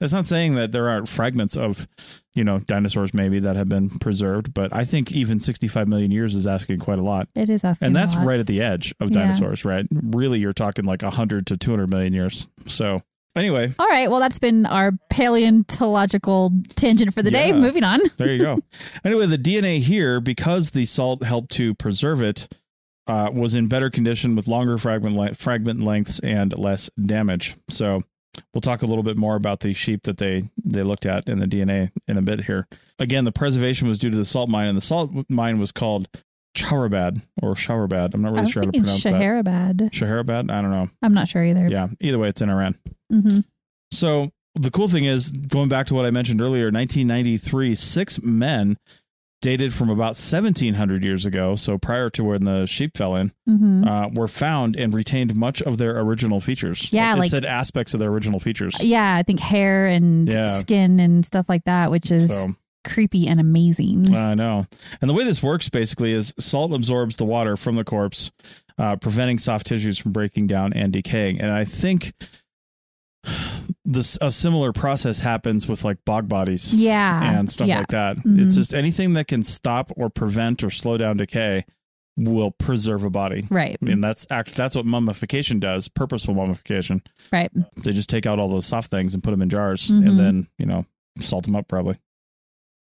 it's 0.00 0.12
not 0.12 0.26
saying 0.26 0.54
that 0.54 0.72
there 0.72 0.88
aren't 0.88 1.08
fragments 1.08 1.56
of 1.56 1.86
you 2.34 2.44
know 2.44 2.58
dinosaurs 2.58 3.12
maybe 3.14 3.38
that 3.40 3.56
have 3.56 3.68
been 3.68 3.88
preserved 3.88 4.52
but 4.54 4.74
i 4.74 4.84
think 4.84 5.12
even 5.12 5.40
65 5.40 5.88
million 5.88 6.10
years 6.10 6.34
is 6.34 6.46
asking 6.46 6.78
quite 6.78 6.98
a 6.98 7.02
lot. 7.02 7.28
It 7.34 7.48
is 7.50 7.64
asking 7.64 7.86
and 7.86 7.96
that's 7.96 8.14
right 8.16 8.40
at 8.40 8.46
the 8.46 8.60
edge 8.62 8.94
of 9.00 9.10
Yeah. 9.10 9.20
dinosaurs 9.22 9.64
right? 9.64 9.86
Really 9.90 10.38
you're 10.38 10.52
talking 10.52 10.84
like 10.84 11.02
100 11.02 11.46
to 11.48 11.56
200 11.56 11.90
million 11.90 12.12
years. 12.12 12.48
So 12.66 13.00
anyway 13.36 13.68
All 13.78 13.86
right. 13.86 14.10
Well, 14.10 14.20
that's 14.20 14.38
been 14.38 14.66
our 14.66 14.92
paleontological 15.10 16.52
tangent 16.76 17.14
for 17.14 17.22
the 17.22 17.30
day. 17.30 17.52
Moving 17.52 17.84
on. 17.84 18.00
There 18.16 18.32
you 18.32 18.40
go. 18.40 18.58
anyway, 19.04 19.26
the 19.26 19.38
DNA 19.38 19.78
here, 19.78 20.20
because 20.20 20.72
the 20.72 20.84
salt 20.84 21.22
helped 21.22 21.52
to 21.52 21.74
preserve 21.74 22.22
it, 22.22 22.48
uh, 23.06 23.30
was 23.32 23.54
in 23.54 23.66
better 23.66 23.90
condition 23.90 24.36
with 24.36 24.46
longer 24.46 24.78
fragment 24.78 25.16
le- 25.16 25.34
fragment 25.34 25.80
lengths 25.82 26.20
and 26.20 26.56
less 26.56 26.90
damage. 27.02 27.56
So 27.68 28.00
we'll 28.54 28.60
talk 28.60 28.82
a 28.82 28.86
little 28.86 29.02
bit 29.02 29.18
more 29.18 29.36
about 29.36 29.60
the 29.60 29.72
sheep 29.72 30.04
that 30.04 30.18
they 30.18 30.44
they 30.64 30.82
looked 30.82 31.06
at 31.06 31.28
in 31.28 31.40
the 31.40 31.46
DNA 31.46 31.90
in 32.06 32.18
a 32.18 32.22
bit 32.22 32.44
here. 32.44 32.68
Again, 32.98 33.24
the 33.24 33.32
preservation 33.32 33.88
was 33.88 33.98
due 33.98 34.10
to 34.10 34.16
the 34.16 34.24
salt 34.24 34.48
mine, 34.48 34.68
and 34.68 34.76
the 34.76 34.82
salt 34.82 35.10
mine 35.28 35.58
was 35.58 35.72
called 35.72 36.08
Chaurabad 36.56 37.20
or 37.42 37.54
Showerbad. 37.54 38.14
I'm 38.14 38.22
not 38.22 38.32
really 38.32 38.50
sure 38.50 38.62
how 38.64 38.70
to 38.70 38.78
pronounce 38.78 39.02
that. 39.04 39.12
Shaharabad. 39.14 39.90
Shaharabad? 39.90 40.50
I 40.50 40.62
don't 40.62 40.70
know. 40.70 40.88
I'm 41.02 41.14
not 41.14 41.28
sure 41.28 41.44
either. 41.44 41.68
Yeah. 41.68 41.88
Either 42.00 42.18
way, 42.18 42.28
it's 42.28 42.40
in 42.42 42.50
Iran. 42.50 42.74
hmm 43.10 43.40
So 43.92 44.30
the 44.56 44.70
cool 44.70 44.88
thing 44.88 45.04
is, 45.04 45.30
going 45.30 45.68
back 45.68 45.86
to 45.86 45.94
what 45.94 46.04
I 46.06 46.10
mentioned 46.10 46.42
earlier, 46.42 46.66
1993, 46.70 47.74
six 47.76 48.20
men 48.22 48.76
dated 49.42 49.72
from 49.72 49.88
about 49.88 50.16
1700 50.18 51.02
years 51.02 51.24
ago, 51.24 51.54
so 51.54 51.78
prior 51.78 52.10
to 52.10 52.22
when 52.24 52.44
the 52.44 52.66
sheep 52.66 52.94
fell 52.96 53.16
in, 53.16 53.32
hmm 53.46 53.84
uh, 53.88 54.08
were 54.14 54.28
found 54.28 54.76
and 54.76 54.92
retained 54.92 55.34
much 55.34 55.62
of 55.62 55.78
their 55.78 55.98
original 56.00 56.40
features. 56.40 56.92
Yeah, 56.92 57.14
it 57.14 57.18
like- 57.20 57.30
said 57.30 57.44
aspects 57.46 57.94
of 57.94 58.00
their 58.00 58.10
original 58.10 58.38
features. 58.40 58.82
Yeah, 58.84 59.14
I 59.16 59.22
think 59.22 59.40
hair 59.40 59.86
and 59.86 60.30
Yeah. 60.30 60.58
skin 60.60 61.00
and 61.00 61.24
stuff 61.24 61.48
like 61.48 61.64
that, 61.64 61.90
which 61.90 62.10
is 62.10 62.28
So 62.28 62.50
creepy 62.84 63.26
and 63.28 63.40
amazing. 63.40 64.14
I 64.14 64.34
know. 64.34 64.66
And 65.00 65.08
the 65.08 65.14
way 65.14 65.24
this 65.24 65.42
works 65.42 65.68
basically 65.68 66.12
is 66.12 66.34
salt 66.38 66.72
absorbs 66.72 67.16
the 67.16 67.24
water 67.24 67.56
from 67.56 67.76
the 67.76 67.84
corpse, 67.84 68.30
uh, 68.78 68.96
preventing 68.96 69.38
soft 69.38 69.66
tissues 69.66 69.98
from 69.98 70.12
breaking 70.12 70.46
down 70.46 70.72
and 70.72 70.92
decaying. 70.92 71.40
And 71.40 71.50
I 71.50 71.64
think 71.64 72.12
this 73.84 74.16
a 74.20 74.30
similar 74.30 74.72
process 74.72 75.20
happens 75.20 75.68
with 75.68 75.84
like 75.84 75.98
bog 76.06 76.28
bodies. 76.28 76.74
yeah. 76.74 77.38
and 77.38 77.48
stuff 77.50 77.68
yeah. 77.68 77.78
like 77.78 77.88
that. 77.88 78.16
Mhm. 78.18 78.38
It's 78.40 78.54
just 78.54 78.72
anything 78.74 79.12
that 79.14 79.28
can 79.28 79.42
stop 79.42 79.90
or 79.96 80.08
prevent 80.08 80.62
or 80.64 80.70
slow 80.70 80.96
down 80.96 81.16
decay 81.18 81.64
will 82.16 82.50
preserve 82.50 83.04
a 83.04 83.10
body. 83.10 83.44
Right. 83.50 83.76
I 83.80 83.84
mean, 83.84 84.00
that's 84.00 84.26
act. 84.30 84.54
That's 84.56 84.74
what 84.74 84.84
mummification 84.86 85.58
does. 85.58 85.88
Purposeful 85.88 86.34
mummification. 86.34 87.02
Right. 87.32 87.50
They 87.84 87.92
just 87.92 88.08
take 88.10 88.26
out 88.26 88.38
all 88.38 88.48
those 88.48 88.66
soft 88.66 88.90
things 88.90 89.14
and 89.14 89.22
put 89.22 89.30
them 89.30 89.42
in 89.42 89.48
jars, 89.50 89.88
Mhm. 89.90 90.08
and 90.08 90.18
then 90.18 90.46
you 90.58 90.66
know 90.66 90.84
salt 91.18 91.44
them 91.46 91.56
up 91.56 91.68
probably. 91.68 91.96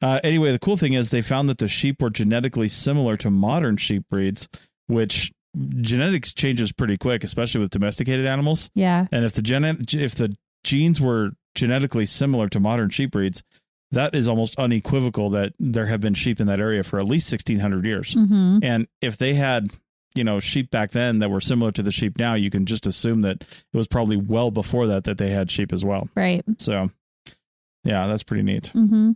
Uh, 0.03 0.19
anyway, 0.21 0.51
the 0.51 0.59
cool 0.59 0.75
thing 0.75 0.93
is 0.93 1.11
they 1.11 1.21
found 1.21 1.47
that 1.47 1.59
the 1.59 1.67
sheep 1.67 2.01
were 2.01 2.09
genetically 2.09 2.67
similar 2.67 3.15
to 3.15 3.31
modern 3.31 3.77
sheep 3.77 4.03
breeds, 4.09 4.49
which 4.87 5.31
genetics 5.79 6.33
changes 6.33 6.73
pretty 6.73 6.97
quick, 6.97 7.23
especially 7.23 7.61
with 7.61 7.69
domesticated 7.69 8.25
animals. 8.25 8.69
Yeah. 8.75 9.07
And 9.13 9.23
if 9.23 9.31
the 9.31 9.41
gen 9.41 9.63
if 9.63 10.15
the 10.15 10.35
genes 10.65 10.99
were 10.99 11.31
genetically 11.55 12.05
similar 12.05 12.49
to 12.49 12.59
modern 12.59 12.89
sheep 12.89 13.11
breeds, 13.11 13.43
that 13.91 14.13
is 14.13 14.27
almost 14.27 14.59
unequivocal 14.59 15.29
that 15.29 15.53
there 15.57 15.85
have 15.85 16.01
been 16.01 16.15
sheep 16.15 16.41
in 16.41 16.47
that 16.47 16.59
area 16.59 16.83
for 16.83 16.97
at 16.97 17.05
least 17.05 17.31
1600 17.31 17.85
years. 17.85 18.13
hmm 18.13 18.57
And 18.61 18.87
if 19.01 19.15
they 19.17 19.35
had, 19.35 19.67
you 20.15 20.25
know, 20.25 20.39
sheep 20.41 20.69
back 20.69 20.91
then 20.91 21.19
that 21.19 21.29
were 21.29 21.39
similar 21.39 21.71
to 21.71 21.83
the 21.83 21.91
sheep 21.91 22.17
now, 22.19 22.33
you 22.33 22.49
can 22.49 22.65
just 22.65 22.87
assume 22.87 23.21
that 23.21 23.41
it 23.41 23.77
was 23.77 23.87
probably 23.87 24.17
well 24.17 24.51
before 24.51 24.87
that 24.87 25.05
that 25.05 25.17
they 25.17 25.29
had 25.29 25.49
sheep 25.49 25.71
as 25.71 25.85
well. 25.85 26.09
Right. 26.15 26.43
So, 26.57 26.89
yeah, 27.83 28.07
that's 28.07 28.23
pretty 28.23 28.43
neat. 28.43 28.67
hmm 28.67 29.11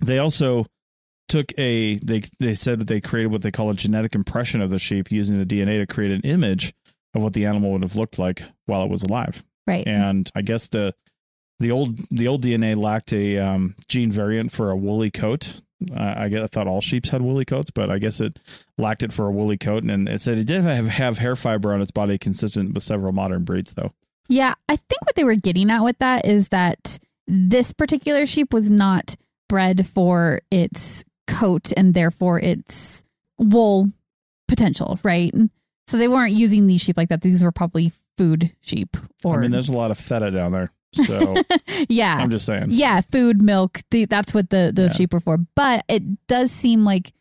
They 0.00 0.18
also 0.18 0.66
took 1.28 1.52
a 1.58 1.94
they 1.96 2.22
they 2.38 2.54
said 2.54 2.80
that 2.80 2.88
they 2.88 3.00
created 3.00 3.32
what 3.32 3.42
they 3.42 3.50
call 3.50 3.70
a 3.70 3.74
genetic 3.74 4.14
impression 4.14 4.60
of 4.60 4.70
the 4.70 4.78
sheep 4.78 5.10
using 5.10 5.38
the 5.38 5.46
DNA 5.46 5.78
to 5.80 5.86
create 5.86 6.12
an 6.12 6.20
image 6.20 6.72
of 7.14 7.22
what 7.22 7.32
the 7.32 7.46
animal 7.46 7.72
would 7.72 7.82
have 7.82 7.96
looked 7.96 8.18
like 8.18 8.42
while 8.66 8.84
it 8.84 8.90
was 8.90 9.02
alive 9.02 9.44
Right. 9.66 9.84
and 9.86 10.30
I 10.36 10.42
guess 10.42 10.68
the 10.68 10.92
the 11.58 11.70
old 11.72 11.98
the 12.10 12.28
old 12.28 12.44
DNA 12.44 12.76
lacked 12.76 13.12
a 13.12 13.38
um, 13.38 13.74
gene 13.88 14.12
variant 14.12 14.52
for 14.52 14.70
a 14.70 14.76
woolly 14.76 15.10
coat, 15.10 15.62
I, 15.96 16.24
I, 16.24 16.28
get, 16.28 16.42
I 16.42 16.46
thought 16.46 16.66
all 16.68 16.80
sheep's 16.82 17.08
had 17.08 17.22
woolly 17.22 17.46
coats, 17.46 17.70
but 17.70 17.90
I 17.90 17.98
guess 17.98 18.20
it 18.20 18.36
lacked 18.76 19.02
it 19.02 19.10
for 19.12 19.26
a 19.26 19.30
woolly 19.32 19.56
coat. 19.56 19.82
And 19.84 20.06
it 20.06 20.20
said 20.20 20.36
it 20.36 20.44
did 20.46 20.62
have, 20.62 20.86
have 20.86 21.16
hair 21.18 21.34
fiber 21.34 21.72
on 21.72 21.80
its 21.80 21.90
body 21.90 22.18
consistent 22.18 22.74
with 22.74 22.82
several 22.82 23.12
modern 23.14 23.44
breeds, 23.44 23.72
though. 23.72 23.92
Yeah, 24.28 24.52
I 24.68 24.76
think 24.76 25.00
what 25.06 25.14
they 25.14 25.24
were 25.24 25.34
getting 25.34 25.70
at 25.70 25.82
with 25.82 25.98
that 25.98 26.26
is 26.26 26.50
that 26.50 26.98
this 27.26 27.72
particular 27.72 28.26
sheep 28.26 28.52
was 28.52 28.70
not 28.70 29.16
bred 29.48 29.86
for 29.86 30.40
its 30.50 31.04
coat 31.26 31.72
and 31.76 31.94
therefore 31.94 32.40
its 32.40 33.04
wool 33.38 33.90
potential, 34.48 34.98
right? 35.02 35.34
So 35.86 35.96
they 35.96 36.08
weren't 36.08 36.32
using 36.32 36.66
these 36.66 36.80
sheep 36.80 36.96
like 36.96 37.08
that. 37.10 37.20
These 37.20 37.42
were 37.42 37.52
probably 37.52 37.92
food 38.16 38.52
sheep. 38.60 38.96
Or 39.24 39.38
I 39.38 39.40
mean, 39.40 39.50
there's 39.50 39.68
a 39.68 39.76
lot 39.76 39.90
of 39.90 39.98
feta 39.98 40.30
down 40.30 40.52
there. 40.52 40.70
So 40.92 41.34
yeah, 41.88 42.14
I'm 42.18 42.30
just 42.30 42.46
saying. 42.46 42.66
Yeah, 42.68 43.00
food, 43.00 43.42
milk. 43.42 43.80
The, 43.90 44.06
that's 44.06 44.32
what 44.32 44.50
the 44.50 44.72
the 44.74 44.84
yeah. 44.84 44.92
sheep 44.92 45.12
were 45.12 45.20
for. 45.20 45.38
But 45.54 45.84
it 45.88 46.26
does 46.26 46.50
seem 46.50 46.84
like 46.84 47.12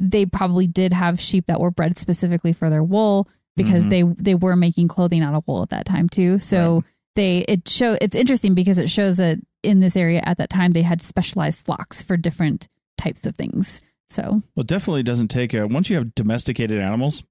they 0.00 0.26
probably 0.26 0.66
did 0.66 0.92
have 0.92 1.20
sheep 1.20 1.46
that 1.46 1.60
were 1.60 1.70
bred 1.70 1.96
specifically 1.96 2.52
for 2.52 2.68
their 2.68 2.82
wool 2.82 3.28
because 3.56 3.86
mm-hmm. 3.86 4.12
they 4.12 4.32
they 4.32 4.34
were 4.34 4.56
making 4.56 4.88
clothing 4.88 5.22
out 5.22 5.34
of 5.34 5.46
wool 5.46 5.62
at 5.62 5.70
that 5.70 5.86
time 5.86 6.08
too. 6.08 6.38
So 6.38 6.74
right. 6.74 6.84
They 7.14 7.44
it 7.48 7.68
show 7.68 7.96
it's 8.00 8.16
interesting 8.16 8.54
because 8.54 8.78
it 8.78 8.90
shows 8.90 9.18
that 9.18 9.38
in 9.62 9.80
this 9.80 9.96
area 9.96 10.22
at 10.24 10.38
that 10.38 10.50
time 10.50 10.72
they 10.72 10.82
had 10.82 11.00
specialized 11.00 11.64
flocks 11.64 12.02
for 12.02 12.16
different 12.16 12.68
types 12.98 13.26
of 13.26 13.36
things. 13.36 13.80
So 14.08 14.42
well, 14.54 14.64
definitely 14.64 15.02
doesn't 15.02 15.28
take 15.28 15.54
a 15.54 15.66
once 15.66 15.88
you 15.90 15.96
have 15.96 16.14
domesticated 16.14 16.78
animals, 16.78 17.24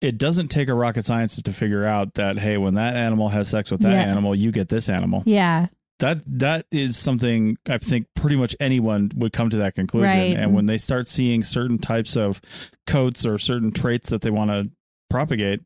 it 0.00 0.18
doesn't 0.18 0.48
take 0.48 0.68
a 0.68 0.74
rocket 0.74 1.04
scientist 1.04 1.44
to 1.44 1.52
figure 1.52 1.84
out 1.84 2.14
that 2.14 2.38
hey, 2.38 2.58
when 2.58 2.74
that 2.74 2.96
animal 2.96 3.28
has 3.28 3.48
sex 3.48 3.70
with 3.70 3.80
that 3.82 3.92
yeah. 3.92 4.02
animal, 4.02 4.34
you 4.34 4.50
get 4.52 4.68
this 4.68 4.88
animal. 4.88 5.22
Yeah. 5.26 5.66
That 6.00 6.20
that 6.38 6.66
is 6.70 6.96
something 6.96 7.56
I 7.68 7.78
think 7.78 8.06
pretty 8.14 8.36
much 8.36 8.54
anyone 8.60 9.10
would 9.16 9.32
come 9.32 9.50
to 9.50 9.58
that 9.58 9.74
conclusion. 9.74 10.16
Right. 10.16 10.36
And 10.36 10.54
when 10.54 10.66
they 10.66 10.78
start 10.78 11.08
seeing 11.08 11.42
certain 11.42 11.78
types 11.78 12.16
of 12.16 12.40
coats 12.86 13.26
or 13.26 13.38
certain 13.38 13.72
traits 13.72 14.10
that 14.10 14.20
they 14.20 14.30
want 14.30 14.50
to 14.50 14.70
propagate, 15.10 15.60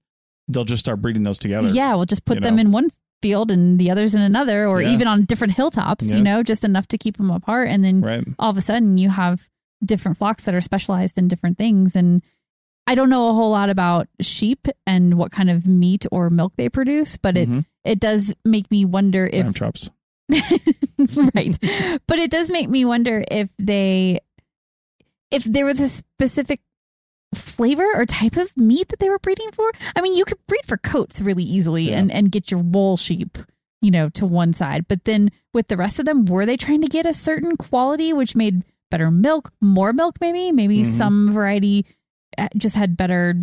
they'll 0.49 0.65
just 0.65 0.81
start 0.81 1.03
breeding 1.03 1.23
those 1.23 1.39
together. 1.39 1.69
Yeah, 1.69 1.95
we'll 1.95 2.07
just 2.07 2.25
put 2.25 2.43
them 2.43 2.57
know? 2.57 2.63
in 2.63 2.73
one 2.73 2.91
field 3.23 3.51
and 3.51 3.79
the 3.79 3.91
others 3.91 4.15
in 4.15 4.21
another, 4.21 4.67
or 4.67 4.83
yeah. 4.83 4.91
even 4.91 5.07
on 5.09 5.25
different 5.25 5.55
hilltops. 5.55 6.05
Yeah. 6.05 6.17
You 6.17 6.23
know, 6.23 6.43
just 6.43 6.65
enough 6.65 6.89
to 6.89 6.99
keep 6.99 7.17
them 7.17 7.31
apart, 7.31 7.69
and 7.69 7.85
then 7.85 8.03
right. 8.03 8.25
all 8.39 8.51
of 8.51 8.59
a 8.59 8.61
sudden 8.61 8.99
you 8.99 9.09
have 9.09 9.49
different 9.85 10.19
flocks 10.19 10.45
that 10.45 10.55
are 10.55 10.61
specialized 10.61 11.19
in 11.19 11.27
different 11.27 11.59
things 11.59 11.97
and 11.97 12.23
I 12.87 12.95
don't 12.95 13.11
know 13.11 13.29
a 13.29 13.33
whole 13.33 13.51
lot 13.51 13.71
about 13.71 14.09
sheep 14.21 14.67
and 14.87 15.17
what 15.17 15.31
kind 15.31 15.51
of 15.51 15.67
meat 15.67 16.05
or 16.11 16.31
milk 16.31 16.55
they 16.57 16.69
produce, 16.69 17.17
but 17.17 17.37
it 17.37 17.49
mm-hmm. 17.49 17.61
it 17.85 18.01
does 18.01 18.35
make 18.45 18.71
me 18.71 18.85
wonder 18.85 19.29
if 19.33 19.45
Lamb 19.45 19.55
chops. 19.55 19.91
right. 21.35 21.59
but 22.07 22.19
it 22.19 22.31
does 22.31 22.51
make 22.51 22.69
me 22.69 22.85
wonder 22.85 23.25
if 23.31 23.51
they 23.59 24.21
if 25.31 25.45
there 25.45 25.65
was 25.65 25.81
a 25.81 25.89
specific 25.89 26.61
flavor 27.35 27.87
or 27.95 28.07
type 28.07 28.37
of 28.37 28.57
meat 28.57 28.89
that 28.89 28.99
they 28.99 29.09
were 29.09 29.19
breeding 29.19 29.51
for. 29.53 29.71
I 29.97 30.01
mean, 30.01 30.15
you 30.15 30.25
could 30.25 30.45
breed 30.47 30.67
for 30.67 30.77
coats 30.77 31.21
really 31.21 31.45
easily 31.45 31.91
yeah. 31.91 31.99
and 31.99 32.13
and 32.13 32.33
get 32.33 32.51
your 32.51 32.61
wool 32.61 32.97
sheep, 32.97 33.39
you 33.81 33.91
know, 33.91 34.09
to 34.11 34.27
one 34.27 34.53
side. 34.53 34.87
But 34.89 35.05
then 35.05 35.31
with 35.55 35.69
the 35.69 35.77
rest 35.77 35.99
of 35.99 36.05
them, 36.05 36.25
were 36.25 36.47
they 36.47 36.57
trying 36.57 36.83
to 36.83 36.89
get 36.89 37.07
a 37.07 37.15
certain 37.15 37.57
quality 37.57 38.13
which 38.13 38.37
made 38.37 38.65
better 38.91 39.11
milk, 39.11 39.53
more 39.61 39.93
milk 39.93 40.21
maybe, 40.21 40.53
maybe 40.53 40.83
mm-hmm. 40.83 40.91
some 40.91 41.33
variety 41.33 41.87
uh, 42.39 42.49
just 42.57 42.77
had 42.77 42.97
better 42.97 43.35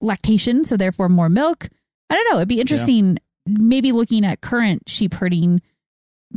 lactation, 0.00 0.64
so 0.64 0.76
therefore 0.76 1.08
more 1.08 1.28
milk. 1.28 1.68
I 2.08 2.14
don't 2.14 2.30
know. 2.30 2.36
It'd 2.38 2.48
be 2.48 2.60
interesting. 2.60 3.18
Yeah. 3.46 3.54
Maybe 3.58 3.92
looking 3.92 4.24
at 4.24 4.40
current 4.40 4.88
sheep 4.88 5.14
herding 5.14 5.60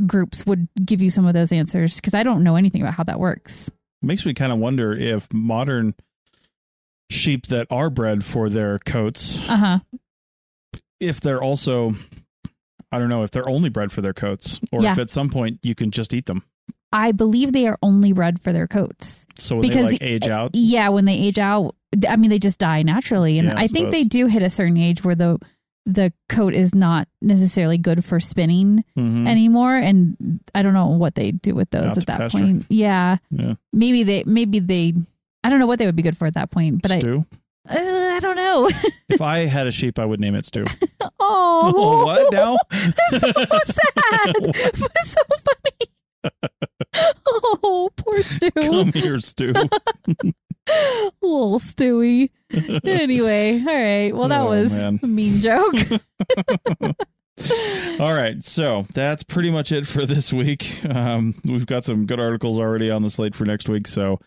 groups 0.06 0.44
would 0.46 0.68
give 0.84 1.00
you 1.00 1.10
some 1.10 1.26
of 1.26 1.34
those 1.34 1.52
answers 1.52 1.96
because 1.96 2.14
I 2.14 2.22
don't 2.22 2.42
know 2.42 2.56
anything 2.56 2.80
about 2.80 2.94
how 2.94 3.04
that 3.04 3.20
works. 3.20 3.68
It 4.02 4.06
makes 4.06 4.26
me 4.26 4.34
kind 4.34 4.52
of 4.52 4.58
wonder 4.58 4.92
if 4.92 5.32
modern 5.32 5.94
sheep 7.10 7.46
that 7.46 7.66
are 7.70 7.90
bred 7.90 8.24
for 8.24 8.48
their 8.48 8.78
coats, 8.78 9.48
uh-huh. 9.48 9.80
if 11.00 11.20
they're 11.20 11.42
also, 11.42 11.92
I 12.90 12.98
don't 12.98 13.08
know, 13.08 13.22
if 13.22 13.30
they're 13.30 13.48
only 13.48 13.68
bred 13.68 13.92
for 13.92 14.00
their 14.00 14.14
coats, 14.14 14.60
or 14.72 14.82
yeah. 14.82 14.92
if 14.92 14.98
at 14.98 15.10
some 15.10 15.30
point 15.30 15.60
you 15.62 15.74
can 15.74 15.90
just 15.90 16.14
eat 16.14 16.26
them. 16.26 16.44
I 16.92 17.10
believe 17.10 17.52
they 17.52 17.66
are 17.66 17.78
only 17.82 18.12
bred 18.12 18.40
for 18.40 18.52
their 18.52 18.68
coats. 18.68 19.26
So 19.36 19.60
because 19.60 19.86
they 19.86 19.92
like 19.92 20.02
age 20.02 20.28
out? 20.28 20.52
Yeah, 20.54 20.90
when 20.90 21.04
they 21.04 21.14
age 21.14 21.40
out, 21.40 21.74
I 22.08 22.14
mean, 22.14 22.30
they 22.30 22.38
just 22.38 22.60
die 22.60 22.82
naturally. 22.82 23.40
And 23.40 23.48
yeah, 23.48 23.58
I, 23.58 23.64
I 23.64 23.66
think 23.66 23.90
they 23.90 24.04
do 24.04 24.26
hit 24.26 24.42
a 24.42 24.50
certain 24.50 24.76
age 24.76 25.02
where 25.02 25.16
the 25.16 25.40
the 25.86 26.12
coat 26.28 26.54
is 26.54 26.74
not 26.74 27.08
necessarily 27.20 27.78
good 27.78 28.04
for 28.04 28.18
spinning 28.18 28.84
mm-hmm. 28.96 29.26
anymore. 29.26 29.74
And 29.74 30.40
I 30.54 30.62
don't 30.62 30.72
know 30.72 30.86
what 30.86 31.14
they 31.14 31.32
do 31.32 31.54
with 31.54 31.68
those 31.70 31.98
at 31.98 32.06
that 32.06 32.20
pasture. 32.20 32.38
point. 32.38 32.66
Yeah. 32.70 33.18
yeah. 33.30 33.54
Maybe 33.72 34.02
they, 34.02 34.24
maybe 34.24 34.60
they, 34.60 34.94
I 35.44 35.50
don't 35.50 35.58
know 35.58 35.66
what 35.66 35.78
they 35.78 35.86
would 35.86 35.94
be 35.94 36.02
good 36.02 36.16
for 36.16 36.26
at 36.26 36.34
that 36.34 36.50
point. 36.50 36.80
But 36.80 36.92
Stew? 36.92 37.26
I, 37.68 37.76
uh, 37.76 38.16
I 38.16 38.18
don't 38.20 38.36
know. 38.36 38.68
if 39.10 39.20
I 39.20 39.40
had 39.40 39.66
a 39.66 39.70
sheep, 39.70 39.98
I 39.98 40.06
would 40.06 40.18
name 40.18 40.34
it 40.34 40.46
Stew. 40.46 40.64
oh, 41.00 41.10
oh 41.20 42.04
what 42.06 42.32
now? 42.32 42.56
That's 42.70 43.20
so 43.20 43.30
sad. 43.30 44.34
That's 44.42 45.10
so 45.10 45.20
funny. 45.44 47.12
oh, 47.26 47.90
poor 47.94 48.22
Stu. 48.22 48.50
Come 48.52 48.92
here, 48.92 49.18
Stu. 49.18 49.52
Little 51.20 51.58
Stewie. 51.58 52.30
Anyway, 52.84 53.60
all 53.60 53.66
right. 53.66 54.16
Well, 54.16 54.28
that 54.28 54.40
oh, 54.40 54.48
was 54.48 54.72
man. 54.72 54.98
a 55.02 55.06
mean 55.06 55.40
joke. 55.40 55.74
all 58.00 58.14
right. 58.14 58.42
So 58.42 58.86
that's 58.94 59.22
pretty 59.22 59.50
much 59.50 59.72
it 59.72 59.86
for 59.86 60.06
this 60.06 60.32
week. 60.32 60.82
Um, 60.86 61.34
we've 61.44 61.66
got 61.66 61.84
some 61.84 62.06
good 62.06 62.20
articles 62.20 62.58
already 62.58 62.90
on 62.90 63.02
the 63.02 63.10
slate 63.10 63.34
for 63.34 63.44
next 63.44 63.68
week. 63.68 63.86
So 63.86 64.18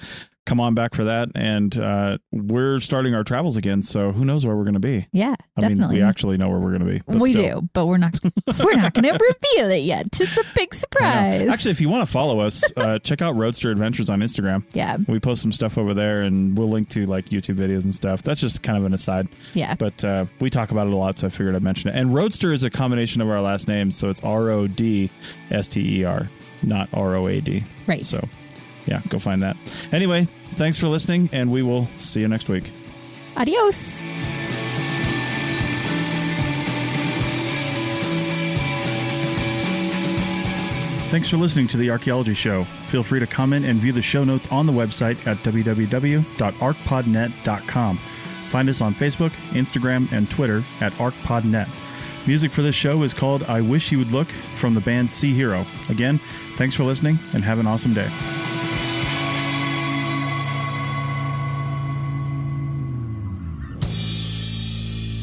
come 0.48 0.60
on 0.62 0.74
back 0.74 0.96
for 0.96 1.04
that. 1.04 1.30
And 1.36 1.78
uh, 1.78 2.18
we're 2.32 2.80
starting 2.80 3.14
our 3.14 3.24
travels 3.24 3.58
again, 3.58 3.84
so 3.84 4.12
who 4.12 4.26
knows 4.26 4.46
where 4.46 4.56
we're 4.56 4.64
going 4.64 4.74
to 4.74 4.80
be? 4.80 5.06
Yeah, 5.12 5.36
I 5.58 5.62
definitely. 5.62 5.96
mean, 5.96 6.04
we 6.04 6.10
actually 6.10 6.38
know 6.38 6.50
where 6.50 6.58
we're 6.58 6.76
going 6.78 7.00
to 7.00 7.00
be. 7.06 7.20
We 7.20 7.34
still. 7.34 7.62
do, 7.62 7.70
but 7.74 7.86
we're 7.86 7.98
not. 7.98 8.18
we're 8.64 8.76
not 8.76 8.94
going 8.94 9.04
to 9.04 9.12
reveal 9.12 9.70
it 9.70 9.84
yet. 9.84 10.08
It's 10.20 10.38
a 10.38 10.44
big 10.56 10.74
surprise. 10.74 11.48
Actually, 11.48 11.72
if 11.72 11.82
you 11.82 11.90
want 11.90 12.06
to 12.08 12.12
follow 12.12 12.40
us, 12.40 12.64
uh, 12.78 12.98
check 13.00 13.22
out 13.22 13.36
Rodster 13.36 13.72
Adventures 13.72 14.10
on 14.10 14.22
Instagram. 14.22 14.64
Yeah, 14.74 14.98
we 15.08 15.20
post 15.20 15.42
some 15.42 15.52
stuff 15.52 15.78
over 15.78 15.94
there, 15.94 16.22
and 16.22 16.58
we'll 16.58 16.70
link 16.70 16.90
to 16.90 17.06
like 17.06 17.26
YouTube 17.26 17.58
videos 17.58 17.84
and 17.84 17.94
stuff. 17.94 18.24
That's 18.24 18.42
just 18.42 18.64
kind 18.64 18.78
of 18.78 18.86
an 18.86 18.94
aside. 18.94 19.28
Yeah, 19.54 19.76
but 19.76 20.04
uh, 20.04 20.26
we 20.40 20.50
talk 20.50 20.72
about 20.72 20.88
it 20.88 20.94
a 20.94 20.98
lot, 20.98 21.18
so 21.18 21.28
I 21.28 21.30
figured 21.30 21.56
I'd 21.56 21.64
mention 21.64 21.90
it. 21.90 21.96
And 21.96 22.12
Rodster 22.12 22.54
is 22.54 22.64
a 22.64 22.70
combination 22.70 23.22
of 23.22 23.30
our 23.30 23.42
last 23.42 23.68
names, 23.68 23.98
so 23.98 24.10
it's 24.10 24.24
R 24.24 24.50
O 24.50 24.68
D 24.68 25.10
S 25.52 25.68
T 25.68 26.00
E 26.00 26.04
R, 26.06 26.28
not 26.64 26.88
R 26.94 27.16
O 27.18 27.28
A 27.28 27.42
D. 27.42 27.64
Right. 27.86 28.04
So 28.04 28.26
yeah, 28.88 29.02
go 29.10 29.20
find 29.20 29.44
that. 29.44 29.58
Anyway, 29.92 30.26
thanks 30.26 30.80
for 30.80 30.88
listening, 30.88 31.30
and 31.32 31.52
we 31.52 31.62
will 31.62 31.86
see 31.98 32.22
you 32.22 32.28
next 32.28 32.50
week. 32.50 32.72
Adios. 33.36 33.96
Thanks 41.10 41.30
for 41.30 41.38
listening 41.38 41.70
to 41.70 41.78
the 41.78 41.90
Archaeology 41.90 42.34
Show. 42.34 42.66
Feel 42.90 43.02
free 43.02 43.22
to 43.22 43.28
comment 43.28 43.66
and 43.66 43.80
view 43.80 43.94
the 43.94 44.02
show 44.02 44.26
notes 44.26 44.52
on 44.52 44.66
the 44.66 44.74
website 44.74 45.16
at 45.26 45.38
www.archpodnet.com. 45.38 47.98
Find 47.98 48.70
us 48.70 48.82
on 48.82 48.94
Facebook, 48.94 49.30
Instagram, 49.52 50.12
and 50.12 50.30
Twitter 50.30 50.64
at 50.82 50.92
ArchPodNet. 50.94 52.28
Music 52.28 52.52
for 52.52 52.62
this 52.62 52.76
show 52.76 53.04
is 53.04 53.14
called 53.14 53.44
I 53.44 53.62
Wish 53.62 53.90
You 53.90 54.00
Would 54.00 54.12
Look 54.12 54.28
from 54.28 54.74
the 54.74 54.82
band 54.82 55.10
Sea 55.10 55.34
Hero. 55.34 55.66
Again, 55.90 56.18
thanks 56.58 56.76
for 56.76 56.84
listening 56.84 57.18
and 57.34 57.42
have 57.42 57.60
an 57.60 57.68
awesome 57.68 57.94
day. 57.94 58.10